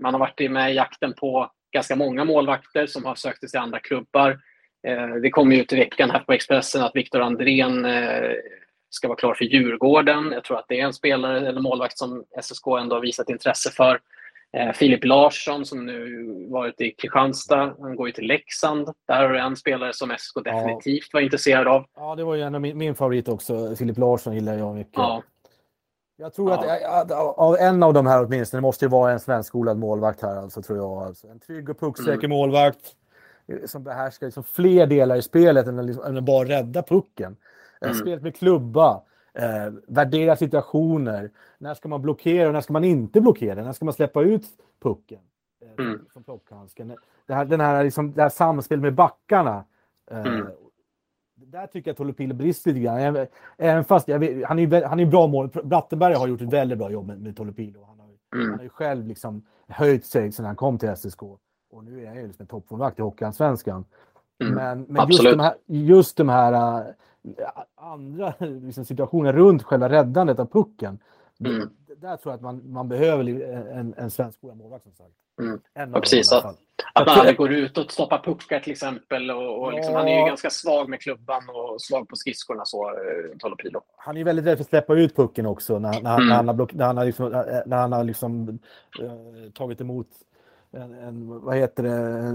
man 0.00 0.14
har 0.14 0.20
varit 0.20 0.50
med 0.50 0.72
i 0.72 0.74
jakten 0.74 1.14
på 1.14 1.50
ganska 1.72 1.96
många 1.96 2.24
målvakter 2.24 2.86
som 2.86 3.04
har 3.04 3.14
sökt 3.14 3.40
sig 3.40 3.48
till 3.48 3.60
andra 3.60 3.78
klubbar. 3.78 4.40
Det 5.22 5.30
kommer 5.30 5.56
ut 5.56 5.72
i 5.72 5.76
veckan 5.76 6.10
här 6.10 6.18
på 6.20 6.32
Expressen 6.32 6.82
att 6.82 6.96
Viktor 6.96 7.20
Andrén 7.20 7.86
ska 8.90 9.08
vara 9.08 9.18
klar 9.18 9.34
för 9.34 9.44
Djurgården. 9.44 10.32
Jag 10.32 10.44
tror 10.44 10.58
att 10.58 10.64
det 10.68 10.80
är 10.80 10.84
en 10.84 10.92
spelare 10.92 11.48
eller 11.48 11.60
målvakt 11.60 11.98
som 11.98 12.24
SSK 12.42 12.66
ändå 12.80 12.96
har 12.96 13.00
visat 13.00 13.28
intresse 13.28 13.70
för. 13.70 14.00
Eh, 14.56 14.72
Filip 14.72 15.04
Larsson 15.04 15.66
som 15.66 15.86
nu 15.86 16.26
varit 16.50 16.80
i 16.80 16.90
Kristianstad, 16.90 17.74
han 17.80 17.96
går 17.96 18.06
ju 18.06 18.12
till 18.12 18.26
Leksand. 18.26 18.88
Där 19.08 19.22
har 19.22 19.28
du 19.28 19.38
en 19.38 19.56
spelare 19.56 19.92
som 19.92 20.10
SSK 20.18 20.34
definitivt 20.44 21.12
var 21.12 21.20
intresserad 21.20 21.68
av. 21.68 21.84
Ja, 21.96 22.14
det 22.14 22.24
var 22.24 22.34
ju 22.34 22.42
en 22.42 22.54
av 22.54 22.60
min, 22.60 22.78
min 22.78 22.94
favorit 22.94 23.28
också. 23.28 23.76
Filip 23.76 23.98
Larsson 23.98 24.34
gillar 24.34 24.58
jag 24.58 24.74
mycket. 24.74 24.92
Ja. 24.96 25.22
Jag 26.16 26.34
tror 26.34 26.50
ja. 26.50 27.00
att 27.00 27.10
av 27.38 27.56
en 27.56 27.82
av 27.82 27.94
de 27.94 28.06
här 28.06 28.24
åtminstone, 28.24 28.58
det 28.58 28.62
måste 28.62 28.84
ju 28.84 28.88
vara 28.88 29.12
en 29.12 29.20
svenskskolad 29.20 29.78
målvakt 29.78 30.22
här 30.22 30.36
alltså, 30.36 30.62
tror 30.62 30.78
jag. 30.78 30.92
Alltså, 30.92 31.26
en 31.26 31.40
trygg 31.40 31.70
och 31.70 31.80
pucksäker 31.80 32.12
mm. 32.12 32.30
målvakt 32.30 32.76
eh, 32.76 32.90
som 33.64 33.84
behärskar 33.84 34.26
liksom 34.26 34.44
fler 34.44 34.86
delar 34.86 35.16
i 35.16 35.22
spelet 35.22 35.66
än, 35.66 35.86
liksom, 35.86 36.04
än 36.04 36.16
att 36.16 36.24
bara 36.24 36.48
rädda 36.48 36.82
pucken. 36.82 37.36
Eh, 37.80 37.88
mm. 37.88 38.00
Spelet 38.00 38.22
med 38.22 38.36
klubba, 38.36 39.02
eh, 39.34 39.72
värdera 39.86 40.36
situationer. 40.36 41.30
När 41.58 41.74
ska 41.74 41.88
man 41.88 42.02
blockera 42.02 42.46
och 42.46 42.52
när 42.52 42.60
ska 42.60 42.72
man 42.72 42.84
inte 42.84 43.20
blockera? 43.20 43.64
När 43.64 43.72
ska 43.72 43.84
man 43.84 43.94
släppa 43.94 44.22
ut 44.22 44.44
pucken? 44.82 45.20
Eh, 45.62 45.84
mm. 45.84 46.06
Som 46.12 46.24
plockhandsken. 46.24 46.96
Det 47.26 47.34
här, 47.34 47.44
den 47.44 47.60
här, 47.60 47.84
liksom, 47.84 48.12
det 48.12 48.22
här 48.22 48.28
samspelet 48.28 48.82
med 48.82 48.94
backarna. 48.94 49.64
Eh, 50.10 50.26
mm. 50.26 50.46
Där 51.34 51.66
tycker 51.66 51.88
jag 51.88 51.92
att 51.92 51.98
Tolopilo 51.98 52.34
brister 52.34 52.70
lite 52.70 52.80
grann. 52.80 53.26
Även 53.58 53.84
fast 53.84 54.08
vet, 54.08 54.44
han 54.46 54.58
är, 54.58 54.84
han 54.84 55.00
är 55.00 55.06
bra 55.06 55.26
mål. 55.26 55.48
Brattenberg 55.64 56.14
har 56.14 56.28
gjort 56.28 56.40
ett 56.40 56.52
väldigt 56.52 56.78
bra 56.78 56.90
jobb 56.90 57.06
med, 57.06 57.20
med 57.20 57.36
Tolopilo. 57.36 57.84
Han 57.84 58.00
har, 58.00 58.08
mm. 58.34 58.50
han 58.50 58.58
har 58.58 58.64
ju 58.64 58.68
själv 58.68 59.06
liksom 59.06 59.46
höjt 59.68 60.06
sig 60.06 60.32
sedan 60.32 60.46
han 60.46 60.56
kom 60.56 60.78
till 60.78 60.96
SSK. 60.96 61.20
Och 61.74 61.84
nu 61.84 62.02
är 62.02 62.06
han 62.06 62.16
ju 62.16 62.26
liksom 62.26 62.42
en 62.42 62.46
toppmålvakt 62.46 62.98
i 62.98 63.02
Hockeyallsvenskan. 63.02 63.84
Mm. 64.42 64.54
Men, 64.54 64.86
men 64.88 65.08
just, 65.08 65.24
de 65.24 65.40
här, 65.40 65.54
just 65.66 66.16
de 66.16 66.28
här 66.28 66.84
andra 67.74 68.34
liksom, 68.38 68.84
situationer 68.84 69.32
runt 69.32 69.62
själva 69.62 69.88
räddandet 69.88 70.38
av 70.38 70.46
pucken. 70.46 70.98
Mm. 71.40 71.70
Där 71.96 72.16
tror 72.16 72.32
jag 72.32 72.36
att 72.36 72.42
man, 72.42 72.72
man 72.72 72.88
behöver 72.88 73.24
en, 73.72 73.94
en 73.96 74.10
svensk 74.10 74.42
målvakt 74.42 74.84
som 74.84 74.92
sagt. 74.92 75.14
Mm. 75.40 75.92
Precis. 75.92 76.32
Att, 76.32 76.44
att 76.94 77.06
man 77.06 77.18
aldrig 77.18 77.36
går 77.36 77.52
ut 77.52 77.78
och 77.78 77.92
stoppar 77.92 78.18
puckar 78.18 78.60
till 78.60 78.72
exempel. 78.72 79.30
Och, 79.30 79.62
och 79.62 79.72
liksom, 79.72 79.92
ja. 79.92 79.98
Han 79.98 80.08
är 80.08 80.20
ju 80.20 80.26
ganska 80.26 80.50
svag 80.50 80.88
med 80.88 81.00
klubban 81.00 81.42
och 81.48 81.80
svag 81.80 82.08
på 82.08 82.16
skridskorna, 82.16 82.64
så 82.64 82.88
eh, 82.88 83.38
Tolopilo. 83.38 83.80
Han 83.96 84.16
är 84.16 84.24
väldigt 84.24 84.46
rädd 84.46 84.56
för 84.58 84.64
att 84.64 84.68
släppa 84.68 84.94
ut 84.94 85.16
pucken 85.16 85.46
också 85.46 85.78
när, 85.78 86.02
när, 86.02 86.14
mm. 86.14 86.28
när 86.28 86.36
han 86.36 86.48
har, 86.48 86.54
block, 86.54 86.72
när 86.72 86.86
han 86.86 86.96
har, 86.96 87.04
liksom, 87.04 87.28
när 87.66 87.76
han 87.76 87.92
har 87.92 88.04
liksom, 88.04 88.58
äh, 89.00 89.50
tagit 89.54 89.80
emot 89.80 90.08
en, 90.76 90.94
en, 90.94 91.40
vad 91.40 91.56
heter 91.56 91.82
det, 91.82 91.90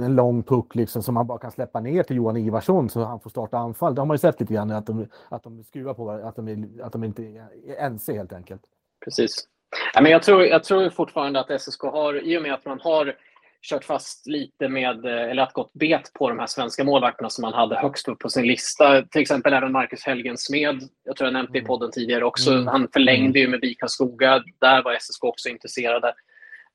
en 0.06 0.16
lång 0.16 0.44
puck 0.44 0.76
liksom, 0.76 1.04
som 1.04 1.14
man 1.14 1.28
bara 1.28 1.40
kan 1.40 1.52
släppa 1.52 1.80
ner 1.80 2.04
till 2.04 2.16
Johan 2.16 2.38
Ivarsson 2.38 2.90
så 2.90 3.04
han 3.04 3.20
får 3.20 3.30
starta 3.30 3.58
anfall. 3.58 3.96
Det 3.96 4.02
har 4.02 4.06
man 4.06 4.16
ju 4.16 4.20
sett 4.20 4.40
lite 4.40 4.54
grann 4.54 4.72
att 4.72 4.86
de, 4.86 5.08
att 5.30 5.44
de 5.44 5.64
skruvar 5.64 5.94
på 5.94 6.10
att 6.10 6.36
de, 6.36 6.80
att 6.84 6.92
de 6.92 7.04
inte 7.04 7.24
är 7.24 7.76
ense 7.78 8.14
helt 8.14 8.34
enkelt. 8.34 8.62
Precis. 9.06 9.48
Ja, 9.94 10.02
men 10.02 10.12
jag, 10.12 10.24
tror, 10.24 10.46
jag 10.46 10.64
tror 10.64 10.90
fortfarande 10.90 11.40
att 11.40 11.62
SSK 11.62 11.82
har, 11.82 12.28
i 12.28 12.38
och 12.38 12.42
med 12.42 12.54
att 12.54 12.66
man 12.66 12.80
har 12.80 13.16
kört 13.62 13.84
fast 13.84 14.28
lite 14.28 14.70
med, 14.70 15.06
eller 15.06 15.44
att 15.44 15.54
gått 15.54 15.74
bet 15.74 16.14
på 16.14 16.30
de 16.30 16.40
här 16.40 16.48
svenska 16.48 16.84
målvakterna 16.84 17.30
som 17.30 17.42
man 17.42 17.54
hade 17.54 17.76
högst 17.76 18.08
upp 18.08 18.20
på 18.20 18.30
sin 18.30 18.48
lista. 18.48 19.02
Till 19.02 19.22
exempel 19.22 19.54
även 19.54 19.72
Marcus 19.72 20.04
Helgen 20.04 20.38
Smed, 20.38 20.80
jag 21.04 21.16
tror 21.16 21.28
jag 21.28 21.34
nämnt 21.34 21.52
det 21.52 21.58
i 21.58 21.62
mm. 21.62 21.68
podden 21.68 21.92
tidigare 21.92 22.26
också. 22.26 22.52
Mm. 22.52 22.68
Han 22.68 22.88
förlängde 22.94 23.40
ju 23.40 23.48
med 23.48 23.60
Vika 23.62 23.88
Skoga, 23.88 24.44
där 24.60 24.84
var 24.84 24.98
SSK 25.00 25.24
också 25.24 25.50
intresserade. 25.50 26.14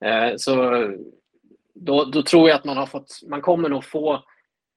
Eh, 0.05 0.33
så 0.37 0.55
då, 1.75 2.05
då 2.05 2.23
tror 2.23 2.49
jag 2.49 2.57
att 2.57 2.65
man 2.65 2.77
har 2.77 2.87
fått, 2.87 3.21
man 3.31 3.43
kommer 3.43 3.69
nog 3.69 3.85
få 3.85 4.25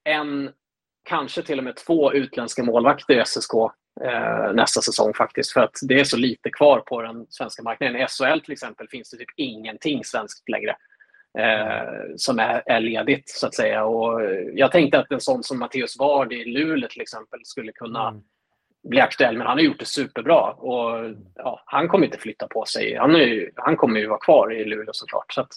en, 0.04 0.52
kanske 1.04 1.42
till 1.42 1.58
och 1.58 1.64
med 1.64 1.76
två 1.76 2.14
utländska 2.14 2.64
målvakter 2.64 3.22
i 3.22 3.26
SSK 3.26 3.54
eh, 4.02 4.54
nästa 4.54 4.82
säsong 4.82 5.14
faktiskt. 5.14 5.52
För 5.52 5.62
att 5.62 5.76
det 5.82 6.00
är 6.00 6.04
så 6.04 6.18
lite 6.18 6.50
kvar 6.50 6.80
på 6.80 7.02
den 7.02 7.26
svenska 7.30 7.64
marknaden. 7.64 7.96
I 7.96 8.06
SHL 8.08 8.40
till 8.40 8.54
exempel 8.54 8.88
finns 8.88 9.10
det 9.10 9.18
typ 9.18 9.30
ingenting 9.36 10.04
svenskt 10.04 10.50
längre. 10.50 10.76
Eh, 11.40 12.16
som 12.16 12.40
är, 12.40 12.64
är 12.66 12.80
ledigt 12.80 13.30
så 13.30 13.48
att 13.48 13.56
säga. 13.56 13.86
Och 13.86 14.22
jag 14.54 14.72
tänkte 14.72 15.00
att 15.00 15.12
en 15.12 15.22
sån 15.22 15.44
som 15.44 15.60
Matteus 15.60 16.00
Ward 16.00 16.34
i 16.34 16.46
Luleå 16.46 16.90
till 16.90 17.02
exempel 17.02 17.40
skulle 17.44 17.72
kunna 17.72 18.08
mm. 18.08 18.22
bli 18.84 19.00
aktuell, 19.00 19.38
men 19.38 19.48
han 19.48 19.58
har 19.58 19.64
gjort 19.64 19.80
det 19.80 19.86
superbra. 19.86 20.52
Och, 20.52 21.16
ja, 21.36 21.64
han 21.66 21.88
kommer 21.88 22.06
inte 22.06 22.18
flytta 22.18 22.48
på 22.48 22.66
sig. 22.66 22.96
Han, 22.96 23.16
är, 23.16 23.52
han 23.56 23.78
kommer 23.78 24.00
ju 24.00 24.08
vara 24.08 24.20
kvar 24.20 24.54
i 24.54 24.66
Luleå 24.66 24.94
såklart. 24.94 25.34
Så 25.34 25.42
att, 25.42 25.52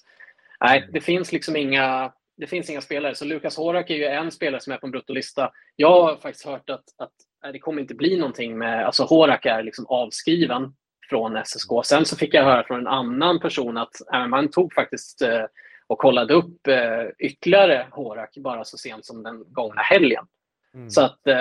Nej, 0.65 0.89
det 0.93 1.01
finns 1.01 1.33
liksom 1.33 1.57
inga, 1.57 2.13
det 2.37 2.47
finns 2.47 2.71
inga 2.71 2.81
spelare. 2.81 3.15
Så 3.15 3.25
Lukas 3.25 3.57
Horak 3.57 3.91
är 3.91 3.95
ju 3.95 4.05
en 4.05 4.31
spelare 4.31 4.61
som 4.61 4.73
är 4.73 4.77
på 4.77 4.87
en 4.87 4.91
bruttolista. 4.91 5.51
Jag 5.77 6.03
har 6.03 6.17
faktiskt 6.17 6.47
hört 6.47 6.71
att, 6.71 6.85
att 6.99 7.53
det 7.53 7.59
kommer 7.59 7.81
inte 7.81 7.95
bli 7.95 8.17
någonting 8.17 8.59
med... 8.59 8.87
Alltså 8.87 9.05
Horak 9.05 9.47
är 9.47 9.63
liksom 9.63 9.87
avskriven 9.87 10.73
från 11.09 11.45
SSK. 11.45 11.71
Sen 11.85 12.05
så 12.05 12.17
fick 12.17 12.35
jag 12.35 12.45
höra 12.45 12.65
från 12.65 12.81
en 12.81 12.87
annan 12.87 13.41
person 13.41 13.77
att 13.77 14.13
äh, 14.13 14.27
man 14.27 14.51
tog 14.51 14.73
faktiskt 14.73 15.23
eh, 15.23 15.45
och 15.87 15.99
kollade 15.99 16.35
upp 16.35 16.67
eh, 16.67 17.07
ytterligare 17.19 17.87
Horak 17.91 18.37
bara 18.37 18.65
så 18.65 18.79
sent 18.79 19.07
som 19.07 19.23
den 19.23 19.45
gångna 19.53 19.83
helgen. 19.83 20.27
Mm. 20.75 20.91
Så 20.91 21.01
att, 21.01 21.27
eh, 21.27 21.37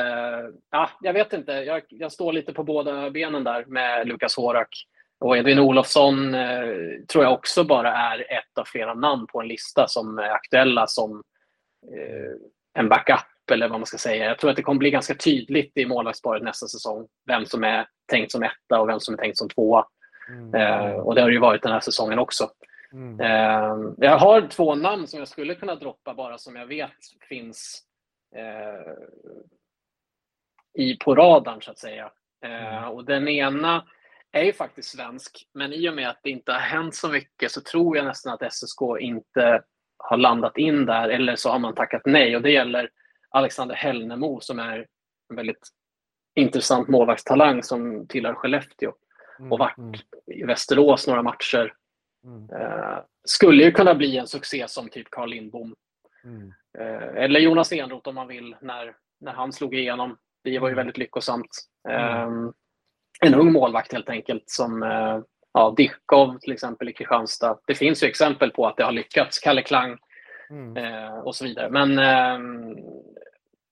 ja, 0.71 0.89
jag 1.01 1.13
vet 1.13 1.33
inte. 1.33 1.51
Jag, 1.51 1.81
jag, 1.89 2.11
står 2.11 2.33
lite 2.33 2.53
på 2.53 2.63
båda 2.63 3.09
benen 3.09 3.43
där 3.43 3.65
med 3.65 4.07
Lukas 4.07 4.35
Horak. 4.35 4.85
Och 5.19 5.37
Edvin 5.37 5.59
Olofsson 5.59 6.35
eh, 6.35 6.67
tror 7.07 7.23
jag 7.23 7.33
också 7.33 7.63
bara 7.63 7.93
är 7.93 8.19
ett 8.19 8.57
av 8.57 8.65
flera 8.65 8.93
namn 8.93 9.27
på 9.27 9.41
en 9.41 9.47
lista 9.47 9.87
som 9.87 10.19
är 10.19 10.29
aktuella 10.29 10.87
som 10.87 11.23
eh, 11.93 12.79
en 12.79 12.89
backup 12.89 13.51
eller 13.51 13.69
vad 13.69 13.79
man 13.79 13.85
ska 13.85 13.97
säga. 13.97 14.25
Jag 14.25 14.39
tror 14.39 14.49
att 14.49 14.55
det 14.55 14.63
kommer 14.63 14.79
bli 14.79 14.91
ganska 14.91 15.15
tydligt 15.15 15.77
i 15.77 15.85
målvaktsparet 15.85 16.43
nästa 16.43 16.67
säsong 16.67 17.07
vem 17.27 17.45
som 17.45 17.63
är 17.63 17.87
tänkt 18.11 18.31
som 18.31 18.43
etta 18.43 18.79
och 18.79 18.89
vem 18.89 18.99
som 18.99 19.13
är 19.13 19.17
tänkt 19.17 19.37
som 19.37 19.49
tvåa. 19.49 19.85
Mm. 20.29 20.55
Eh, 20.55 20.95
och 20.95 21.15
det 21.15 21.21
har 21.21 21.29
ju 21.29 21.39
varit 21.39 21.63
den 21.63 21.71
här 21.71 21.79
säsongen 21.79 22.19
också. 22.19 22.49
Mm. 22.93 23.19
Eh, 23.19 23.93
jag 23.97 24.17
har 24.17 24.47
två 24.47 24.75
namn 24.75 25.07
som 25.07 25.19
jag 25.19 25.27
skulle 25.27 25.55
kunna 25.55 25.75
droppa 25.75 26.13
bara 26.13 26.37
som 26.37 26.55
jag 26.55 26.65
vet 26.65 26.91
finns 27.29 27.83
eh, 28.35 28.93
i, 30.83 30.97
på 30.97 31.15
radarn 31.15 31.61
så 31.61 31.71
att 31.71 31.77
säga. 31.77 32.11
Eh, 32.45 32.77
mm. 32.77 32.89
och 32.89 33.05
den 33.05 33.27
ena 33.27 33.85
är 34.31 34.43
ju 34.43 34.53
faktiskt 34.53 34.89
svensk, 34.89 35.47
men 35.53 35.73
i 35.73 35.89
och 35.89 35.95
med 35.95 36.09
att 36.09 36.19
det 36.23 36.29
inte 36.29 36.51
har 36.51 36.59
hänt 36.59 36.95
så 36.95 37.09
mycket 37.09 37.51
så 37.51 37.61
tror 37.61 37.97
jag 37.97 38.05
nästan 38.05 38.33
att 38.33 38.53
SSK 38.53 38.81
inte 38.99 39.63
har 39.97 40.17
landat 40.17 40.57
in 40.57 40.85
där, 40.85 41.09
eller 41.09 41.35
så 41.35 41.49
har 41.49 41.59
man 41.59 41.75
tackat 41.75 42.01
nej. 42.05 42.35
Och 42.35 42.41
Det 42.41 42.51
gäller 42.51 42.89
Alexander 43.29 43.75
Hellnemo 43.75 44.39
som 44.39 44.59
är 44.59 44.85
en 45.29 45.35
väldigt 45.35 45.67
intressant 46.35 46.87
målvaktstalang 46.87 47.63
som 47.63 48.07
tillhör 48.07 48.33
Skellefteå 48.33 48.93
mm, 49.39 49.51
och 49.51 49.59
varit 49.59 49.77
mm. 49.77 49.93
i 50.27 50.43
Västerås 50.43 51.07
några 51.07 51.23
matcher. 51.23 51.73
Mm. 52.23 52.49
Eh, 52.49 52.97
skulle 53.23 53.63
ju 53.63 53.71
kunna 53.71 53.95
bli 53.95 54.17
en 54.17 54.27
succé 54.27 54.67
som 54.67 54.89
typ 54.89 55.07
Carl 55.11 55.29
Lindbom. 55.29 55.75
Mm. 56.23 56.53
Eh, 56.79 57.23
eller 57.23 57.39
Jonas 57.39 57.71
Enroth 57.71 58.09
om 58.09 58.15
man 58.15 58.27
vill, 58.27 58.55
när, 58.61 58.95
när 59.19 59.33
han 59.33 59.53
slog 59.53 59.75
igenom. 59.75 60.17
Det 60.43 60.59
var 60.59 60.67
ju 60.67 60.73
mm. 60.73 60.77
väldigt 60.77 60.97
lyckosamt. 60.97 61.49
Eh, 61.89 62.29
en 63.25 63.35
ung 63.35 63.51
målvakt 63.51 63.93
helt 63.93 64.09
enkelt 64.09 64.43
som 64.45 64.83
eh, 64.83 65.19
ja, 65.53 65.73
Dickov 65.77 66.37
till 66.37 66.53
exempel 66.53 66.89
i 66.89 66.93
Kristianstad. 66.93 67.57
Det 67.67 67.75
finns 67.75 68.03
ju 68.03 68.07
exempel 68.07 68.51
på 68.51 68.67
att 68.67 68.77
det 68.77 68.83
har 68.83 68.91
lyckats. 68.91 69.39
Kalle 69.39 69.61
Klang 69.61 69.97
mm. 70.49 70.77
eh, 70.77 71.19
och 71.19 71.35
så 71.35 71.45
vidare. 71.45 71.69
Men 71.69 71.99
eh, 71.99 72.39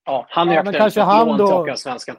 ja, 0.05 0.25
han 0.29 0.49
är 0.49 0.53
ja, 0.53 0.59
aktuell 0.59 0.91
för 0.91 1.01
han 1.01 1.27
lån 1.27 1.37
till 1.37 1.45
Hockeyallsvenskan. 1.45 2.15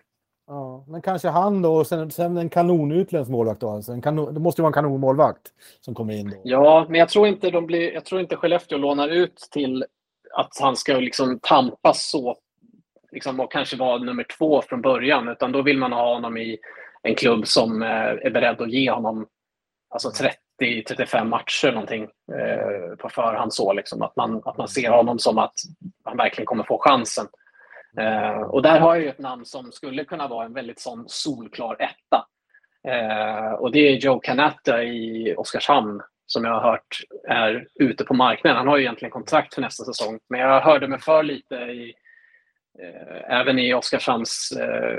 Ja, 0.47 0.85
men 0.89 1.03
kanske 1.03 1.29
han 1.29 1.63
då 1.63 1.75
och 1.75 1.87
sen, 1.87 2.11
sen 2.11 2.37
en 2.37 2.49
kanonutländsk 2.49 3.31
målvakt 3.31 3.61
då. 3.61 3.71
Alltså 3.71 3.93
en 3.93 4.03
kanon, 4.03 4.35
det 4.35 4.41
måste 4.41 4.61
ju 4.61 4.63
vara 4.63 4.69
en 4.69 4.73
kanonmålvakt 4.73 5.43
som 5.81 5.95
kommer 5.95 6.15
in 6.15 6.31
då. 6.31 6.37
Ja, 6.45 6.87
men 6.89 7.01
jag 7.01 7.09
tror 7.09 7.27
inte 7.27 7.51
de 7.51 7.67
blir, 7.67 7.93
jag 7.93 8.05
tror 8.05 8.21
inte 8.21 8.37
Skellefteå 8.37 8.79
lånar 8.79 9.09
ut 9.09 9.49
till 9.51 9.85
att 10.35 10.59
han 10.61 10.77
ska 10.77 10.93
liksom 10.99 11.39
tampas 11.43 12.11
så 12.11 12.37
liksom, 13.13 13.41
och 13.41 13.53
kanske 13.53 13.77
vara 13.77 13.99
nummer 13.99 14.27
två 14.39 14.63
från 14.63 14.83
början, 14.83 15.29
utan 15.29 15.53
då 15.53 15.63
vill 15.63 15.79
man 15.79 15.93
ha 15.93 16.15
honom 16.15 16.37
i 16.37 16.59
en 17.09 17.15
klubb 17.15 17.47
som 17.47 17.83
eh, 17.83 17.89
är 17.89 18.31
beredd 18.31 18.61
att 18.61 18.71
ge 18.71 18.91
honom 18.91 19.27
alltså 19.91 20.11
30-35 20.61 21.25
matcher 21.25 21.73
någonting 21.73 22.03
eh, 22.03 22.97
på 22.97 23.09
förhand. 23.09 23.55
Så, 23.55 23.73
liksom, 23.73 24.03
att, 24.03 24.17
man, 24.17 24.43
att 24.45 24.59
man 24.59 24.69
ser 24.69 24.91
honom 24.91 25.19
som 25.19 25.39
att 25.39 25.55
han 26.05 26.17
verkligen 26.17 26.47
kommer 26.47 26.65
få 26.65 26.79
chansen. 26.79 27.27
Eh, 28.01 28.41
och 28.41 28.63
där 28.63 28.81
har 28.81 28.95
jag 28.95 29.05
ju 29.05 29.11
ett 29.11 29.19
namn 29.19 29.45
som 29.45 29.73
skulle 29.73 30.05
kunna 30.05 30.29
vara 30.29 30.45
en 30.45 30.55
väldigt 30.55 30.81
sån 30.81 31.05
solklar 31.07 31.77
etta. 31.83 32.27
Och 33.59 33.73
det 33.73 33.79
är 33.79 33.97
Joe 33.97 34.21
Canatta 34.21 34.83
i 34.83 35.35
Oskarshamn 35.37 36.03
som 36.27 36.45
jag 36.45 36.53
har 36.53 36.71
hört 36.71 37.01
är 37.29 37.67
ute 37.75 38.05
på 38.05 38.15
marknaden. 38.15 38.57
Han 38.57 38.69
har 38.69 38.77
ju 38.77 38.83
egentligen 38.83 39.11
kontrakt 39.11 39.55
för 39.55 39.63
nästa 39.63 39.85
säsong, 39.85 40.19
men 40.29 40.41
jag 40.41 40.61
hörde 40.61 40.89
mig 40.89 41.01
för 41.01 41.23
lite 41.23 41.55
i, 41.55 41.95
även 43.29 43.59
i 43.59 43.75
Oskarshamns 43.75 44.53
eh, 44.53 44.99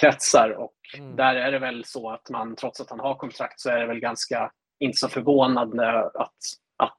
kretsar 0.00 0.50
och 0.50 0.74
mm. 0.96 1.16
där 1.16 1.34
är 1.34 1.52
det 1.52 1.58
väl 1.58 1.84
så 1.84 2.10
att 2.10 2.30
man, 2.30 2.56
trots 2.56 2.80
att 2.80 2.90
han 2.90 3.00
har 3.00 3.14
kontrakt, 3.14 3.60
så 3.60 3.70
är 3.70 3.78
det 3.78 3.86
väl 3.86 4.00
ganska 4.00 4.52
inte 4.78 4.98
så 4.98 5.08
förvånande 5.08 5.98
att, 5.98 6.36
att 6.76 6.98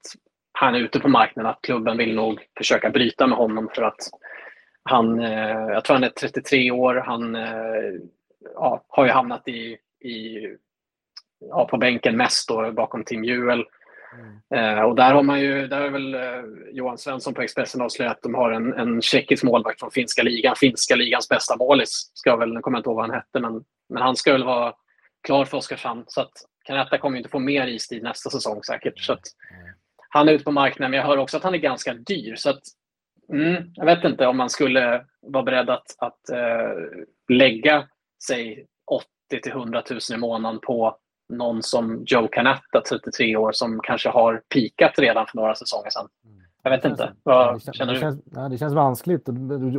han 0.52 0.76
är 0.76 0.80
ute 0.80 1.00
på 1.00 1.08
marknaden, 1.08 1.52
att 1.52 1.62
klubben 1.62 1.98
vill 1.98 2.16
nog 2.16 2.40
försöka 2.58 2.90
bryta 2.90 3.28
med 3.28 3.38
honom 3.38 3.70
för 3.76 3.82
att 3.82 4.10
han, 4.84 5.20
eh, 5.20 5.68
jag 5.70 5.86
tror 5.86 5.94
han 5.94 6.04
är 6.04 6.10
33 6.10 6.72
år, 6.72 6.96
han 6.96 7.36
eh, 7.36 7.94
ja, 8.54 8.86
har 8.88 9.06
ju 9.06 9.12
hamnat 9.12 9.48
i, 9.48 9.78
i 10.00 10.48
ja, 11.40 11.68
på 11.68 11.78
bänken 11.78 12.18
mest 12.18 12.48
då, 12.48 12.72
bakom 12.72 13.04
Tim 13.04 13.24
Juel. 13.24 13.66
Mm. 14.14 14.78
Eh, 14.78 14.84
och 14.84 14.96
där 14.96 15.14
har 15.14 15.24
man 15.24 15.40
ju, 15.40 15.68
där 15.68 15.82
är 15.82 15.90
väl 15.90 16.14
eh, 16.14 16.22
Johan 16.72 16.98
Svensson 16.98 17.34
på 17.34 17.42
Expressen 17.42 17.82
avslöjat 17.82 18.16
att 18.16 18.24
de 18.24 18.36
har 18.36 18.52
en, 18.52 18.74
en 18.74 19.02
tjeckisk 19.02 19.44
målvakt 19.44 19.80
från 19.80 19.92
finska 19.92 20.24
ligan. 20.24 20.56
Finska 20.56 20.96
ligans 20.96 21.30
bästa 21.30 21.58
målis, 21.58 22.12
ska 22.14 22.36
väl, 22.36 22.54
jag 22.54 22.64
kommer 22.64 22.78
inte 22.78 22.90
ihåg 22.90 22.96
vad 22.96 23.06
han 23.06 23.16
hette, 23.16 23.40
men, 23.40 23.64
men 23.90 24.04
han 24.04 24.16
ska 24.16 24.32
väl 24.32 24.44
vara 24.44 24.74
klar 25.24 25.46
för 25.46 25.58
Oskarshamn. 25.58 26.04
Så 26.08 26.22
att 26.22 26.32
Canetta 26.66 26.98
kommer 26.98 27.18
inte 27.18 27.30
få 27.30 27.40
mer 27.40 27.68
istid 27.68 28.04
nästa 28.04 28.30
säsong 28.30 28.64
säkert. 28.64 29.00
Så 29.00 29.14
att, 29.14 29.24
han 30.14 30.30
är 30.30 30.34
ute 30.34 30.44
på 30.44 30.52
marknaden, 30.52 30.92
men 30.92 30.98
jag 30.98 31.08
hör 31.08 31.18
också 31.18 31.38
att 31.38 31.44
han 31.44 31.54
är 31.54 31.58
ganska 31.58 31.94
dyr. 31.94 32.36
Så 32.36 32.50
att, 32.50 32.62
mm, 33.34 33.64
jag 33.74 33.86
vet 33.86 34.04
inte 34.04 34.28
om 34.28 34.38
man 34.38 34.50
skulle 34.50 35.06
vara 35.22 35.44
beredd 35.44 35.70
att, 35.70 35.96
att 35.98 36.30
eh, 36.30 36.72
lägga 37.30 37.88
sig 38.28 38.68
80 38.86 39.42
till 39.44 39.52
100 39.52 39.84
000 39.90 40.00
i 40.14 40.18
månaden 40.18 40.60
på 40.60 40.98
någon 41.32 41.64
som 41.64 42.04
Joe 42.06 42.28
Canatta, 42.28 42.82
33 42.90 43.36
år, 43.36 43.52
som 43.52 43.80
kanske 43.84 44.10
har 44.10 44.42
pikat 44.54 45.00
redan 45.00 45.26
för 45.28 45.38
några 45.38 45.56
säsonger 45.56 45.90
sedan. 45.90 46.08
Jag 46.64 46.72
vet 46.72 46.86
inte. 46.86 47.14
Vad 47.24 47.56
det 47.56 47.60
känns, 47.60 47.78
känner 47.78 47.94
du? 47.94 48.00
Det 48.00 48.02
känns, 48.02 48.22
nej, 48.26 48.50
det 48.50 48.58
känns 48.58 48.74
vanskligt 48.74 49.30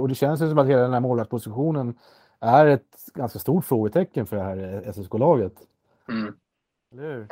och 0.01 0.09
det 0.09 0.15
känns 0.15 0.39
som 0.39 0.59
att 0.59 0.67
hela 0.67 0.83
den 0.83 0.93
här 0.93 1.01
målvaktspositionen 1.01 1.95
är 2.41 2.67
ett 2.67 2.87
ganska 3.15 3.39
stort 3.39 3.65
frågetecken 3.65 4.27
för 4.27 4.37
det 4.37 4.43
här 4.43 4.93
SSK-laget. 4.93 5.53
Mm. 6.09 6.35
Eller 6.93 7.03
hur? 7.03 7.27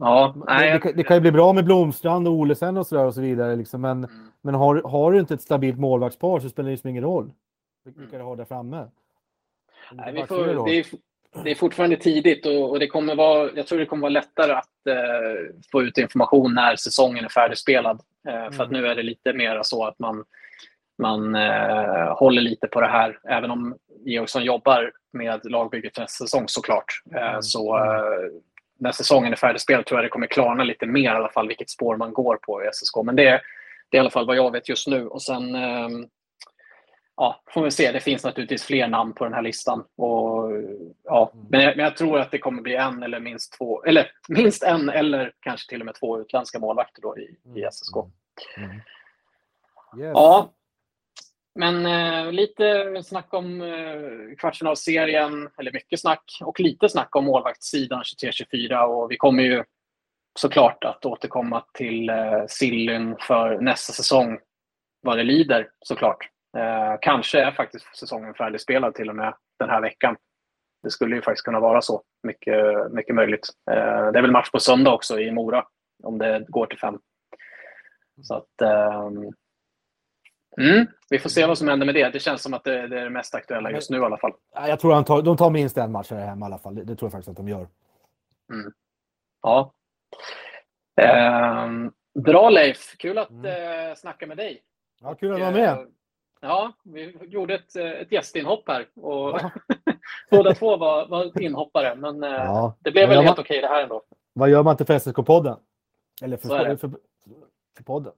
Ja, 0.00 0.34
nej, 0.46 0.70
det, 0.72 0.78
det, 0.78 0.92
det, 0.92 1.02
kan 1.02 1.16
ju 1.16 1.20
bli 1.20 1.32
bra 1.32 1.52
med 1.52 1.64
Blomstrand 1.64 2.28
och 2.28 2.34
Olesen 2.34 2.76
och 2.76 2.86
så, 2.86 2.94
där 2.94 3.04
och 3.04 3.14
så 3.14 3.20
vidare. 3.20 3.56
Liksom. 3.56 3.80
Men, 3.80 4.04
mm. 4.04 4.30
men 4.42 4.54
har, 4.54 4.82
har 4.82 5.12
du 5.12 5.20
inte 5.20 5.34
ett 5.34 5.42
stabilt 5.42 5.78
målvaktspar 5.78 6.40
så 6.40 6.48
spelar 6.48 6.66
det 6.66 6.72
liksom 6.72 6.90
ingen 6.90 7.04
roll 7.04 7.32
vilka 7.84 8.00
Mm. 8.00 8.18
du 8.18 8.24
har 8.24 8.36
där 8.36 8.44
framme. 8.44 8.88
Nej, 9.92 10.12
vi 10.12 10.26
får, 10.26 10.66
det, 10.66 10.78
är, 10.78 10.86
det 11.44 11.50
är 11.50 11.54
fortfarande 11.54 11.96
tidigt 11.96 12.46
och, 12.46 12.70
och, 12.70 12.78
det 12.78 12.86
kommer 12.86 13.14
vara, 13.14 13.50
jag 13.54 13.66
tror 13.66 13.78
det 13.78 13.86
kommer 13.86 14.02
vara 14.02 14.10
lättare 14.10 14.52
att 14.52 14.86
eh, 14.88 15.54
få 15.72 15.82
ut 15.82 15.98
information 15.98 16.54
när 16.54 16.76
säsongen 16.76 17.24
är 17.24 17.28
färdigspelad. 17.28 18.00
Eh, 18.28 18.34
mm. 18.34 18.52
För 18.52 18.64
att 18.64 18.70
nu 18.70 18.86
är 18.86 18.94
det 18.94 19.02
lite 19.02 19.32
mer 19.32 19.60
så 19.62 19.84
att 19.86 19.98
man, 19.98 20.24
man 20.98 21.34
eh, 21.34 22.16
håller 22.16 22.42
lite 22.42 22.66
på 22.66 22.80
det 22.80 22.88
här. 22.88 23.18
Även 23.28 23.50
om 23.50 23.76
Georgsson 24.04 24.44
jobbar 24.44 24.92
med 25.12 25.40
lagbygget 25.44 25.94
för 25.94 26.02
nästa 26.02 26.24
säsong 26.24 26.44
såklart. 26.46 27.02
Mm. 27.14 27.42
Så 27.42 27.76
eh, 27.78 28.42
när 28.78 28.92
säsongen 28.92 29.32
är 29.32 29.36
färdigspelad 29.36 29.86
tror 29.86 29.98
jag 29.98 30.04
det 30.04 30.10
kommer 30.10 30.26
klarna 30.26 30.64
lite 30.64 30.86
mer 30.86 31.12
i 31.12 31.16
alla 31.16 31.32
fall 31.32 31.48
vilket 31.48 31.70
spår 31.70 31.96
man 31.96 32.12
går 32.12 32.36
på 32.36 32.64
i 32.64 32.68
SSK. 32.72 32.96
Men 33.04 33.16
det, 33.16 33.40
det 33.88 33.96
är 33.96 33.98
i 33.98 34.00
alla 34.00 34.10
fall 34.10 34.26
vad 34.26 34.36
jag 34.36 34.52
vet 34.52 34.68
just 34.68 34.86
nu. 34.86 35.06
Och 35.06 35.22
sen 35.22 35.54
ehm, 35.54 36.06
ja, 37.20 37.42
får 37.54 37.62
vi 37.62 37.70
se. 37.70 37.92
Det 37.92 38.00
finns 38.00 38.24
naturligtvis 38.24 38.64
fler 38.64 38.88
namn 38.88 39.12
på 39.12 39.24
den 39.24 39.34
här 39.34 39.42
listan. 39.42 39.84
Och, 39.96 40.52
ja, 41.04 41.32
men, 41.50 41.60
jag, 41.60 41.76
men 41.76 41.84
jag 41.84 41.96
tror 41.96 42.18
att 42.18 42.30
det 42.30 42.38
kommer 42.38 42.62
bli 42.62 42.76
en 42.76 43.02
eller 43.02 43.20
minst 43.20 43.58
två, 43.58 43.84
eller 43.84 44.10
minst 44.28 44.62
en 44.62 44.88
eller 44.88 45.32
kanske 45.40 45.68
till 45.68 45.80
och 45.80 45.86
med 45.86 45.94
två 45.94 46.20
utländska 46.20 46.58
målvakter 46.58 47.02
då 47.02 47.18
i, 47.18 47.36
i 47.60 47.68
SSK. 47.72 47.96
Mm. 48.56 48.70
Yes. 49.98 50.12
Ja, 50.14 50.52
men 51.54 51.86
eh, 51.86 52.32
lite 52.32 53.02
snack 53.04 53.34
om 53.34 53.62
eh, 53.62 54.36
kvartsfinalserien, 54.38 55.48
eller 55.58 55.72
mycket 55.72 56.00
snack, 56.00 56.38
och 56.44 56.60
lite 56.60 56.88
snack 56.88 57.16
om 57.16 57.24
målvaktssidan 57.24 58.02
23-24. 58.22 58.82
Och 58.82 59.10
vi 59.10 59.16
kommer 59.16 59.42
ju 59.42 59.64
såklart 60.38 60.84
att 60.84 61.06
återkomma 61.06 61.64
till 61.74 62.08
eh, 62.08 62.44
Sillyn 62.48 63.16
för 63.20 63.60
nästa 63.60 63.92
säsong 63.92 64.38
vad 65.02 65.16
det 65.16 65.24
lider 65.24 65.68
såklart. 65.84 66.28
Eh, 66.58 66.96
kanske 67.00 67.40
är 67.40 67.52
faktiskt 67.52 67.96
säsongen 67.96 68.34
färdigspelad 68.34 68.94
till 68.94 69.08
och 69.08 69.16
med 69.16 69.34
den 69.58 69.70
här 69.70 69.80
veckan. 69.80 70.16
Det 70.82 70.90
skulle 70.90 71.16
ju 71.16 71.22
faktiskt 71.22 71.44
kunna 71.44 71.60
vara 71.60 71.82
så. 71.82 72.02
Mycket, 72.22 72.92
mycket 72.92 73.14
möjligt. 73.14 73.48
Eh, 73.70 74.12
det 74.12 74.18
är 74.18 74.22
väl 74.22 74.30
match 74.30 74.50
på 74.50 74.60
söndag 74.60 74.92
också 74.92 75.20
i 75.20 75.30
Mora 75.30 75.66
om 76.02 76.18
det 76.18 76.44
går 76.48 76.66
till 76.66 76.78
fem. 76.78 76.98
Så 78.22 78.34
att, 78.34 78.62
ehm, 78.62 79.32
Mm, 80.58 80.86
vi 81.10 81.18
får 81.18 81.30
se 81.30 81.46
vad 81.46 81.58
som 81.58 81.68
händer 81.68 81.86
med 81.86 81.94
det. 81.94 82.10
Det 82.10 82.20
känns 82.20 82.42
som 82.42 82.54
att 82.54 82.64
det, 82.64 82.88
det 82.88 83.00
är 83.00 83.04
det 83.04 83.10
mest 83.10 83.34
aktuella 83.34 83.70
just 83.70 83.90
nu 83.90 83.98
i 83.98 84.00
alla 84.00 84.18
fall. 84.18 84.32
Jag 84.54 84.80
tror 84.80 84.98
att 84.98 85.06
tar, 85.06 85.22
de 85.22 85.36
tar 85.36 85.50
minst 85.50 85.76
en 85.76 85.92
match 85.92 86.10
här 86.10 86.26
hemma 86.26 86.46
i 86.46 86.48
alla 86.48 86.58
fall. 86.58 86.74
Det, 86.74 86.84
det 86.84 86.96
tror 86.96 87.06
jag 87.06 87.12
faktiskt 87.12 87.28
att 87.28 87.36
de 87.36 87.48
gör. 87.48 87.68
Mm. 88.52 88.72
Ja. 89.42 89.72
Ehm, 91.02 91.92
bra 92.24 92.50
Leif, 92.50 92.96
kul 92.98 93.18
att 93.18 93.30
mm. 93.30 93.88
eh, 93.90 93.94
snacka 93.94 94.26
med 94.26 94.36
dig. 94.36 94.62
Ja, 95.00 95.14
kul 95.14 95.34
att 95.34 95.40
vara 95.40 95.50
med. 95.50 95.86
Eh, 96.42 96.48
ja, 96.48 96.72
vi 96.84 97.16
gjorde 97.22 97.54
ett, 97.54 97.76
ett 97.76 98.12
gästinhopp 98.12 98.68
här 98.68 98.88
och 98.94 99.40
ja. 99.40 99.50
båda 100.30 100.54
två 100.54 100.76
var, 100.76 101.06
var 101.06 101.42
inhoppare. 101.42 101.94
Men 101.94 102.22
eh, 102.22 102.30
ja. 102.30 102.76
det 102.80 102.90
blev 102.90 103.08
väl 103.08 103.18
helt 103.18 103.36
man, 103.36 103.44
okej 103.44 103.60
det 103.60 103.68
här 103.68 103.82
ändå. 103.82 104.02
Vad 104.32 104.50
gör 104.50 104.62
man 104.62 104.76
till 104.76 104.86
för 104.86 104.98
SSK-podden? 104.98 105.56
Eller 106.22 106.36
för, 106.36 106.48
för, 106.48 106.76
för, 106.76 106.90
för 107.76 107.84
podden? 107.84 108.12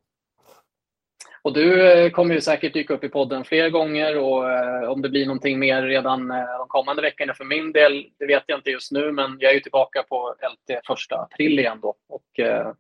Och 1.45 1.53
du 1.53 1.93
eh, 1.93 2.11
kommer 2.11 2.35
ju 2.35 2.41
säkert 2.41 2.73
dyka 2.73 2.95
upp 2.95 3.05
i 3.05 3.09
podden 3.09 3.45
fler 3.45 3.71
gånger 3.71 4.19
och 4.19 4.51
eh, 4.51 4.91
om 4.91 5.03
det 5.03 5.09
blir 5.09 5.27
någonting 5.27 5.59
mer 5.59 5.83
redan 5.83 6.31
eh, 6.31 6.59
de 6.59 6.69
kommande 6.69 7.03
veckorna 7.03 7.35
för 7.35 7.45
min 7.45 7.73
del, 7.73 8.07
det 8.19 8.27
vet 8.27 8.43
jag 8.47 8.59
inte 8.59 8.71
just 8.71 8.93
nu, 8.93 9.13
men 9.13 9.37
jag 9.41 9.51
är 9.51 9.55
ju 9.55 9.61
tillbaka 9.61 10.03
på 10.03 10.35
LT 10.43 10.87
första 10.87 11.17
april 11.17 11.59
igen 11.59 11.79
då 11.83 11.95
och 12.09 12.41
eh, 12.41 12.73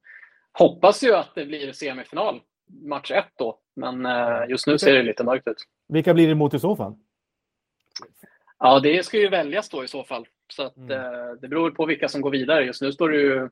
hoppas 0.53 1.05
ju 1.05 1.15
att 1.15 1.35
det 1.35 1.45
blir 1.45 1.73
semifinal, 1.73 2.41
match 2.83 3.11
ett 3.11 3.33
då, 3.39 3.59
men 3.77 4.07
eh, 4.07 4.49
just 4.49 4.67
nu 4.67 4.79
ser 4.79 4.93
det 4.93 5.03
lite 5.03 5.25
mörkt 5.25 5.49
ut. 5.49 5.57
Vilka 5.89 6.15
blir 6.15 6.27
det 6.27 6.33
emot 6.33 6.55
i 6.55 6.59
så 6.59 6.77
fall? 6.77 6.95
Ja, 8.59 8.81
det 8.81 9.07
ska 9.07 9.19
ju 9.19 9.29
väljas 9.29 9.69
då 9.69 9.85
i 9.85 9.89
så 9.89 10.05
fall. 10.05 10.27
Så 10.53 10.63
att, 10.63 10.77
mm. 10.77 10.91
eh, 10.91 11.33
det 11.41 11.49
beror 11.49 11.71
på 11.71 11.87
vilka 11.87 12.09
som 12.09 12.21
går 12.21 12.31
vidare. 12.31 12.65
Just 12.65 12.83
nu 12.83 12.93
står 12.93 13.09
det 13.09 13.17
ju 13.17 13.39
1-1. 13.41 13.49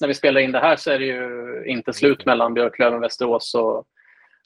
När 0.00 0.08
vi 0.08 0.14
spelar 0.14 0.40
in 0.40 0.52
det 0.52 0.58
här 0.58 0.76
så 0.76 0.90
är 0.90 0.98
det 0.98 1.04
ju 1.04 1.64
inte 1.66 1.92
slut 1.92 2.26
mellan 2.26 2.54
Björklöven, 2.54 3.00
Västerås 3.00 3.54
och 3.54 3.86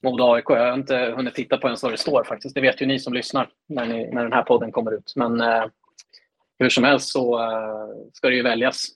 Modo 0.03 0.33
AIK. 0.33 0.45
Jag 0.49 0.67
har 0.67 0.75
inte 0.75 1.15
hunnit 1.17 1.35
titta 1.35 1.59
på 1.59 1.67
ens 1.67 1.83
vad 1.83 1.93
det 1.93 1.97
står 1.97 2.25
faktiskt. 2.25 2.55
Det 2.55 2.61
vet 2.61 2.83
ju 2.83 2.87
ni 2.87 2.99
som 2.99 3.15
lyssnar 3.15 3.51
när, 3.69 3.87
ni, 3.87 4.11
när 4.11 4.23
den 4.23 4.33
här 4.33 4.43
podden 4.43 4.73
kommer 4.73 4.95
ut. 4.95 5.13
Men 5.17 5.41
eh, 5.41 5.65
hur 6.59 6.69
som 6.69 6.85
helst 6.85 7.09
så 7.09 7.43
eh, 7.43 7.89
ska 8.13 8.29
det 8.29 8.37
ju 8.37 8.43
väljas 8.43 8.87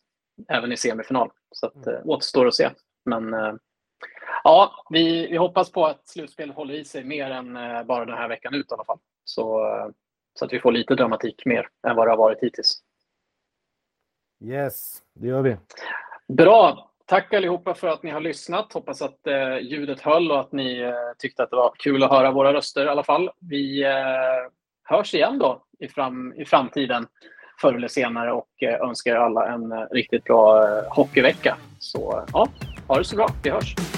även 0.49 0.73
i 0.73 0.77
semifinal. 0.77 1.31
Så 1.53 1.67
att, 1.67 1.87
eh, 1.87 2.01
återstår 2.05 2.47
att 2.47 2.55
se. 2.55 2.71
Men 3.05 3.35
eh, 3.35 3.55
ja, 4.45 4.85
vi, 4.91 5.27
vi 5.27 5.37
hoppas 5.37 5.73
på 5.73 5.87
att 5.87 6.09
slutspelet 6.09 6.57
håller 6.57 6.75
i 6.75 6.85
sig 6.85 7.05
mer 7.05 7.31
än 7.31 7.57
eh, 7.57 7.83
bara 7.83 8.05
den 8.05 8.19
här 8.19 8.29
veckan 8.29 8.55
ut 8.55 8.71
i 8.71 8.75
alla 8.75 8.85
fall. 8.85 8.99
Så, 9.25 9.67
eh, 9.67 9.87
så 10.39 10.45
att 10.45 10.53
vi 10.53 10.61
får 10.61 10.73
lite 10.73 10.95
dramatik 10.95 11.47
mer 11.47 11.69
än 11.87 11.97
vad 11.97 12.07
det 12.07 12.11
har 12.11 12.17
varit 12.17 12.43
hittills. 12.43 12.83
Yes, 14.45 15.03
det 15.15 15.29
gör 15.29 15.43
vi. 15.43 15.57
Bra. 16.29 16.85
Tack 17.07 17.35
allihopa 17.35 17.75
för 17.75 17.89
att 17.89 18.03
ni 18.03 18.11
har 18.11 18.21
lyssnat. 18.21 18.73
Hoppas 18.73 19.03
att 19.03 19.27
eh, 19.27 19.59
ljudet 19.59 20.01
höll 20.01 20.31
och 20.31 20.41
att 20.41 20.53
ni 20.53 20.81
eh, 20.81 20.93
tyckte 21.19 21.43
att 21.43 21.51
det 21.51 21.57
var 21.57 21.73
kul 21.79 22.03
att 22.03 22.11
höra 22.11 22.31
våra 22.31 22.53
röster 22.53 22.87
i 22.87 22.89
alla 22.89 23.05
fall. 23.05 23.31
Vi 23.41 23.85
eh, 23.85 24.51
hörs 24.85 25.15
igen 25.15 25.39
då 25.39 25.63
i, 25.79 25.89
fram, 25.89 26.35
i 26.37 26.45
framtiden 26.45 27.07
förr 27.61 27.75
eller 27.75 27.89
senare 27.89 28.33
och 28.33 28.63
eh, 28.63 28.81
önskar 28.81 29.17
alla 29.17 29.47
en 29.47 29.89
riktigt 29.91 30.25
bra 30.25 30.67
hockeyvecka. 30.89 31.57
Så 31.79 32.25
ja, 32.33 32.49
ha 32.89 32.99
det 32.99 33.05
så 33.05 33.17
bra. 33.17 33.31
Vi 33.43 33.51
hörs. 33.51 33.98